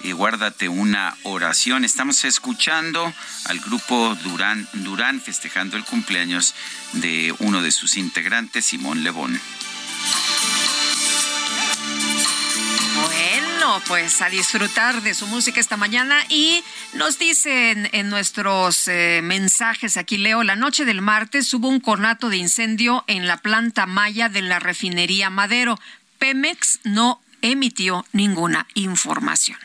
[0.00, 1.84] Y guárdate una oración.
[1.84, 3.12] Estamos escuchando
[3.44, 6.54] al grupo Durán Durán festejando el cumpleaños
[6.94, 9.40] de uno de sus integrantes, Simón Lebón.
[13.88, 16.62] Pues a disfrutar de su música esta mañana y
[16.94, 22.28] nos dicen en nuestros eh, mensajes, aquí leo, la noche del martes hubo un cornato
[22.28, 25.80] de incendio en la planta Maya de la refinería Madero.
[26.18, 29.58] Pemex no emitió ninguna información.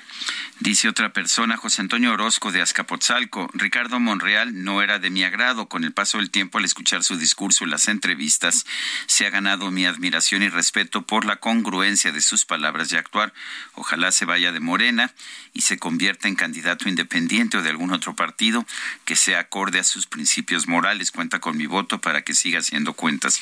[0.62, 5.68] Dice otra persona, José Antonio Orozco de Azcapotzalco, Ricardo Monreal no era de mi agrado.
[5.68, 8.68] Con el paso del tiempo, al escuchar su discurso y las entrevistas,
[9.08, 13.34] se ha ganado mi admiración y respeto por la congruencia de sus palabras y actuar.
[13.74, 15.12] Ojalá se vaya de Morena
[15.52, 18.64] y se convierta en candidato independiente o de algún otro partido
[19.04, 21.10] que sea acorde a sus principios morales.
[21.10, 23.40] Cuenta con mi voto para que siga haciendo cuentas.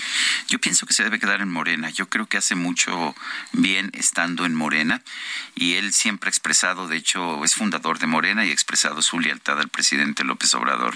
[0.47, 1.89] Yo pienso que se debe quedar en Morena.
[1.89, 3.13] Yo creo que hace mucho
[3.51, 5.03] bien estando en Morena
[5.53, 7.08] y él siempre ha expresado, de hecho,
[7.43, 10.95] es fundador de Morena y ha expresado su lealtad al presidente López Obrador.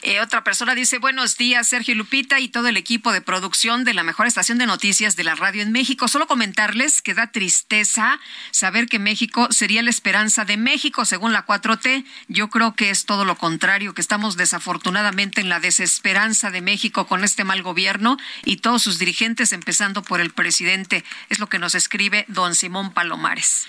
[0.00, 3.92] Eh, otra persona dice, buenos días, Sergio Lupita y todo el equipo de producción de
[3.92, 6.08] la mejor estación de noticias de la radio en México.
[6.08, 8.18] Solo comentarles que da tristeza
[8.50, 12.04] saber que México sería la esperanza de México, según la 4T.
[12.28, 17.06] Yo creo que es todo lo contrario, que estamos desafortunadamente en la desesperanza de México
[17.06, 21.04] con este mal gobierno y todos sus dirigentes, empezando por el presidente.
[21.28, 23.66] Es lo que nos escribe don Simón Palomares.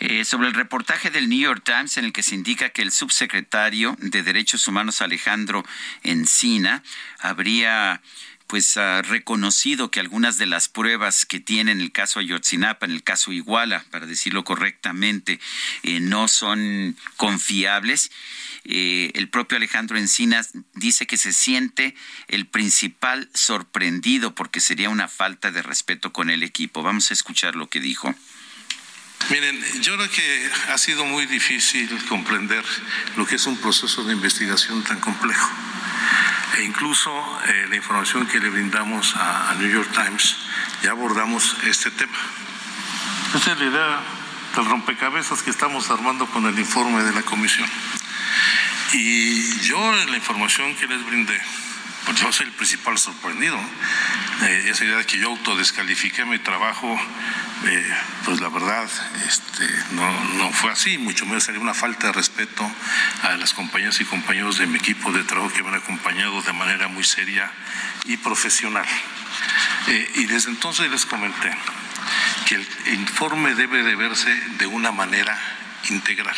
[0.00, 0.54] Eh, sobre el
[0.88, 4.66] reportaje del New York Times en el que se indica que el subsecretario de Derechos
[4.68, 5.62] Humanos Alejandro
[6.02, 6.82] Encina
[7.18, 8.00] habría
[8.46, 12.92] pues ha reconocido que algunas de las pruebas que tiene en el caso Ayotzinapa, en
[12.92, 15.38] el caso Iguala, para decirlo correctamente,
[15.82, 18.10] eh, no son confiables.
[18.64, 21.94] Eh, el propio Alejandro Encinas dice que se siente
[22.28, 26.82] el principal sorprendido porque sería una falta de respeto con el equipo.
[26.82, 28.14] Vamos a escuchar lo que dijo.
[29.30, 32.64] Miren, yo creo que ha sido muy difícil comprender
[33.16, 35.50] lo que es un proceso de investigación tan complejo.
[36.56, 37.10] E incluso
[37.46, 40.34] eh, la información que le brindamos a, a New York Times,
[40.82, 42.16] ya abordamos este tema.
[43.34, 44.00] Esa es la idea
[44.56, 47.68] del rompecabezas que estamos armando con el informe de la comisión.
[48.94, 51.38] Y yo en la información que les brindé,
[52.12, 53.58] yo soy el principal sorprendido.
[54.66, 56.98] Esa idea de que yo autodescalifiqué mi trabajo,
[57.66, 57.94] eh,
[58.24, 58.88] pues la verdad
[59.26, 62.70] este, no, no fue así, mucho menos sería una falta de respeto
[63.22, 66.52] a las compañeras y compañeros de mi equipo de trabajo que me han acompañado de
[66.52, 67.50] manera muy seria
[68.04, 68.86] y profesional.
[69.88, 71.52] Eh, y desde entonces les comenté
[72.46, 75.38] que el informe debe de verse de una manera
[75.90, 76.36] integral.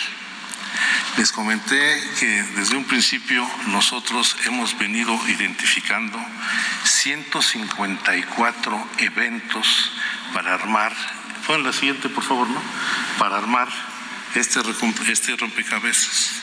[1.17, 1.79] Les comenté
[2.19, 6.19] que desde un principio nosotros hemos venido identificando
[6.85, 9.93] 154 eventos
[10.33, 10.93] para armar,
[11.47, 12.61] pon la siguiente por favor, ¿no?
[13.19, 13.69] Para armar
[14.35, 14.61] este,
[15.11, 16.43] este rompecabezas.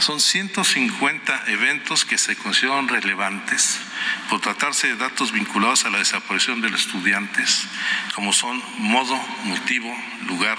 [0.00, 3.78] Son 150 eventos que se consideran relevantes
[4.30, 7.66] por tratarse de datos vinculados a la desaparición de los estudiantes,
[8.14, 9.14] como son modo,
[9.44, 9.94] motivo,
[10.26, 10.56] lugar,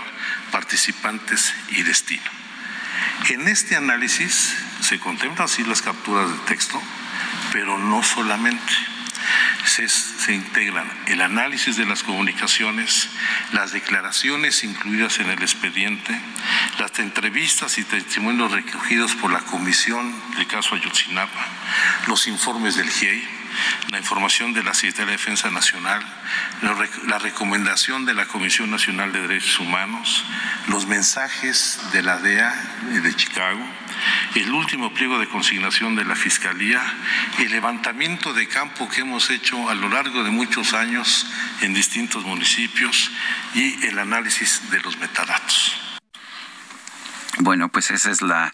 [0.51, 2.40] participantes y destino.
[3.29, 6.81] En este análisis se contemplan así las capturas de texto,
[7.51, 8.73] pero no solamente.
[9.65, 13.09] Se, se integran el análisis de las comunicaciones,
[13.53, 16.19] las declaraciones incluidas en el expediente,
[16.79, 21.45] las entrevistas y testimonios recogidos por la comisión del caso Ayotzinapa,
[22.07, 23.40] los informes del GIEI,
[23.89, 26.01] la información de la Secretaría de Defensa Nacional,
[26.61, 30.23] la, rec- la recomendación de la Comisión Nacional de Derechos Humanos,
[30.67, 32.53] los mensajes de la DEA
[33.03, 33.65] de Chicago,
[34.35, 36.81] el último pliego de consignación de la Fiscalía,
[37.39, 41.27] el levantamiento de campo que hemos hecho a lo largo de muchos años
[41.61, 43.11] en distintos municipios
[43.53, 45.77] y el análisis de los metadatos.
[47.39, 48.53] Bueno, pues esa es la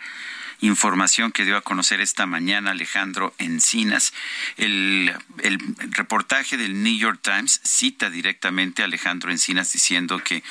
[0.61, 4.13] información que dio a conocer esta mañana Alejandro Encinas.
[4.57, 5.15] El,
[5.91, 10.43] reportaje del New York Times cita directamente a Alejandro Encinas diciendo que,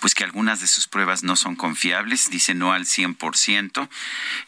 [0.00, 3.88] pues que algunas de sus pruebas no son confiables, dice no al 100%.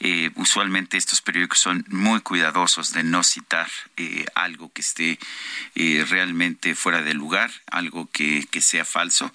[0.00, 5.18] Eh, usualmente estos periódicos son muy cuidadosos de no citar eh, algo que esté
[5.74, 9.32] eh, realmente fuera de lugar, algo que, que sea falso,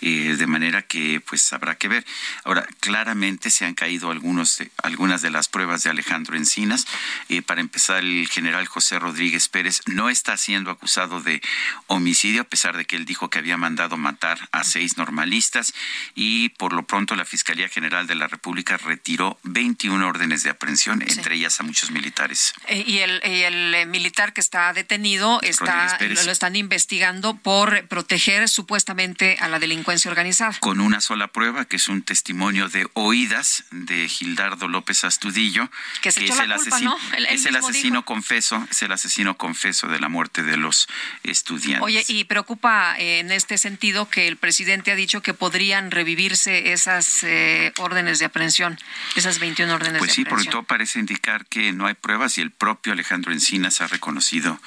[0.00, 2.04] eh, de manera que pues habrá que ver.
[2.44, 6.86] Ahora, claramente se han caído algunos algunas de las pruebas de Alejandro Encinas.
[7.28, 11.42] Eh, para empezar, el general José Rodríguez Pérez no está siendo acusado de
[11.86, 15.74] homicidio, a pesar de que él dijo que había mandado matar a seis normalistas
[16.14, 21.02] y por lo pronto la Fiscalía General de la República retiró 21 órdenes de aprehensión,
[21.02, 22.54] entre ellas a muchos militares.
[22.68, 26.24] Eh, y el, y el, eh, militar que está detenido está Pérez.
[26.26, 30.56] lo están investigando por proteger supuestamente a la delincuencia organizada.
[30.60, 35.70] con una sola prueba, que es un testimonio de oídas de Gildardo López Astudillo,
[36.02, 36.96] Que se echó es el culpa, asesino,
[37.28, 38.04] es el asesino dijo.
[38.04, 40.88] confeso, es el asesino confeso de la muerte de los
[41.22, 41.82] estudiantes.
[41.82, 46.72] Oye, y preocupa eh, en este sentido que el presidente ha dicho que podrían revivirse
[46.72, 48.78] esas eh, órdenes de aprehensión,
[49.16, 50.52] esas 21 órdenes Pues de sí, aprehensión.
[50.52, 54.60] todo parece indicar que no hay pruebas y el propio Alejandro Encinas ha reconocido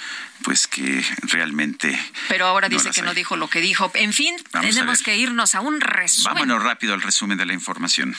[0.43, 1.99] pues que realmente
[2.29, 3.91] Pero ahora no dice que no dijo lo que dijo.
[3.95, 6.33] En fin, Vamos tenemos que irnos a un resumen.
[6.35, 8.15] Vámonos rápido al resumen de la información.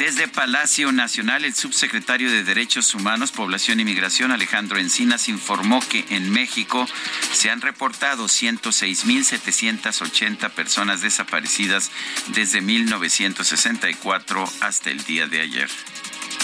[0.00, 6.06] Desde Palacio Nacional, el subsecretario de Derechos Humanos, Población y Migración, Alejandro Encinas, informó que
[6.08, 6.88] en México
[7.34, 11.90] se han reportado 106.780 personas desaparecidas
[12.28, 15.68] desde 1964 hasta el día de ayer.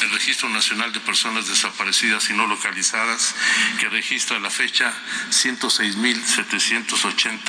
[0.03, 3.35] El Registro Nacional de Personas Desaparecidas y No Localizadas,
[3.81, 4.93] que registra a la fecha
[5.31, 7.41] 106.780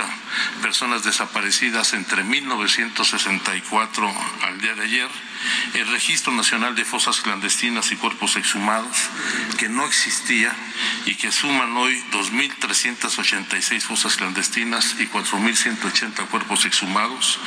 [0.62, 5.10] personas desaparecidas entre 1964 al día de ayer.
[5.74, 8.96] El Registro Nacional de Fosas Clandestinas y Cuerpos Exhumados,
[9.58, 10.56] que no existía
[11.06, 17.40] y que suman hoy 2.386 fosas clandestinas y 4.180 cuerpos exhumados.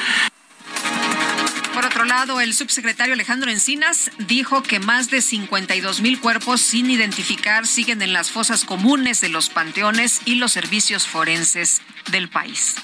[1.74, 6.90] Por otro lado, el subsecretario Alejandro Encinas dijo que más de 52 mil cuerpos sin
[6.90, 11.80] identificar siguen en las fosas comunes de los panteones y los servicios forenses
[12.10, 12.76] del país.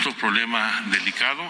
[0.00, 1.42] Otro problema delicado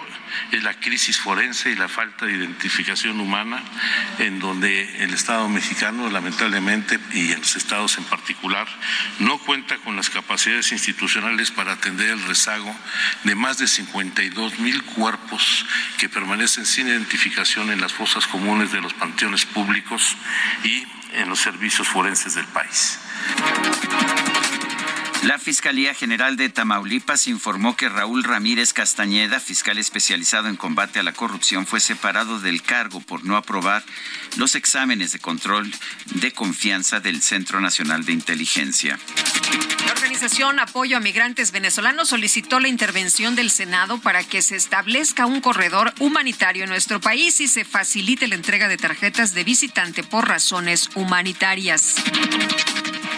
[0.51, 3.61] es la crisis forense y la falta de identificación humana,
[4.19, 8.67] en donde el Estado mexicano, lamentablemente, y en los estados en particular,
[9.19, 12.75] no cuenta con las capacidades institucionales para atender el rezago
[13.23, 15.65] de más de 52 mil cuerpos
[15.97, 20.15] que permanecen sin identificación en las fosas comunes de los panteones públicos
[20.63, 22.99] y en los servicios forenses del país.
[25.23, 31.03] La Fiscalía General de Tamaulipas informó que Raúl Ramírez Castañeda, fiscal especializado en combate a
[31.03, 33.83] la corrupción, fue separado del cargo por no aprobar
[34.37, 35.73] los exámenes de control
[36.15, 38.99] de confianza del Centro Nacional de Inteligencia.
[39.85, 45.25] La organización Apoyo a Migrantes Venezolanos solicitó la intervención del Senado para que se establezca
[45.25, 50.03] un corredor humanitario en nuestro país y se facilite la entrega de tarjetas de visitante
[50.03, 51.95] por razones humanitarias.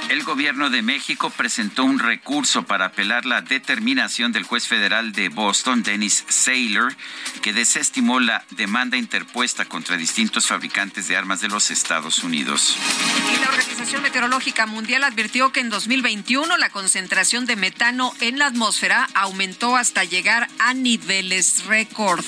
[0.09, 5.29] El gobierno de México presentó un recurso para apelar la determinación del juez federal de
[5.29, 6.95] Boston, Dennis Saylor,
[7.43, 12.75] que desestimó la demanda interpuesta contra distintos fabricantes de armas de los Estados Unidos.
[13.35, 18.47] Y la Organización Meteorológica Mundial advirtió que en 2021 la concentración de metano en la
[18.47, 22.25] atmósfera aumentó hasta llegar a niveles récord.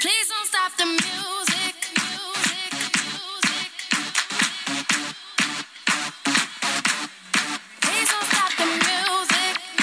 [0.00, 1.35] Please don't stop the music.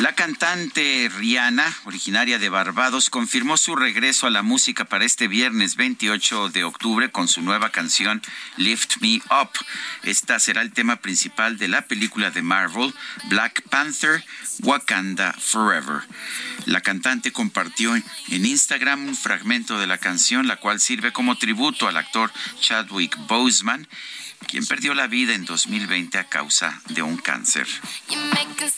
[0.03, 5.77] La cantante Rihanna, originaria de Barbados, confirmó su regreso a la música para este viernes
[5.77, 8.21] 28 de octubre con su nueva canción
[8.57, 9.51] Lift Me Up.
[10.03, 12.93] Esta será el tema principal de la película de Marvel
[13.29, 14.21] Black Panther
[14.63, 16.01] Wakanda Forever.
[16.65, 21.87] La cantante compartió en Instagram un fragmento de la canción, la cual sirve como tributo
[21.87, 23.87] al actor Chadwick Boseman,
[24.53, 27.65] quien perdió la vida en 2020 a causa de un cáncer.
[28.07, 28.77] You make us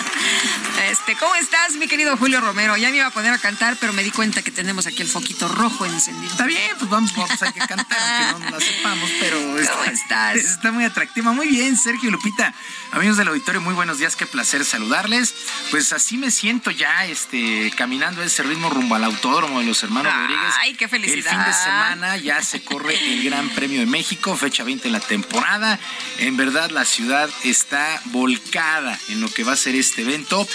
[1.19, 2.75] ¿Cómo estás, mi querido Julio Romero?
[2.75, 5.07] Ya me iba a poner a cantar, pero me di cuenta que tenemos aquí el
[5.07, 6.29] foquito rojo encendido.
[6.29, 9.89] Está bien, pues vamos, vamos hay que cantar, aunque no la sepamos, pero ¿Cómo está,
[9.89, 10.35] estás?
[10.35, 11.31] está muy atractiva.
[11.31, 12.53] Muy bien, Sergio y Lupita.
[12.91, 15.33] Amigos del auditorio, muy buenos días, qué placer saludarles.
[15.69, 20.13] Pues así me siento ya, este, caminando ese ritmo rumbo al autódromo de los hermanos
[20.13, 20.53] Rodríguez.
[20.59, 21.15] Ay, qué felicidad.
[21.15, 24.91] El fin de semana ya se corre el Gran Premio de México, fecha 20 de
[24.91, 25.79] la temporada.
[26.17, 30.45] En verdad, la ciudad está volcada en lo que va a ser este evento,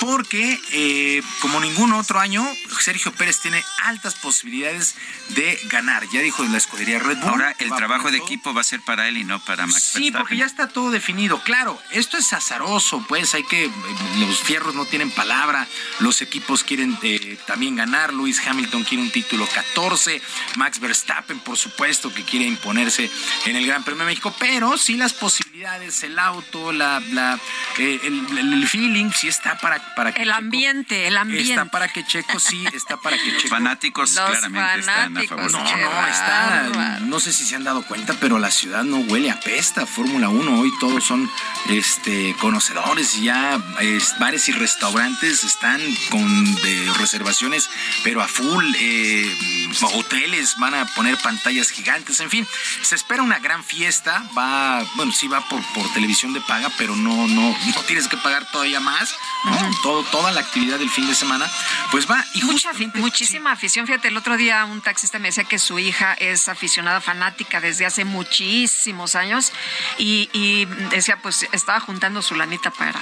[0.00, 2.46] porque eh, como ningún otro año,
[2.80, 4.94] Sergio Pérez tiene altas posibilidades
[5.30, 6.06] de ganar.
[6.12, 7.30] Ya dijo la escudería Red Bull.
[7.30, 10.10] Ahora el trabajo de equipo va a ser para él y no para Max Sí,
[10.10, 11.42] porque ya está todo definido.
[11.42, 13.70] Claro, esto es azaroso, pues hay que,
[14.18, 15.66] los fierros no tienen palabra,
[16.00, 20.20] los equipos quieren eh, también ganar, Lewis Hamilton quiere un título 14,
[20.56, 23.10] Max Verstappen, por supuesto, que quiere imponerse
[23.46, 27.38] en el Gran Premio de México, pero sí las posibilidades, el auto, la, la,
[27.78, 31.52] eh, el, el- el feeling, sí está para, para que El ambiente, el ambiente.
[31.52, 33.48] Está para que Checo, sí, está para que Checo.
[33.48, 35.52] fanáticos Los claramente están a fanáticos, favor.
[35.52, 37.00] No, no, está.
[37.00, 39.86] No sé si se han dado cuenta, pero la ciudad no huele a pesta.
[39.86, 41.30] Fórmula 1, hoy todos son
[41.68, 43.16] este, conocedores.
[43.16, 45.80] y Ya es, bares y restaurantes están
[46.10, 47.68] con de reservaciones,
[48.02, 48.64] pero a full.
[48.78, 52.20] eh, hoteles van a poner pantallas gigantes.
[52.20, 52.46] En fin,
[52.82, 54.24] se espera una gran fiesta.
[54.36, 58.16] Va, bueno, sí va por, por televisión de paga, pero no, no, no tienes que
[58.16, 59.14] pagar todavía más.
[59.44, 59.70] ¿no?
[59.82, 61.50] Todo, toda la actividad del fin de semana,
[61.90, 62.24] pues va.
[62.34, 63.86] Y Mucha, muchísima afición.
[63.86, 67.86] Fíjate, el otro día un taxista me decía que su hija es aficionada fanática desde
[67.86, 69.52] hace muchísimos años
[69.98, 73.00] y, y decía, pues estaba juntando su lanita para,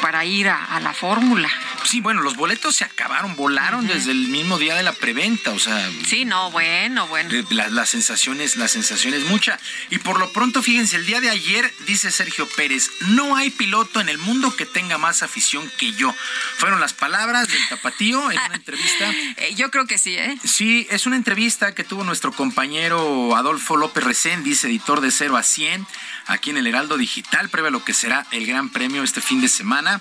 [0.00, 1.50] para ir a, a la fórmula.
[1.84, 5.58] Sí, bueno, los boletos se acabaron, volaron desde el mismo día de la preventa, o
[5.58, 7.30] sea, Sí, no, bueno, bueno.
[7.34, 9.58] eh, la, la sensación es, la sensación es mucha.
[9.90, 14.00] Y por lo pronto, fíjense, el día de ayer dice Sergio Pérez, no hay piloto
[14.00, 16.14] en el mundo que tenga más afición que yo.
[16.56, 19.10] Fueron las palabras del tapatío en una entrevista.
[19.36, 20.38] Eh, yo creo que sí, ¿eh?
[20.44, 25.42] Sí, es una entrevista que tuvo nuestro compañero Adolfo López Recendis, editor de 0 a
[25.42, 25.86] 100,
[26.28, 29.40] aquí en el Heraldo Digital, previo a lo que será el Gran Premio este fin
[29.40, 30.00] de semana,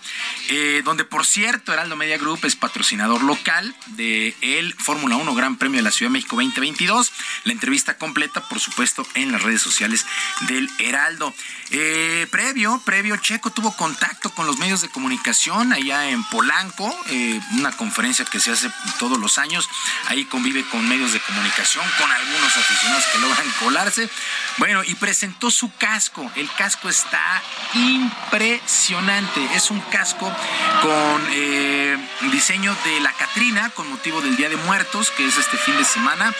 [0.49, 5.57] eh, donde por cierto Heraldo Media Group es patrocinador local de el Fórmula 1 Gran
[5.57, 7.11] Premio de la Ciudad de México 2022.
[7.45, 10.05] La entrevista completa, por supuesto, en las redes sociales
[10.47, 11.33] del Heraldo.
[11.71, 17.39] Eh, previo, previo, Checo tuvo contacto con los medios de comunicación allá en Polanco, eh,
[17.53, 19.67] una conferencia que se hace todos los años.
[20.07, 24.09] Ahí convive con medios de comunicación, con algunos aficionados que logran colarse.
[24.57, 26.16] Bueno, y presentó su casco.
[26.35, 27.44] El casco está
[27.76, 29.39] impresionante.
[29.53, 30.34] Es un casco
[30.81, 31.95] con eh,
[32.31, 35.84] diseño de la Catrina, con motivo del Día de Muertos, que es este fin de
[35.84, 36.34] semana.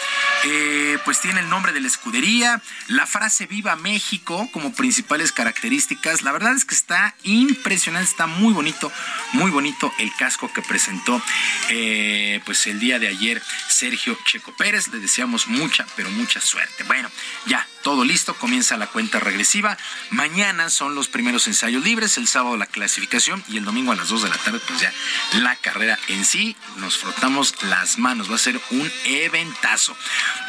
[0.46, 6.24] Eh, pues tiene el nombre de la escudería, la frase Viva México como principales características.
[6.24, 8.92] La verdad es que está impresionante, está muy bonito,
[9.34, 11.22] muy bonito el casco que presentó
[11.70, 14.88] eh, pues el día de ayer Sergio Checo Pérez.
[14.88, 16.84] Le deseamos mucha, pero mucha suerte.
[16.84, 17.12] Bueno,
[17.46, 19.78] ya, todo listo, comienza la cuenta regresiva.
[20.12, 24.10] Mañana son los primeros ensayos libres, el sábado la clasificación y el domingo a las
[24.10, 24.94] 2 de la tarde, pues ya
[25.40, 26.56] la carrera en sí.
[26.78, 29.96] Nos frotamos las manos, va a ser un eventazo.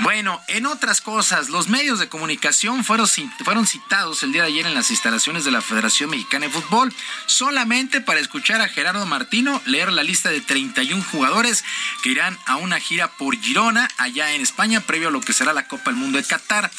[0.01, 3.09] Bueno, en otras cosas, los medios de comunicación fueron,
[3.45, 6.93] fueron citados el día de ayer en las instalaciones de la Federación Mexicana de Fútbol,
[7.27, 11.65] solamente para escuchar a Gerardo Martino leer la lista de 31 jugadores
[12.03, 15.53] que irán a una gira por Girona, allá en España, previo a lo que será
[15.53, 16.71] la Copa del Mundo de Qatar.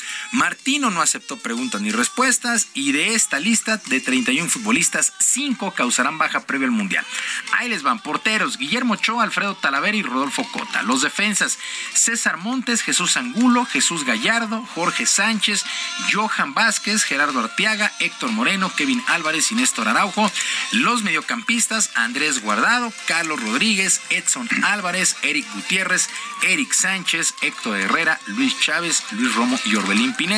[0.50, 6.18] Martino no aceptó preguntas ni respuestas y de esta lista de 31 futbolistas, 5 causarán
[6.18, 7.06] baja previo al Mundial.
[7.54, 10.82] Ahí les van porteros, Guillermo Ochoa, Alfredo Talavera y Rodolfo Cota.
[10.82, 11.60] Los defensas,
[11.94, 15.66] César Montes, Jesús Angulo, Jesús Gallardo, Jorge Sánchez,
[16.12, 20.32] Johan Vázquez, Gerardo Arteaga, Héctor Moreno, Kevin Álvarez y Néstor Araujo.
[20.72, 26.10] Los mediocampistas, Andrés Guardado, Carlos Rodríguez, Edson Álvarez, Eric Gutiérrez,
[26.42, 30.29] Eric Sánchez, Héctor Herrera, Luis Chávez, Luis Romo y Orbelín Pineda.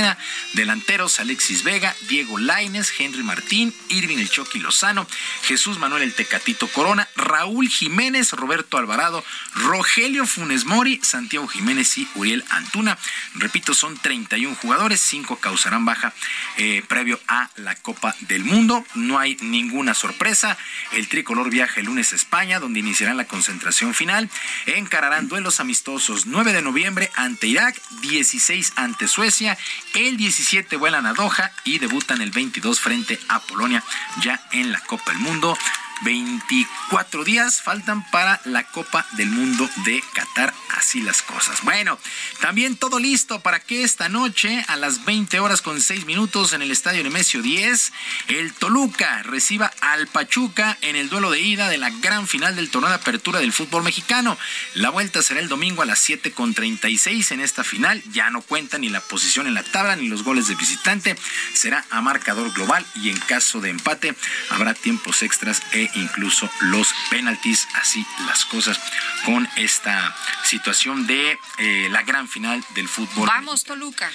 [0.54, 5.06] Delanteros, Alexis Vega, Diego Laines, Henry Martín, Irving El Chucky Lozano,
[5.44, 9.24] Jesús Manuel El Tecatito Corona, Raúl Jiménez, Roberto Alvarado,
[9.56, 12.98] Rogelio Funes Mori, Santiago Jiménez y Uriel Antuna.
[13.36, 16.14] Repito, son 31 jugadores, 5 causarán baja
[16.58, 18.86] eh, previo a la Copa del Mundo.
[18.96, 20.58] No hay ninguna sorpresa.
[20.94, 24.30] El tricolor viaja el lunes a España, donde iniciarán la concentración final.
[24.66, 29.58] Encararán duelos amistosos 9 de noviembre ante Irak, 16 ante Suecia,
[29.94, 33.84] el 17 vuelan a Doha y debutan el 22 frente a Polonia
[34.22, 35.58] ya en la Copa del Mundo
[36.04, 40.54] 24 días faltan para la Copa del Mundo de Qatar.
[40.78, 41.62] Así las cosas.
[41.64, 42.00] Bueno,
[42.40, 46.62] también todo listo para que esta noche a las 20 horas con 6 minutos en
[46.62, 47.94] el Estadio Nemesio 10,
[48.30, 52.70] el Toluca reciba al Pachuca en el duelo de ida de la gran final del
[52.70, 54.38] torneo de apertura del fútbol mexicano.
[54.74, 58.02] La vuelta será el domingo a las 7 con 36 en esta final.
[58.12, 61.16] Ya no cuenta ni la posición en la tabla ni los goles de visitante.
[61.54, 64.16] Será a marcador global y en caso de empate
[64.50, 67.68] habrá tiempos extras e incluso los penaltis.
[67.76, 68.80] Así las cosas
[69.26, 73.28] con esta situación de eh, la gran final del fútbol.
[73.28, 74.10] Vamos, Toluca.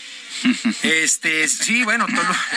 [0.83, 2.07] Este, sí, bueno,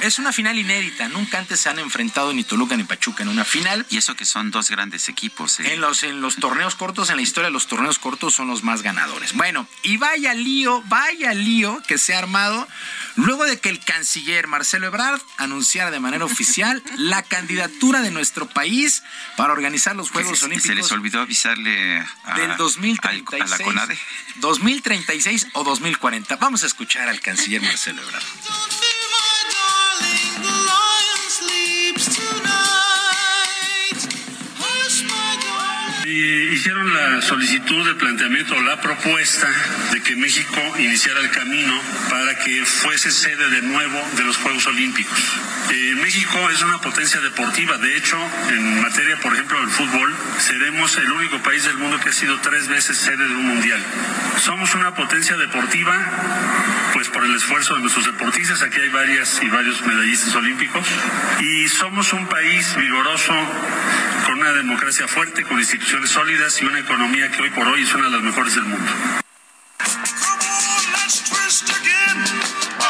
[0.01, 1.07] es una final inédita.
[1.09, 3.85] Nunca antes se han enfrentado ni Toluca ni Pachuca en una final.
[3.89, 5.59] Y eso que son dos grandes equipos.
[5.59, 5.73] ¿eh?
[5.73, 8.63] En los, en los torneos cortos, en la historia de los torneos cortos son los
[8.63, 9.33] más ganadores.
[9.33, 12.67] Bueno, y vaya lío, vaya lío que se ha armado
[13.15, 18.47] luego de que el canciller Marcelo Ebrard anunciara de manera oficial la candidatura de nuestro
[18.47, 19.03] país
[19.35, 23.57] para organizar los Juegos se, Olímpicos se les olvidó avisarle a, del al- 2036, a
[23.57, 23.97] la CONADE.
[24.37, 26.35] 2036 o 2040.
[26.37, 28.01] Vamos a escuchar al canciller Marcelo
[36.09, 39.47] Hicieron la solicitud de planteamiento la propuesta
[39.91, 41.79] de que México iniciara el camino
[42.09, 45.19] para que fuese sede de nuevo de los Juegos Olímpicos.
[45.69, 48.17] Eh, México es una potencia deportiva, de hecho,
[48.49, 52.39] en materia, por ejemplo, del fútbol, seremos el único país del mundo que ha sido
[52.39, 53.79] tres veces sede de un mundial.
[54.39, 55.95] Somos una potencia deportiva,
[56.93, 60.87] pues por el esfuerzo de nuestros deportistas, aquí hay varias y varios medallistas olímpicos,
[61.39, 63.33] y somos un país vigoroso
[64.25, 67.93] con una democracia fuerte, con instituciones sólidas y una economía que hoy por hoy es
[67.93, 68.91] una de las mejores del mundo.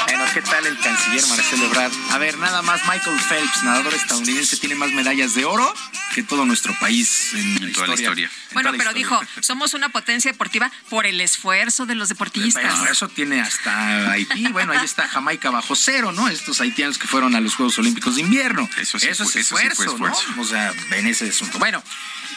[0.06, 1.92] Bueno, ¿qué tal el canciller Marcelo Ebrard?
[2.12, 5.74] A ver, nada más Michael Phelps, nadador estadounidense, tiene más medallas de oro
[6.14, 8.26] que todo nuestro país en, la toda la historia.
[8.26, 8.30] historia.
[8.50, 9.20] En Bueno, la pero historia.
[9.20, 12.64] dijo, somos una potencia deportiva por el esfuerzo de los deportistas.
[12.74, 14.48] Eso, eso tiene hasta Haití.
[14.48, 16.28] Bueno, ahí está Jamaica bajo cero, ¿no?
[16.28, 18.68] Estos haitianos que fueron a los Juegos Olímpicos de invierno.
[18.78, 20.24] Eso, sí es fue- eso sí fue esfuerzo, esfuerzo.
[20.36, 20.42] ¿no?
[20.42, 21.60] O sea, en ese asunto.
[21.60, 21.84] Bueno,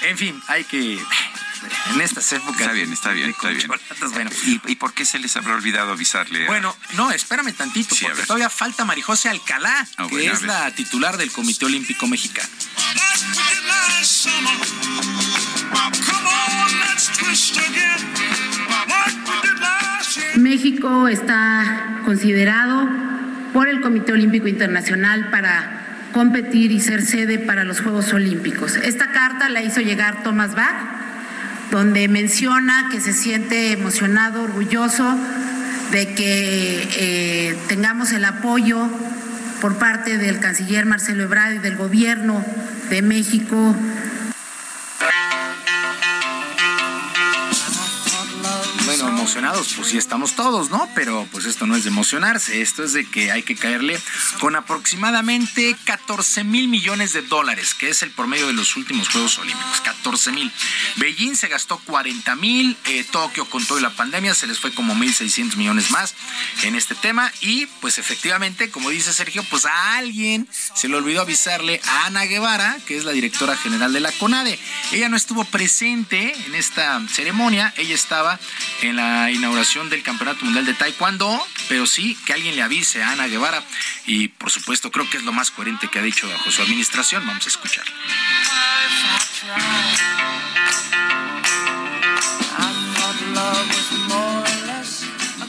[0.00, 0.98] en fin, hay que.
[1.94, 2.60] En estas épocas.
[2.60, 3.68] Está bien, está bien, está bien.
[4.12, 6.44] Bueno, ¿Y, y por qué se les habrá olvidado avisarle?
[6.44, 10.42] a- bueno, no, espérame tantito, Sí, porque todavía falta Marijose Alcalá, Ah, que bueno, es
[10.42, 12.48] la titular del Comité Olímpico Mexicano.
[20.36, 22.88] México está considerado
[23.52, 25.81] por el Comité Olímpico Internacional para
[26.12, 28.76] competir y ser sede para los Juegos Olímpicos.
[28.76, 30.74] Esta carta la hizo llegar Thomas Bach,
[31.70, 35.18] donde menciona que se siente emocionado, orgulloso
[35.90, 38.88] de que eh, tengamos el apoyo
[39.60, 42.44] por parte del canciller Marcelo Ebrard y del gobierno
[42.90, 43.76] de México
[49.22, 50.88] emocionados, pues sí estamos todos, ¿no?
[50.96, 53.96] Pero pues esto no es de emocionarse, esto es de que hay que caerle
[54.40, 59.38] con aproximadamente 14 mil millones de dólares, que es el promedio de los últimos Juegos
[59.38, 60.50] Olímpicos, 14 mil.
[60.96, 64.92] Beijing se gastó 40 mil, eh, Tokio con toda la pandemia se les fue como
[64.94, 66.16] 1.600 millones más
[66.64, 71.22] en este tema y pues efectivamente, como dice Sergio, pues a alguien se le olvidó
[71.22, 74.58] avisarle a Ana Guevara, que es la directora general de la CONADE.
[74.90, 78.40] Ella no estuvo presente en esta ceremonia, ella estaba
[78.80, 83.12] en la inauguración del Campeonato Mundial de Taekwondo, pero sí que alguien le avise a
[83.12, 83.62] Ana Guevara
[84.06, 87.26] y por supuesto creo que es lo más coherente que ha dicho bajo su administración.
[87.26, 87.84] Vamos a escuchar.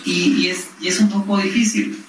[0.05, 2.03] y, y es, y es un poco difícil.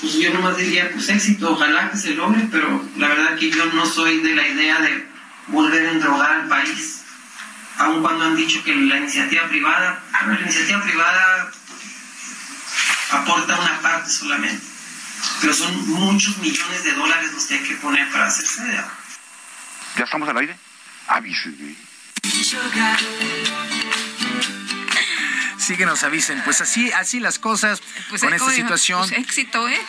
[0.00, 3.64] Pues yo nomás diría, pues éxito, ojalá que se logre, pero la verdad que yo
[3.66, 5.06] no soy de la idea de
[5.48, 7.02] volver a endrogar al país,
[7.78, 11.50] aun cuando han dicho que la iniciativa privada, la iniciativa privada
[13.12, 14.64] aporta una parte solamente,
[15.40, 18.80] pero son muchos millones de dólares los que hay que poner para hacerse de
[19.96, 20.56] ¿Ya estamos al aire?
[21.08, 21.74] Avísenme.
[25.66, 29.00] Sí que nos avisen, pues así, así las cosas Pues, con esta situación.
[29.08, 29.80] pues, éxito, ¿eh?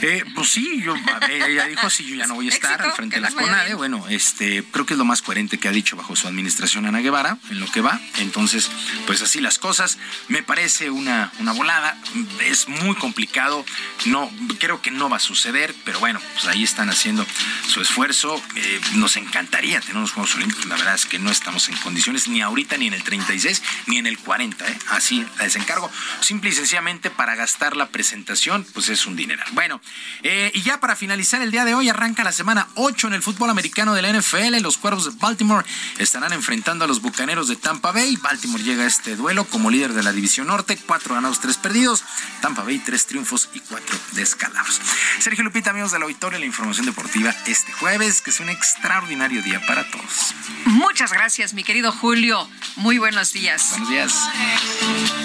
[0.00, 0.94] Eh, pues sí, yo,
[1.28, 3.74] ella dijo, sí, yo ya no voy a estar Éxito, al frente de la CONADE.
[3.74, 7.00] Bueno, este, creo que es lo más coherente que ha dicho bajo su administración Ana
[7.00, 8.00] Guevara, en lo que va.
[8.16, 8.70] Entonces,
[9.06, 9.98] pues así las cosas.
[10.28, 11.98] Me parece una, una volada.
[12.40, 13.62] Es muy complicado.
[14.06, 17.26] No, creo que no va a suceder, pero bueno, pues ahí están haciendo
[17.68, 18.42] su esfuerzo.
[18.54, 20.64] Eh, nos encantaría tener unos Juegos Olímpicos.
[20.64, 23.98] La verdad es que no estamos en condiciones ni ahorita, ni en el 36, ni
[23.98, 24.66] en el 40.
[24.66, 24.78] ¿eh?
[24.90, 25.90] Así, les encargo,
[26.20, 29.46] simple y sencillamente para gastar la presentación, pues es un dineral.
[29.52, 29.80] Bueno,
[30.22, 33.22] eh, y ya para finalizar el día de hoy arranca la semana 8 en el
[33.22, 34.60] fútbol americano de la NFL.
[34.60, 35.66] Los Cuervos de Baltimore
[35.98, 38.16] estarán enfrentando a los Bucaneros de Tampa Bay.
[38.16, 42.04] Baltimore llega a este duelo como líder de la División Norte, cuatro ganados, tres perdidos.
[42.40, 44.80] Tampa Bay, tres triunfos y cuatro descalabros.
[45.18, 49.64] Sergio Lupita, amigos del auditorio, la información deportiva este jueves, que es un extraordinario día
[49.66, 50.34] para todos.
[50.66, 52.48] Muchas gracias, mi querido Julio.
[52.76, 53.70] Muy buenos días.
[53.70, 55.15] Buenos días.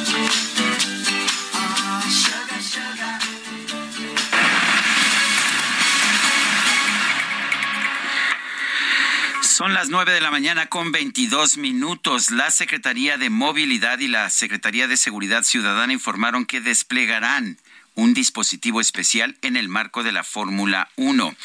[9.62, 12.32] Son las 9 de la mañana con 22 minutos.
[12.32, 17.60] La Secretaría de Movilidad y la Secretaría de Seguridad Ciudadana informaron que desplegarán
[17.94, 21.36] un dispositivo especial en el marco de la Fórmula 1,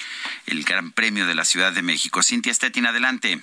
[0.46, 2.22] el Gran Premio de la Ciudad de México.
[2.22, 3.42] Cintia Stettin, adelante.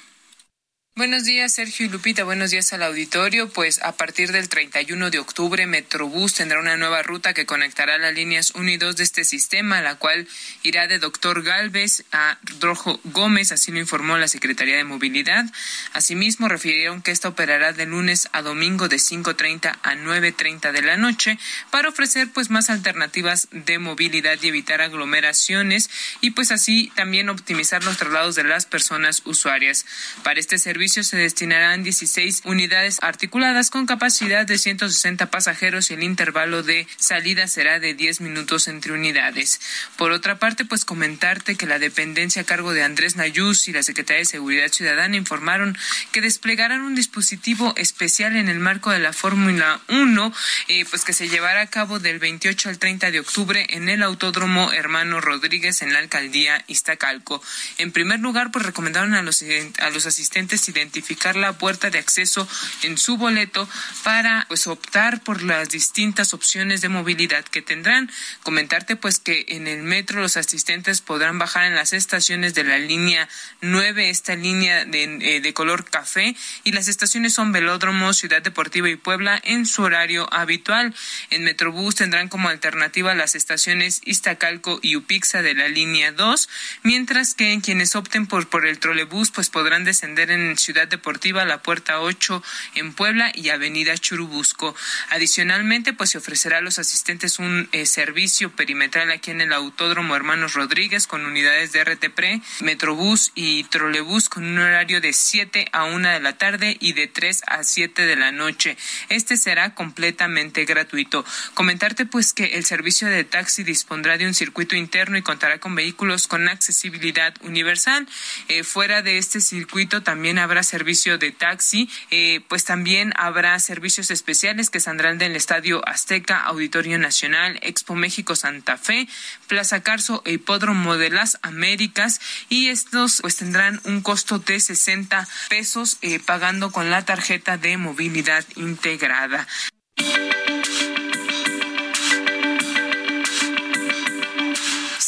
[0.96, 2.24] Buenos días, Sergio y Lupita.
[2.24, 3.50] Buenos días al auditorio.
[3.50, 8.14] Pues a partir del 31 de octubre, Metrobús tendrá una nueva ruta que conectará las
[8.14, 10.28] líneas 1 y 2 de este sistema, la cual
[10.62, 15.46] irá de Doctor Galvez a Rojo Gómez, así lo informó la Secretaría de Movilidad.
[15.94, 20.96] Asimismo, refirieron que esta operará de lunes a domingo de 5.30 a 9.30 de la
[20.96, 21.40] noche
[21.72, 25.90] para ofrecer pues más alternativas de movilidad y evitar aglomeraciones
[26.22, 29.88] y pues así también optimizar los traslados de las personas usuarias.
[30.22, 36.04] Para este servicio se destinarán 16 unidades articuladas con capacidad de 160 pasajeros y el
[36.04, 39.62] intervalo de salida será de 10 minutos entre unidades.
[39.98, 43.84] Por otra parte, pues comentarte que la dependencia a cargo de Andrés Nayuz y la
[43.84, 45.78] Secretaría de Seguridad Ciudadana informaron
[46.12, 50.34] que desplegarán un dispositivo especial en el marco de la Fórmula 1,
[50.68, 54.04] eh, pues que se llevará a cabo del 28 al 30 de octubre en el
[54.04, 57.42] Autódromo Hermano Rodríguez en la alcaldía Iztacalco.
[57.78, 59.44] En primer lugar, pues recomendaron a los,
[59.80, 62.48] a los asistentes identificar la puerta de acceso
[62.84, 63.68] en su boleto
[64.04, 68.12] para pues optar por las distintas opciones de movilidad que tendrán.
[68.44, 72.78] Comentarte pues que en el metro los asistentes podrán bajar en las estaciones de la
[72.78, 73.28] línea
[73.62, 78.90] 9, esta línea de, eh, de color café y las estaciones son Velódromo, Ciudad Deportiva
[78.90, 80.94] y Puebla en su horario habitual.
[81.30, 86.50] En Metrobús tendrán como alternativa las estaciones Iztacalco y Upixa de la línea 2,
[86.84, 91.44] mientras que en quienes opten por, por el trolebús pues podrán descender en Ciudad Deportiva,
[91.44, 92.42] la Puerta 8
[92.76, 94.74] en Puebla y Avenida Churubusco.
[95.10, 100.16] Adicionalmente, pues se ofrecerá a los asistentes un eh, servicio perimetral aquí en el Autódromo
[100.16, 105.84] Hermanos Rodríguez con unidades de RTPRE, Metrobús y Trolebús con un horario de 7 a
[105.84, 108.78] 1 de la tarde y de 3 a 7 de la noche.
[109.10, 111.26] Este será completamente gratuito.
[111.56, 115.76] Comentarte pues que el servicio de taxi dispondrá de un circuito interno y contará con
[115.76, 118.08] vehículos con accesibilidad universal.
[118.48, 124.12] Eh, fuera de este circuito también habrá servicio de taxi, eh, pues también habrá servicios
[124.12, 129.08] especiales que saldrán del Estadio Azteca, Auditorio Nacional, Expo México Santa Fe,
[129.48, 135.28] Plaza Carso e Hipódromo de las Américas y estos pues tendrán un costo de 60
[135.50, 139.48] pesos eh, pagando con la tarjeta de movilidad integrada.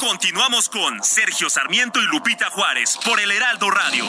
[0.00, 4.04] Continuamos con Sergio Sarmiento y Lupita Juárez por el Heraldo Radio.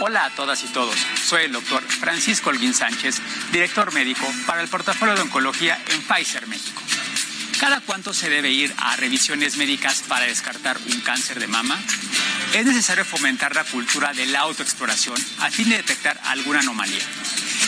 [0.00, 0.94] Hola a todas y todos.
[1.24, 3.20] Soy el doctor Francisco Olguín Sánchez,
[3.50, 6.80] director médico para el portafolio de oncología en Pfizer México.
[7.64, 11.80] ¿Cada cuánto se debe ir a revisiones médicas para descartar un cáncer de mama?
[12.52, 17.00] Es necesario fomentar la cultura de la autoexploración a fin de detectar alguna anomalía.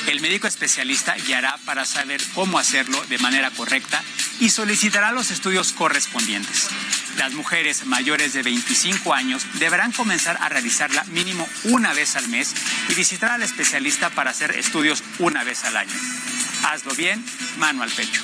[0.06, 4.02] El médico especialista guiará para saber cómo hacerlo de manera correcta
[4.38, 6.68] y solicitará los estudios correspondientes.
[7.16, 12.54] Las mujeres mayores de 25 años deberán comenzar a realizarla mínimo una vez al mes
[12.90, 15.94] y visitar al especialista para hacer estudios una vez al año.
[16.64, 17.24] Hazlo bien,
[17.56, 18.20] mano al pecho.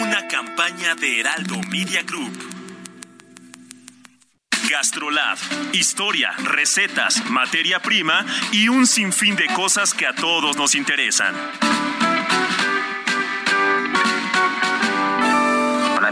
[0.00, 2.54] Una campaña de Heraldo Media Group.
[4.68, 5.38] Gastrolab,
[5.72, 11.34] historia, recetas, materia prima y un sinfín de cosas que a todos nos interesan.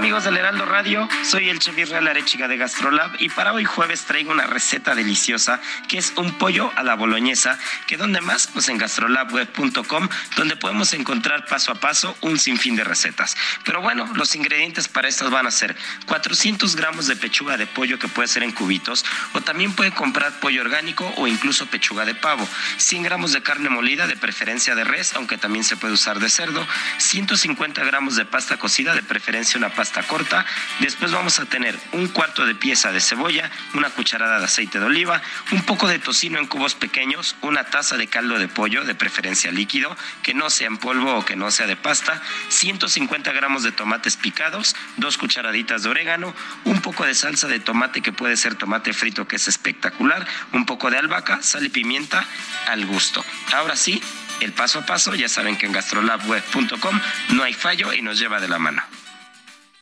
[0.03, 4.05] Amigos del Heraldo Radio, soy el chef Israel Arechiga de Gastrolab y para hoy jueves
[4.05, 7.57] traigo una receta deliciosa que es un pollo a la boloñesa,
[7.87, 12.83] que donde más pues en gastrolabweb.com donde podemos encontrar paso a paso un sinfín de
[12.83, 13.37] recetas.
[13.65, 15.77] Pero bueno, los ingredientes para estas van a ser
[16.07, 19.05] 400 gramos de pechuga de pollo que puede ser en cubitos
[19.35, 22.49] o también puede comprar pollo orgánico o incluso pechuga de pavo,
[22.79, 26.29] 100 gramos de carne molida de preferencia de res, aunque también se puede usar de
[26.29, 26.67] cerdo,
[26.99, 30.47] 150 gramos de pasta cocida de preferencia una pasta corta.
[30.81, 34.87] Después vamos a tener un cuarto de pieza de cebolla, una cucharada de aceite de
[34.87, 35.21] oliva,
[35.51, 39.53] un poco de tocino en cubos pequeños, una taza de caldo de pollo, de preferencia
[39.53, 43.73] líquido, que no sea en polvo o que no sea de pasta, 150 gramos de
[43.73, 48.55] tomates picados, dos cucharaditas de orégano, un poco de salsa de tomate que puede ser
[48.55, 52.25] tomate frito que es espectacular, un poco de albahaca, sal y pimienta
[52.69, 53.25] al gusto.
[53.53, 54.03] Ahora sí,
[54.41, 57.01] el paso a paso, ya saben que en gastrolabweb.com
[57.31, 58.83] no hay fallo y nos lleva de la mano.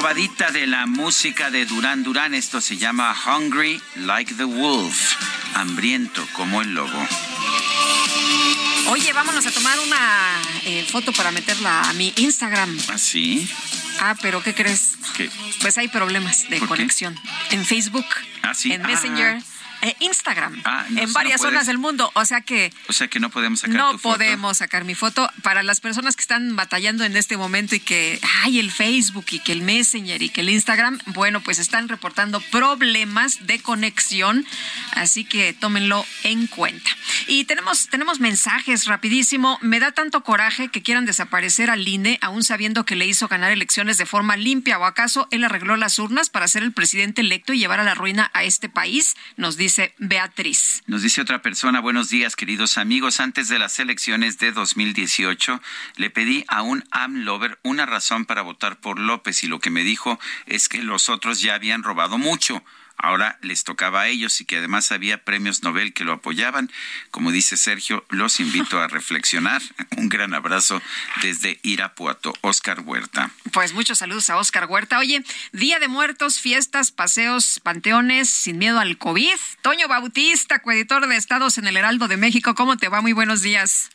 [0.00, 5.12] probadita de la música de Durán Durán, esto se llama Hungry Like the Wolf,
[5.52, 7.06] hambriento como el lobo.
[8.88, 12.78] Oye, vámonos a tomar una eh, foto para meterla a mi Instagram.
[12.88, 13.46] ¿Ah, sí?
[14.00, 14.96] Ah, pero ¿qué crees?
[15.18, 15.28] ¿Qué?
[15.60, 17.14] Pues hay problemas de conexión.
[17.50, 18.06] En Facebook,
[18.40, 18.72] Ah, sí.
[18.72, 19.38] en Ah.
[19.82, 22.10] Messenger, e Instagram, Ah, no, en varias zonas del mundo.
[22.14, 24.16] O sea que O sea que no podemos sacar no tu foto.
[24.16, 25.30] podemos sacar mi foto.
[25.42, 29.38] Para las personas que están batallando en este momento y que, ay, el Facebook y
[29.40, 34.46] que el Messenger y que el Instagram, bueno, pues están reportando problemas de conexión,
[34.92, 36.90] así que tómenlo en cuenta.
[37.26, 39.58] Y tenemos, tenemos mensajes rapidísimo.
[39.62, 43.50] Me da tanto coraje que quieran desaparecer al INE, aún sabiendo que le hizo ganar
[43.52, 44.78] elecciones de forma limpia.
[44.78, 47.94] ¿O acaso él arregló las urnas para ser el presidente electo y llevar a la
[47.94, 49.16] ruina a este país?
[49.36, 50.82] Nos dice Beatriz.
[50.86, 55.60] Nos dice otra persona, buenos días queridos amigos, antes de las elecciones de 2018
[55.96, 59.84] le pedí a un AMLover una razón para votar por López y lo que me
[59.84, 62.64] dijo es que los otros ya habían robado mucho.
[63.02, 66.70] Ahora les tocaba a ellos y que además había premios Nobel que lo apoyaban.
[67.10, 69.62] Como dice Sergio, los invito a reflexionar.
[69.96, 70.82] Un gran abrazo
[71.22, 73.30] desde Irapuato, Oscar Huerta.
[73.52, 74.98] Pues muchos saludos a Oscar Huerta.
[74.98, 79.36] Oye, Día de Muertos, fiestas, paseos, panteones, sin miedo al COVID.
[79.62, 83.00] Toño Bautista, coeditor de Estados en el Heraldo de México, ¿cómo te va?
[83.00, 83.90] Muy buenos días.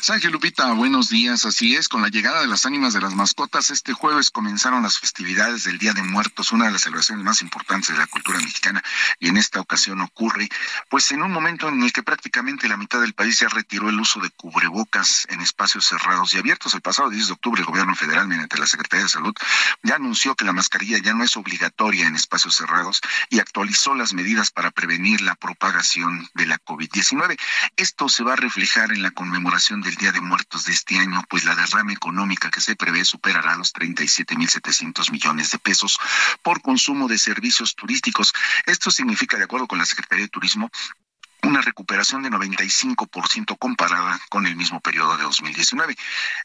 [0.00, 1.44] Sergio Lupita, buenos días.
[1.44, 4.98] Así es, con la llegada de las ánimas de las mascotas, este jueves comenzaron las
[4.98, 8.82] festividades del Día de Muertos, una de las celebraciones más importantes de la cultura mexicana,
[9.18, 10.48] y en esta ocasión ocurre,
[10.88, 14.00] pues en un momento en el que prácticamente la mitad del país ya retiró el
[14.00, 16.74] uso de cubrebocas en espacios cerrados y abiertos.
[16.74, 19.34] El pasado 10 de octubre, el gobierno federal, mediante la Secretaría de Salud,
[19.82, 24.14] ya anunció que la mascarilla ya no es obligatoria en espacios cerrados y actualizó las
[24.14, 27.38] medidas para prevenir la propagación de la COVID-19.
[27.76, 31.22] Esto se va a reflejar en la conmemoración del Día de Muertos de este año,
[31.28, 35.96] pues la derrama económica que se prevé superará los 37.700 millones de pesos
[36.42, 38.32] por consumo de servicios turísticos.
[38.66, 40.70] Esto significa, de acuerdo con la Secretaría de Turismo,
[41.42, 45.96] una recuperación de 95% comparada con el mismo periodo de 2019.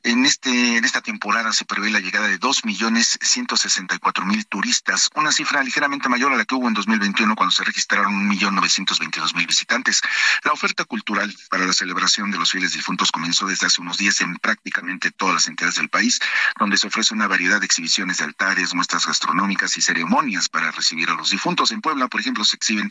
[0.04, 6.10] En este en esta temporada se prevé la llegada de 2.164.000 turistas, una cifra ligeramente
[6.10, 10.02] mayor a la que hubo en 2021 cuando se registraron 1.922.000 visitantes.
[10.44, 14.22] La oferta cultural para la celebración de los fieles difuntos comenzó desde hace unos días
[14.22, 16.20] en prácticamente todas las entidades del país,
[16.58, 21.10] donde se ofrece una variedad de exhibiciones de altares, muestras gastronómicas y ceremonias para recibir
[21.10, 21.72] a los difuntos.
[21.72, 22.90] En Puebla, por ejemplo, se exhiben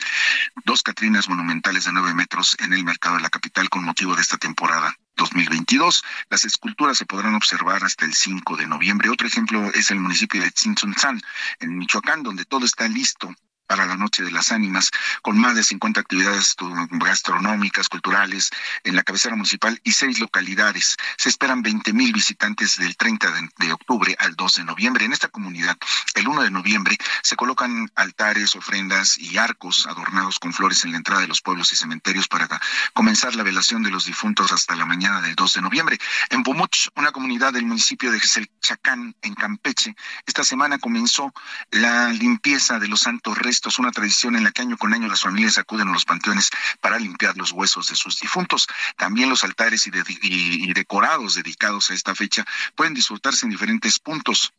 [0.65, 4.21] dos Catrinas monumentales de nueve metros en el mercado de la capital con motivo de
[4.21, 6.03] esta temporada 2022.
[6.29, 9.09] Las esculturas se podrán observar hasta el 5 de noviembre.
[9.09, 11.21] Otro ejemplo es el municipio de Tzintzuntzan,
[11.59, 13.33] en Michoacán, donde todo está listo
[13.67, 16.55] para la Noche de las Ánimas, con más de 50 actividades
[16.91, 18.51] gastronómicas, culturales,
[18.83, 20.97] en la cabecera municipal y seis localidades.
[21.17, 25.05] Se esperan 20 mil visitantes del 30 de, octubre al 2 de noviembre.
[25.05, 25.77] En esta comunidad,
[26.13, 30.97] el 1 de noviembre, se colocan altares, ofrendas y arcos adornados con flores en la
[30.97, 32.47] entrada de los pueblos y cementerios para
[32.93, 35.97] comenzar la velación de los difuntos hasta la mañana del 2 de noviembre.
[36.29, 38.21] En Pomuch, una comunidad del municipio de
[38.61, 41.33] Chacán, en Campeche, esta semana comenzó
[41.71, 43.37] la limpieza de los santos
[43.79, 46.49] una tradición en la que año con año las familias acuden a los panteones
[46.81, 48.67] para limpiar los huesos de sus difuntos.
[48.97, 49.91] También los altares y-
[50.21, 52.45] y decorados dedicados a esta fecha
[52.75, 54.53] pueden disfrutarse en diferentes puntos.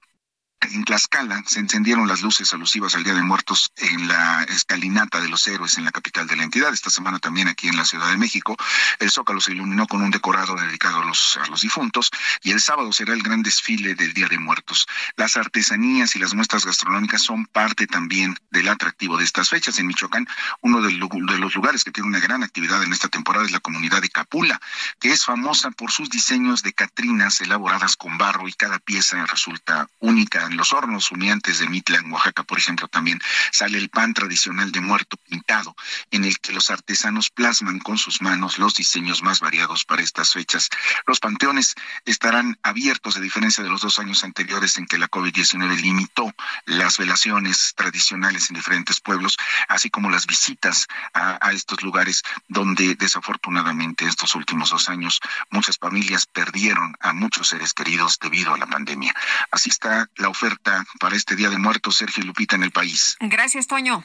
[0.63, 5.29] En Tlaxcala se encendieron las luces alusivas al Día de Muertos en la escalinata de
[5.29, 6.73] los héroes en la capital de la entidad.
[6.73, 8.57] Esta semana también aquí en la Ciudad de México.
[8.99, 12.11] El Zócalo se iluminó con un decorado dedicado a los, difuntos
[12.43, 14.87] y el sábado será el gran desfile del Día de Muertos.
[15.17, 19.79] Las artesanías y las muestras gastronómicas son parte también del atractivo de estas fechas.
[19.79, 20.27] En Michoacán,
[20.63, 24.01] uno de los lugares que tiene una gran actividad en esta temporada es la comunidad
[24.01, 24.61] de Capula,
[25.01, 29.89] que es famosa por sus diseños de catrinas elaboradas con barro y cada pieza resulta
[30.01, 30.46] única.
[30.47, 33.21] En los hornos humeantes de Mitla, en Oaxaca, por ejemplo, también
[33.53, 35.77] sale el pan tradicional de muerto pintado,
[36.11, 40.33] en el que los artesanos plasman con sus manos los diseños más variados para estas
[40.33, 40.71] fechas.
[41.07, 41.75] Los panteones
[42.05, 46.33] estarán abiertos, a diferencia de los dos años anteriores en que la COVID-19 limitó
[46.65, 49.37] las velaciones tradicionales en diferentes pueblos,
[49.69, 55.21] así como las visitas a, a estos lugares donde desafortunadamente estos últimos dos años
[55.51, 59.15] muchas familias perdieron a muchos seres queridos debido a la pandemia.
[59.51, 63.17] Así está la oferta para este Día de Muertos, Sergio y Lupita, en el país.
[63.21, 64.05] Gracias, Toño.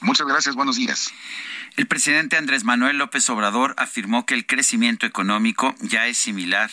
[0.00, 1.12] Muchas gracias, buenos días.
[1.76, 6.70] El presidente Andrés Manuel López Obrador afirmó que el crecimiento económico ya es similar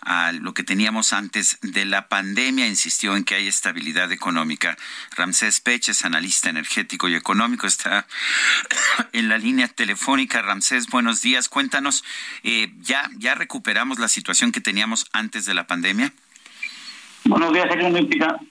[0.00, 2.68] a lo que teníamos antes de la pandemia.
[2.68, 4.78] Insistió en que hay estabilidad económica.
[5.16, 8.06] Ramsés Peches, analista energético y económico, está
[9.12, 10.40] en la línea telefónica.
[10.42, 11.48] Ramsés, buenos días.
[11.48, 12.04] Cuéntanos,
[12.44, 16.12] eh, ¿ya, ¿ya recuperamos la situación que teníamos antes de la pandemia?
[17.24, 17.66] Buenos días.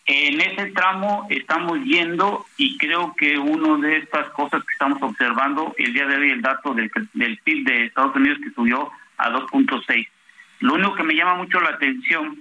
[0.05, 5.73] En ese tramo estamos yendo y creo que una de estas cosas que estamos observando
[5.77, 9.31] el día de hoy, el dato del, del PIB de Estados Unidos que subió a
[9.31, 10.07] 2.6.
[10.59, 12.39] Lo único que me llama mucho la atención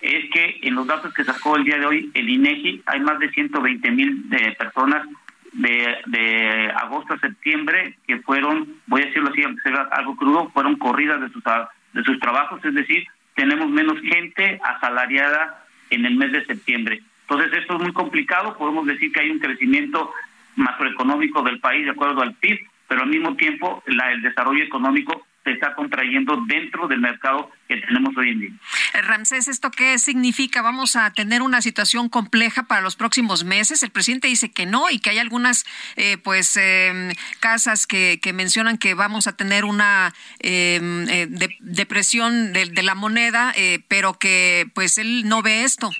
[0.00, 3.18] es que en los datos que sacó el día de hoy el INEGI hay más
[3.18, 5.06] de 120 mil de personas
[5.52, 10.50] de, de agosto a septiembre que fueron, voy a decirlo así, aunque sea algo crudo,
[10.50, 15.61] fueron corridas de sus, de sus trabajos, es decir, tenemos menos gente asalariada
[15.94, 17.02] en el mes de septiembre.
[17.22, 20.12] Entonces esto es muy complicado, podemos decir que hay un crecimiento
[20.56, 25.26] macroeconómico del país de acuerdo al PIB, pero al mismo tiempo la, el desarrollo económico
[25.44, 28.50] se está contrayendo dentro del mercado que tenemos hoy en día.
[28.94, 30.62] Eh, Ramsés, ¿esto qué significa?
[30.62, 33.82] ¿Vamos a tener una situación compleja para los próximos meses?
[33.82, 35.64] El presidente dice que no y que hay algunas
[35.96, 40.78] eh, pues eh, casas que, que mencionan que vamos a tener una eh,
[41.10, 45.90] eh, de- depresión de, de la moneda, eh, pero que pues él no ve esto.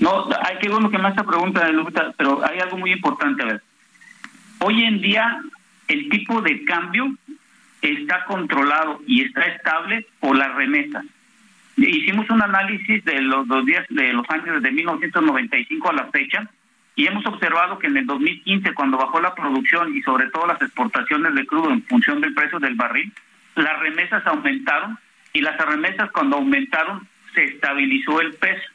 [0.00, 1.68] No, hay que bueno que hace esta pregunta,
[2.16, 3.62] pero hay algo muy importante a ver.
[4.60, 5.40] Hoy en día
[5.88, 7.14] el tipo de cambio
[7.84, 11.04] está controlado y está estable por las remesas.
[11.76, 16.48] Hicimos un análisis de los dos días de los años desde 1995 a la fecha
[16.96, 20.62] y hemos observado que en el 2015 cuando bajó la producción y sobre todo las
[20.62, 23.12] exportaciones de crudo en función del precio del barril,
[23.56, 24.98] las remesas aumentaron
[25.32, 28.70] y las remesas cuando aumentaron se estabilizó el peso.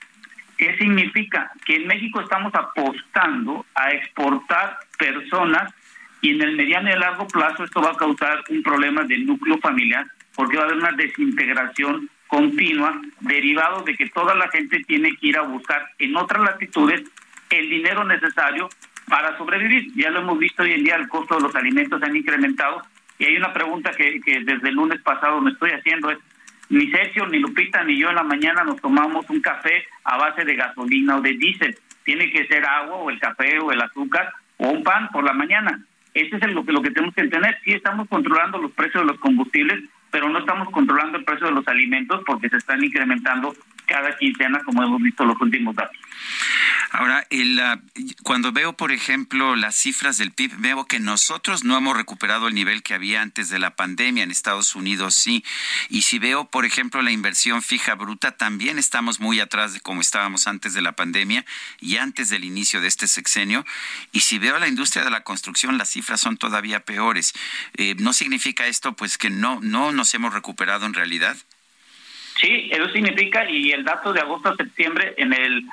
[0.58, 1.52] ¿Qué significa?
[1.66, 5.74] Que en México estamos apostando a exportar personas
[6.22, 9.58] y en el mediano y largo plazo esto va a causar un problema de núcleo
[9.60, 10.06] familiar
[10.36, 15.28] porque va a haber una desintegración continua derivado de que toda la gente tiene que
[15.28, 17.02] ir a buscar en otras latitudes
[17.50, 18.70] el dinero necesario
[19.08, 19.92] para sobrevivir.
[19.96, 22.84] Ya lo hemos visto hoy en día, el costo de los alimentos han incrementado
[23.18, 26.20] y hay una pregunta que, que desde el lunes pasado me estoy haciendo es,
[26.70, 30.46] ni Sergio, ni Lupita, ni yo en la mañana nos tomamos un café a base
[30.46, 31.76] de gasolina o de diésel.
[32.04, 35.34] Tiene que ser agua o el café o el azúcar o un pan por la
[35.34, 35.84] mañana.
[36.20, 37.58] Ese es lo que, lo que tenemos que entender.
[37.64, 41.54] Sí estamos controlando los precios de los combustibles, pero no estamos controlando el precio de
[41.54, 43.56] los alimentos porque se están incrementando
[43.90, 45.98] cada quincena, como hemos visto los últimos datos.
[46.92, 47.80] Ahora, el, ah,
[48.24, 52.56] cuando veo, por ejemplo, las cifras del PIB, veo que nosotros no hemos recuperado el
[52.56, 54.24] nivel que había antes de la pandemia.
[54.24, 55.44] En Estados Unidos sí.
[55.90, 60.02] Y si veo, por ejemplo, la inversión fija bruta, también estamos muy atrás de como
[60.02, 61.46] estábamos antes de la pandemia
[61.80, 63.66] y antes del inicio de este sexenio.
[64.12, 67.34] Y si veo la industria de la construcción, las cifras son todavía peores.
[67.76, 71.38] Eh, ¿No significa esto, pues, que no, no nos hemos recuperado en realidad?
[72.40, 75.66] Sí, eso significa, y el dato de agosto a septiembre en el,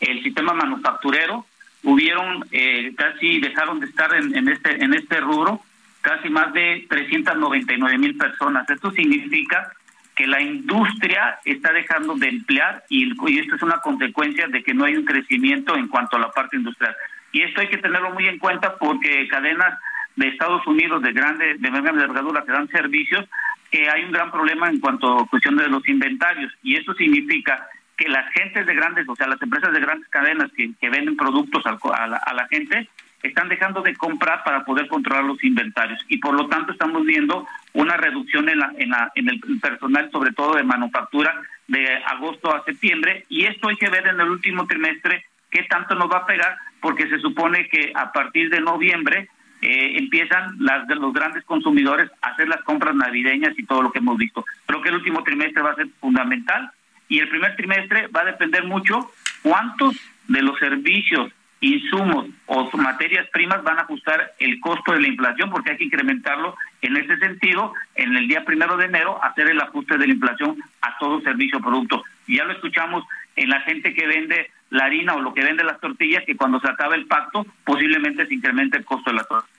[0.00, 1.44] el sistema manufacturero
[1.82, 5.60] hubieron eh, casi dejaron de estar en, en este en este rubro
[6.00, 8.68] casi más de 399 mil personas.
[8.68, 9.70] Esto significa
[10.14, 14.74] que la industria está dejando de emplear y, y esto es una consecuencia de que
[14.74, 16.94] no hay un crecimiento en cuanto a la parte industrial.
[17.32, 19.78] Y esto hay que tenerlo muy en cuenta porque cadenas
[20.16, 23.26] de Estados Unidos de grande de gran envergadura que dan servicios,
[23.74, 27.66] que hay un gran problema en cuanto a cuestión de los inventarios y eso significa
[27.96, 31.16] que las gentes de grandes, o sea, las empresas de grandes cadenas que, que venden
[31.16, 32.88] productos a la, a la gente,
[33.24, 37.48] están dejando de comprar para poder controlar los inventarios y por lo tanto estamos viendo
[37.72, 41.34] una reducción en, la, en, la, en el personal, sobre todo de manufactura,
[41.66, 45.96] de agosto a septiembre y esto hay que ver en el último trimestre qué tanto
[45.96, 49.30] nos va a pegar porque se supone que a partir de noviembre
[49.66, 53.98] eh, empiezan las los grandes consumidores a hacer las compras navideñas y todo lo que
[53.98, 54.44] hemos visto.
[54.66, 56.70] Creo que el último trimestre va a ser fundamental
[57.08, 59.10] y el primer trimestre va a depender mucho
[59.42, 59.96] cuántos
[60.28, 65.48] de los servicios, insumos o materias primas van a ajustar el costo de la inflación
[65.48, 69.60] porque hay que incrementarlo en ese sentido en el día primero de enero hacer el
[69.62, 72.04] ajuste de la inflación a todo servicio o producto.
[72.28, 73.02] Ya lo escuchamos
[73.34, 76.60] en la gente que vende la harina o lo que vende las tortillas que cuando
[76.60, 79.53] se acaba el pacto posiblemente se incremente el costo de la tortilla.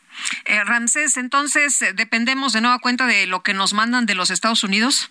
[0.46, 4.32] Eh, Ramsés, entonces, eh, ¿dependemos de nueva cuenta de lo que nos mandan de los
[4.32, 5.10] Estados Unidos?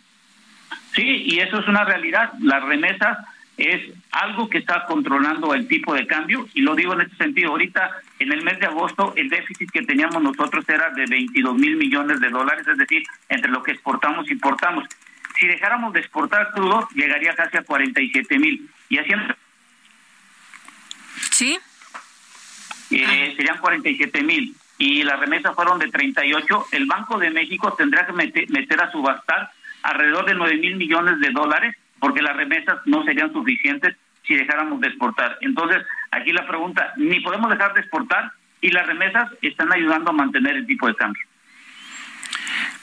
[0.94, 2.32] Sí, y eso es una realidad.
[2.40, 3.18] Las remesas
[3.56, 7.50] es algo que está controlando el tipo de cambio y lo digo en este sentido.
[7.50, 11.76] Ahorita, en el mes de agosto, el déficit que teníamos nosotros era de 22 mil
[11.76, 14.88] millones de dólares, es decir, entre lo que exportamos e importamos.
[15.38, 18.68] Si dejáramos de exportar crudo, llegaría casi a 47 mil.
[18.88, 19.34] Y haciendo
[21.30, 21.58] Sí.
[22.90, 28.04] eh, serían 47 mil y las remesas fueron de 38, el Banco de México tendrá
[28.04, 29.50] que meter, meter a subastar
[29.82, 33.96] alrededor de 9 mil millones de dólares porque las remesas no serían suficientes
[34.26, 35.38] si dejáramos de exportar.
[35.40, 35.78] Entonces,
[36.10, 38.30] aquí la pregunta, ni podemos dejar de exportar
[38.60, 41.22] y las remesas están ayudando a mantener el tipo de cambio.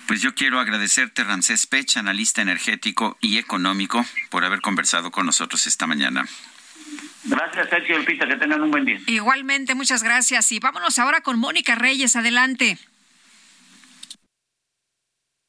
[0.07, 5.67] Pues yo quiero agradecerte, Ramsés Pech, analista energético y económico, por haber conversado con nosotros
[5.67, 6.25] esta mañana.
[7.24, 9.00] Gracias, Sergio Lupita, que tengan un buen día.
[9.08, 10.51] Igualmente, muchas gracias.
[10.51, 12.16] Y vámonos ahora con Mónica Reyes.
[12.16, 12.77] Adelante.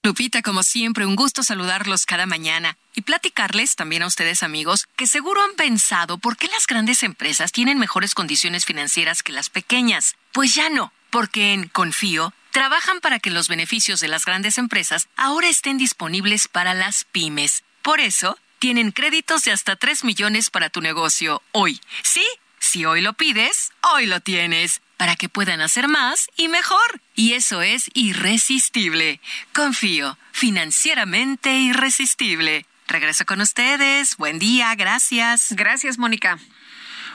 [0.04, 5.06] Lupita, como siempre, un gusto saludarlos cada mañana y platicarles también a ustedes amigos que
[5.06, 10.16] seguro han pensado por qué las grandes empresas tienen mejores condiciones financieras que las pequeñas.
[10.32, 15.08] Pues ya no, porque en Confío trabajan para que los beneficios de las grandes empresas
[15.16, 17.62] ahora estén disponibles para las pymes.
[17.82, 21.80] Por eso, tienen créditos de hasta 3 millones para tu negocio hoy.
[22.04, 22.24] Sí,
[22.60, 27.00] si hoy lo pides, hoy lo tienes, para que puedan hacer más y mejor.
[27.16, 29.20] Y eso es irresistible.
[29.52, 32.64] Confío, financieramente irresistible.
[32.86, 34.16] Regreso con ustedes.
[34.16, 35.48] Buen día, gracias.
[35.50, 36.38] Gracias, Mónica.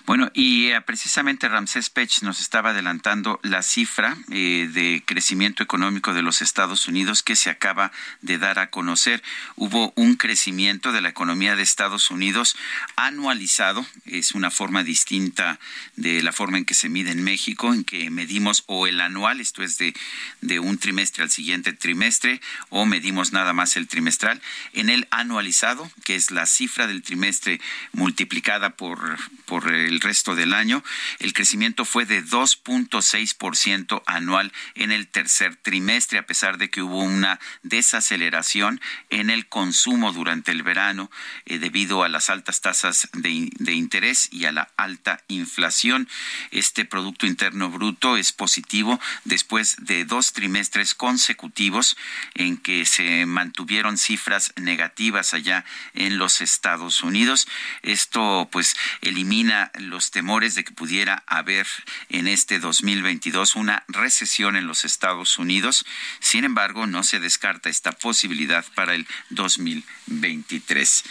[0.08, 6.14] Bueno, y eh, precisamente Ramsés Pech nos estaba adelantando la cifra eh, de crecimiento económico
[6.14, 9.22] de los Estados Unidos que se acaba de dar a conocer.
[9.58, 12.56] Hubo un crecimiento de la economía de Estados Unidos
[12.96, 15.60] anualizado, es una forma distinta
[15.98, 19.42] de la forma en que se mide en México, en que medimos o el anual,
[19.42, 19.94] esto es de,
[20.40, 24.42] de un trimestre al siguiente trimestre, o medimos nada más el trimestral.
[24.72, 27.60] En el anualizado, que es la cifra del trimestre
[27.92, 30.84] multiplicada por, por el resto del año,
[31.20, 37.00] el crecimiento fue de 2.6% anual en el tercer trimestre, a pesar de que hubo
[37.00, 41.10] una desaceleración en el consumo durante el verano
[41.46, 46.08] eh, debido a las altas tasas de, de interés y a la alta inflación.
[46.52, 51.98] Este Producto Interno Bruto es positivo después de dos trimestres consecutivos
[52.34, 57.48] en que se mantuvieron cifras negativas allá en los Estados Unidos.
[57.82, 61.68] Esto pues elimina los temores de que pudiera haber
[62.10, 65.86] en este 2022 una recesión en los Estados Unidos.
[66.20, 71.04] Sin embargo, no se descarta esta posibilidad para el 2023.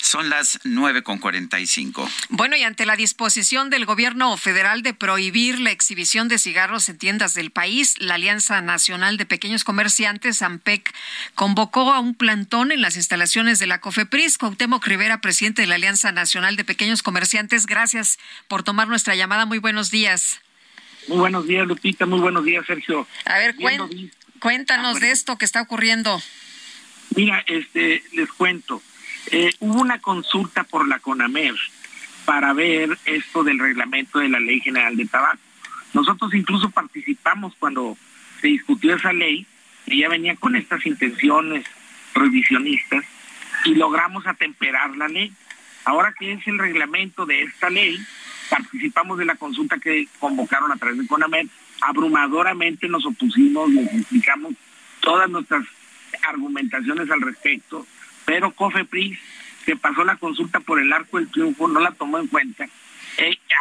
[0.00, 2.08] Son las 9.45.
[2.30, 6.98] Bueno, y ante la disposición del gobierno federal de prohibir la exhibición de cigarros en
[6.98, 10.94] tiendas del país, la Alianza Nacional de Pequeños Comerciantes, AMPEC,
[11.34, 14.38] convocó a un plantón en las instalaciones de la COFEPRIS.
[14.38, 18.03] Cuauhtémoc Rivera, presidente de la Alianza Nacional de Pequeños Comerciantes, gracias
[18.48, 19.46] por tomar nuestra llamada.
[19.46, 20.40] Muy buenos días.
[21.08, 22.06] Muy buenos días, Lupita.
[22.06, 23.06] Muy buenos días, Sergio.
[23.26, 24.10] A ver, cuen-
[24.40, 25.06] cuéntanos Ah, bueno.
[25.06, 26.20] de esto que está ocurriendo.
[27.16, 28.82] Mira, este, les cuento.
[29.30, 31.54] Eh, hubo una consulta por la CONAMER
[32.24, 35.38] para ver esto del reglamento de la Ley General de Tabaco.
[35.92, 37.96] Nosotros incluso participamos cuando
[38.40, 39.46] se discutió esa ley,
[39.86, 41.64] que ya venía con estas intenciones
[42.14, 43.04] revisionistas,
[43.64, 45.32] y logramos atemperar la ley.
[45.84, 47.98] Ahora que es el reglamento de esta ley,
[48.48, 51.46] participamos de la consulta que convocaron a través de CONAMED,
[51.82, 54.54] abrumadoramente nos opusimos, les explicamos
[55.00, 55.64] todas nuestras
[56.26, 57.86] argumentaciones al respecto,
[58.24, 59.18] pero COFEPRIS,
[59.66, 62.66] que pasó la consulta por el arco del triunfo, no la tomó en cuenta.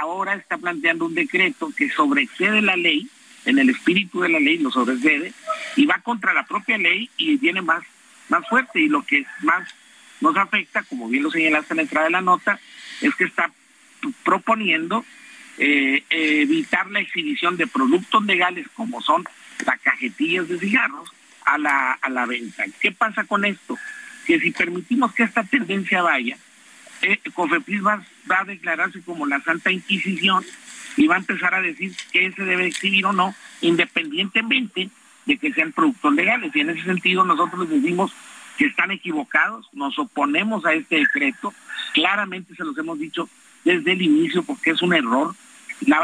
[0.02, 3.10] Ahora está planteando un decreto que sobrecede la ley,
[3.46, 5.34] en el espíritu de la ley lo sobrecede,
[5.76, 7.84] y va contra la propia ley y viene más,
[8.30, 8.82] más fuerte.
[8.82, 9.74] Y lo que más
[10.24, 12.60] nos afecta, como bien lo señalaste en la entrada de la nota,
[13.02, 13.52] es que está
[14.24, 15.06] proponiendo
[15.58, 19.24] eh, evitar la exhibición de productos legales como son
[19.66, 21.12] las cajetillas de cigarros
[21.46, 22.64] a la, a la venta.
[22.80, 23.78] ¿Qué pasa con esto?
[24.26, 26.38] Que si permitimos que esta tendencia vaya,
[27.02, 30.44] eh, Cofepris va, a declararse como la Santa Inquisición
[30.96, 34.90] y va a empezar a decir que se debe exhibir o no, independientemente
[35.26, 36.56] de que sean productos legales.
[36.56, 38.14] Y en ese sentido nosotros les decimos
[38.58, 41.54] que están equivocados, nos oponemos a este decreto,
[41.94, 43.30] claramente se los hemos dicho
[43.64, 45.36] desde el inicio porque es un error.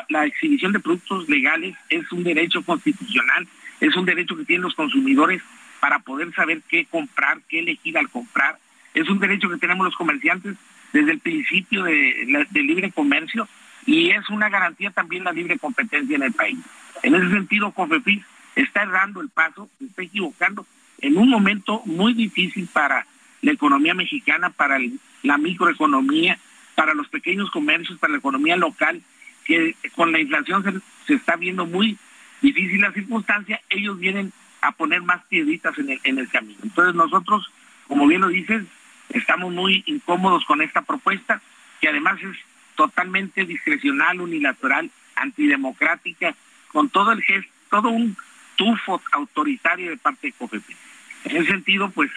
[0.10, 3.48] La, exhibición de productos legales es un derecho constitucional,
[3.80, 5.42] es un derecho que tienen los consumidores
[5.80, 8.58] para poder saber qué comprar, qué elegir al comprar.
[8.94, 10.58] Es un derecho que tenemos los comerciantes
[10.92, 13.48] desde el principio de, libre comercio
[13.86, 16.58] y es una garantía también la libre competencia en el país.
[17.04, 18.24] En ese sentido, COFEPRIS
[18.56, 20.66] está errando el paso, se está equivocando
[21.02, 23.06] en un momento muy difícil para
[23.42, 24.80] la economía mexicana, para
[25.24, 26.40] la microeconomía,
[26.76, 29.02] para los pequeños comercios, para la economía local,
[29.46, 31.98] que con la inflación se, está viendo muy
[32.42, 36.60] difícil la circunstancia, ellos vienen a poner más piedritas en el, en el camino.
[36.64, 37.52] Entonces nosotros,
[37.88, 38.64] como bien lo dices,
[39.10, 41.42] estamos muy incómodos con esta propuesta,
[41.82, 42.38] que además es
[42.76, 46.36] totalmente discrecional, unilateral, antidemocrática,
[46.72, 48.16] con todo el gesto, todo un
[48.56, 50.78] tufo autoritario de parte de COFEPRIS.
[51.26, 52.10] En ese sentido, pues,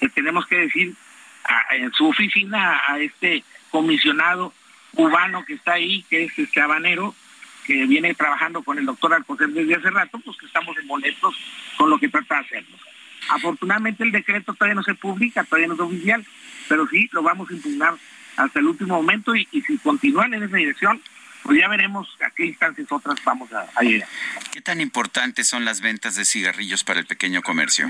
[0.00, 0.94] le tenemos que decir
[1.70, 4.52] en su oficina a este comisionado
[4.94, 7.14] cubano que está ahí, que es este habanero,
[7.66, 11.34] que viene trabajando con el doctor Alcocer desde hace rato, pues que estamos molestos
[11.76, 12.80] con lo que trata de hacernos.
[13.30, 16.24] Afortunadamente el decreto todavía no se publica, todavía no es oficial,
[16.68, 17.94] pero sí lo vamos a impugnar
[18.36, 21.00] hasta el último momento y si continúan en esa dirección,
[21.42, 24.08] pues ya veremos a qué instancias otras vamos a, a llegar.
[24.52, 27.88] ¿Qué tan importantes son las ventas de cigarrillos para el pequeño comercio?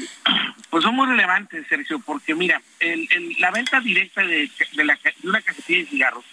[0.70, 4.96] Pues son muy relevantes, Sergio, porque mira, el- el- la venta directa de, de la
[4.96, 6.24] ca- de una cajetilla de cigarros,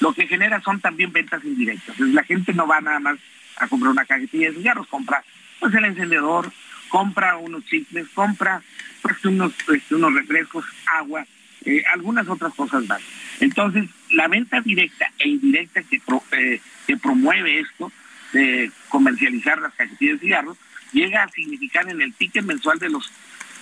[0.00, 1.90] lo que genera son también ventas indirectas.
[1.90, 3.18] Entonces, la gente no va nada más
[3.56, 5.22] a comprar una cajetilla de cigarros, compra
[5.58, 6.50] pues el encendedor,
[6.88, 8.62] compra unos chicles, compra
[9.02, 11.26] pues unos, este, unos refrescos, agua,
[11.66, 13.02] eh, algunas otras cosas más.
[13.40, 16.00] Entonces, la venta directa e indirecta que,
[16.32, 16.60] eh,
[17.00, 17.92] promueve esto
[18.32, 20.58] de comercializar las cajetillas de cigarros
[20.92, 23.10] llega a significar en el ticket mensual de los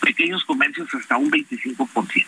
[0.00, 2.26] pequeños comercios hasta un 25%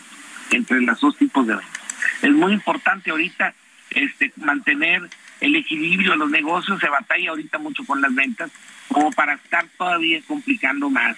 [0.50, 1.80] entre los dos tipos de ventas.
[2.22, 3.54] Es muy importante ahorita
[3.90, 5.08] este, mantener
[5.40, 8.50] el equilibrio de los negocios, se batalla ahorita mucho con las ventas,
[8.88, 11.16] como para estar todavía complicando más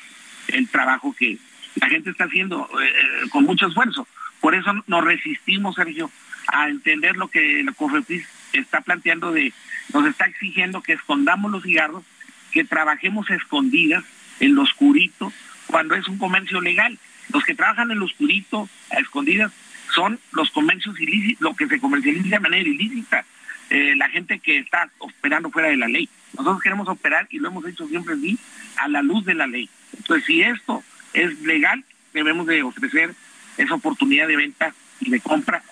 [0.48, 1.39] el trabajo que
[1.76, 4.06] la gente está haciendo eh, eh, con mucho esfuerzo.
[4.40, 6.10] Por eso nos resistimos, Sergio,
[6.49, 9.53] a entender lo que la COFEPRIS está planteando de,
[9.93, 12.05] nos está exigiendo que escondamos los cigarros,
[12.53, 14.05] que trabajemos escondidas,
[14.41, 15.33] en lo oscurito,
[15.67, 16.99] cuando es un comercio legal.
[17.33, 19.53] Los que trabajan en lo oscurito, a escondidas,
[19.95, 23.25] son los comercios ilícitos, lo que se comercializa de manera ilícita,
[23.71, 26.09] eh, la gente que está operando fuera de la ley.
[26.37, 28.39] Nosotros queremos operar, y lo hemos hecho siempre así,
[28.77, 29.69] a la luz de la ley.
[29.97, 33.15] Entonces, si esto es legal, debemos de ofrecer
[33.57, 35.62] esa oportunidad de venta y de compra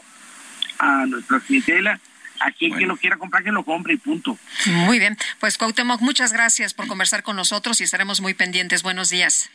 [0.80, 2.00] a nuestra clientela.
[2.42, 4.38] A quien que lo quiera comprar, que lo compre y punto.
[4.64, 5.18] Muy bien.
[5.40, 8.82] Pues Cuauhtémoc, muchas gracias por conversar con nosotros y estaremos muy pendientes.
[8.82, 9.50] Buenos días.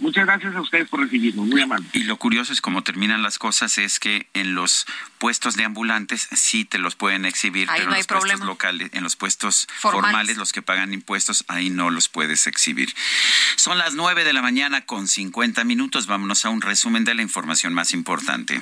[0.00, 1.86] Muchas gracias a ustedes por recibirnos, muy amable.
[1.92, 4.84] Y lo curioso es cómo terminan las cosas es que en los
[5.18, 8.22] puestos de ambulantes sí te los pueden exhibir, Ahí pero no en hay los puestos
[8.30, 8.44] problema.
[8.46, 10.02] locales, en los puestos Formales.
[10.10, 10.36] formales.
[10.36, 12.92] los que pagan impuestos, ahí no los puedes exhibir.
[13.54, 16.08] Son las 9 de la mañana con 50 minutos.
[16.08, 18.60] Vámonos a un resumen de la información más importante.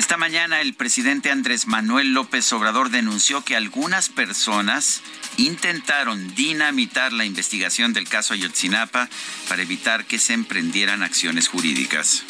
[0.00, 5.02] Esta mañana el presidente Andrés Manuel López Obrador denunció que algunas personas
[5.36, 9.10] intentaron dinamitar la investigación del caso Ayotzinapa
[9.46, 12.24] para evitar que se emprendieran acciones jurídicas.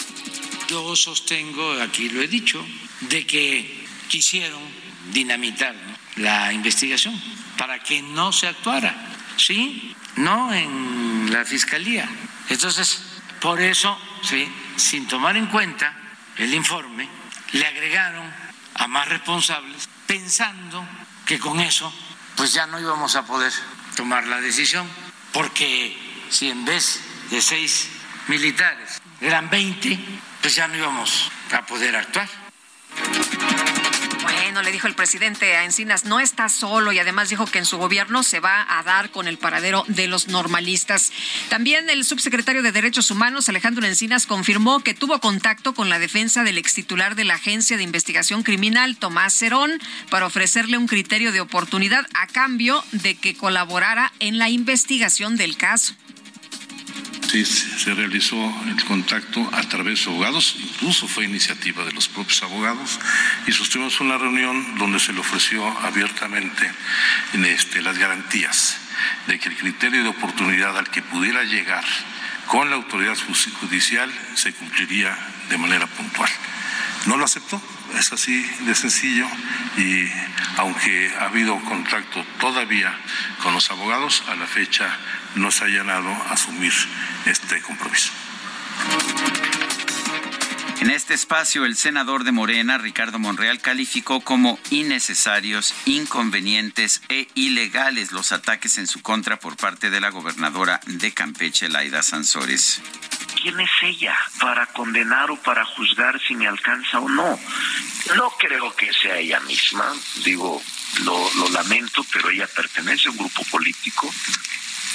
[0.68, 2.60] Yo sostengo, aquí lo he dicho,
[3.02, 4.60] de que quisieron
[5.12, 5.76] dinamitar
[6.16, 7.14] la investigación
[7.56, 8.96] para que no se actuara,
[9.36, 9.94] ¿sí?
[10.16, 12.10] No en la fiscalía.
[12.48, 13.00] Entonces,
[13.40, 14.48] por eso, ¿sí?
[14.74, 15.96] Sin tomar en cuenta
[16.36, 17.19] el informe,
[17.52, 18.32] le agregaron
[18.74, 20.86] a más responsables pensando
[21.26, 21.92] que con eso
[22.36, 23.52] pues ya no íbamos a poder
[23.96, 24.88] tomar la decisión,
[25.32, 25.96] porque
[26.30, 27.90] si en vez de seis
[28.28, 29.98] militares eran 20,
[30.40, 32.28] pues ya no íbamos a poder actuar.
[34.50, 37.78] Le dijo el presidente a Encinas, no está solo y además dijo que en su
[37.78, 41.12] gobierno se va a dar con el paradero de los normalistas.
[41.48, 46.42] También el subsecretario de Derechos Humanos, Alejandro Encinas, confirmó que tuvo contacto con la defensa
[46.42, 49.80] del extitular de la Agencia de Investigación Criminal, Tomás Cerón,
[50.10, 55.56] para ofrecerle un criterio de oportunidad a cambio de que colaborara en la investigación del
[55.56, 55.94] caso.
[57.30, 58.36] Sí, se realizó
[58.66, 62.98] el contacto a través de abogados, incluso fue iniciativa de los propios abogados,
[63.46, 66.68] y sostuvimos una reunión donde se le ofreció abiertamente
[67.34, 68.78] este, las garantías
[69.28, 71.84] de que el criterio de oportunidad al que pudiera llegar
[72.48, 73.16] con la autoridad
[73.60, 75.16] judicial se cumpliría
[75.48, 76.30] de manera puntual.
[77.06, 77.62] No lo aceptó,
[77.96, 79.28] es así de sencillo
[79.76, 80.10] y
[80.56, 82.92] aunque ha habido contacto todavía
[83.42, 84.98] con los abogados, a la fecha
[85.36, 86.72] no se ha llenado a asumir
[87.26, 88.10] este compromiso.
[90.80, 98.12] En este espacio, el senador de Morena, Ricardo Monreal, calificó como innecesarios, inconvenientes e ilegales
[98.12, 102.80] los ataques en su contra por parte de la gobernadora de Campeche, Laida Sansores.
[103.42, 107.38] ¿Quién es ella para condenar o para juzgar si me alcanza o no?
[108.16, 109.92] No creo que sea ella misma,
[110.24, 110.62] digo,
[111.04, 114.10] lo, lo lamento, pero ella pertenece a un grupo político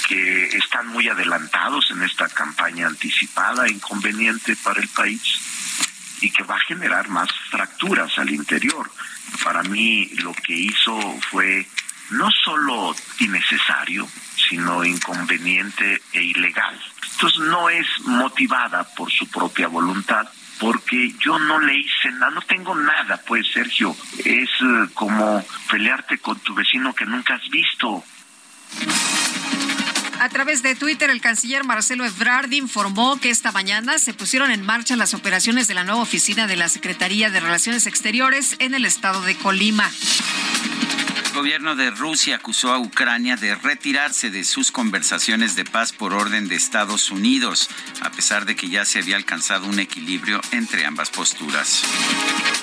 [0.06, 5.40] que están muy adelantados en esta campaña anticipada, inconveniente para el país
[6.20, 8.90] y que va a generar más fracturas al interior.
[9.42, 10.98] Para mí lo que hizo
[11.30, 11.66] fue
[12.10, 14.08] no solo innecesario,
[14.48, 16.80] sino inconveniente e ilegal.
[17.12, 20.28] Entonces no es motivada por su propia voluntad,
[20.60, 26.18] porque yo no le hice nada, no tengo nada, pues Sergio, es eh, como pelearte
[26.18, 28.04] con tu vecino que nunca has visto.
[30.18, 34.64] A través de Twitter, el canciller Marcelo Ebrard informó que esta mañana se pusieron en
[34.64, 38.84] marcha las operaciones de la nueva oficina de la Secretaría de Relaciones Exteriores en el
[38.84, 39.90] estado de Colima.
[41.26, 46.14] El gobierno de Rusia acusó a Ucrania de retirarse de sus conversaciones de paz por
[46.14, 47.68] orden de Estados Unidos,
[48.00, 51.82] a pesar de que ya se había alcanzado un equilibrio entre ambas posturas.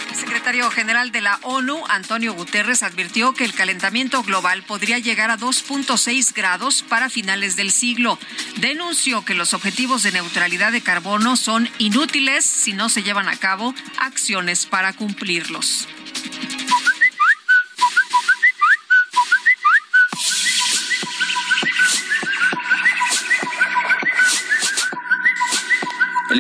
[0.10, 5.32] El secretario general de la ONU, Antonio Guterres, advirtió que el calentamiento global podría llegar
[5.32, 8.20] a 2.6 grados para finales del siglo.
[8.58, 13.38] Denunció que los objetivos de neutralidad de carbono son inútiles si no se llevan a
[13.38, 15.88] cabo acciones para cumplirlos.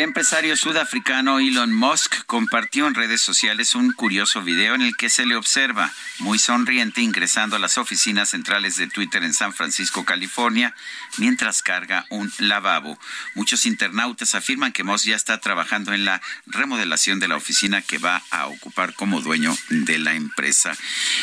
[0.03, 5.25] Empresario sudafricano Elon Musk compartió en redes sociales un curioso video en el que se
[5.25, 10.75] le observa muy sonriente ingresando a las oficinas centrales de Twitter en San Francisco, California,
[11.17, 12.99] mientras carga un lavabo.
[13.33, 17.97] Muchos internautas afirman que Musk ya está trabajando en la remodelación de la oficina que
[17.97, 20.75] va a ocupar como dueño de la empresa.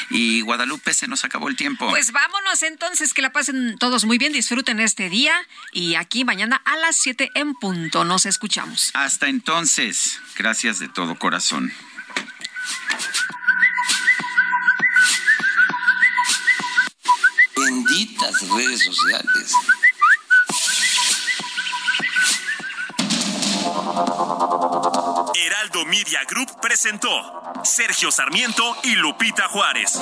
[0.09, 1.89] Y Guadalupe, se nos acabó el tiempo.
[1.91, 5.35] Pues vámonos entonces, que la pasen todos muy bien, disfruten este día
[5.73, 8.27] y aquí mañana a las 7 en punto nos
[8.71, 8.91] escuchamos.
[8.95, 11.73] Hasta entonces, gracias de todo corazón.
[17.57, 19.55] Benditas redes sociales.
[25.35, 27.09] Heraldo Media Group presentó
[27.65, 29.99] Sergio Sarmiento y Lupita Juárez.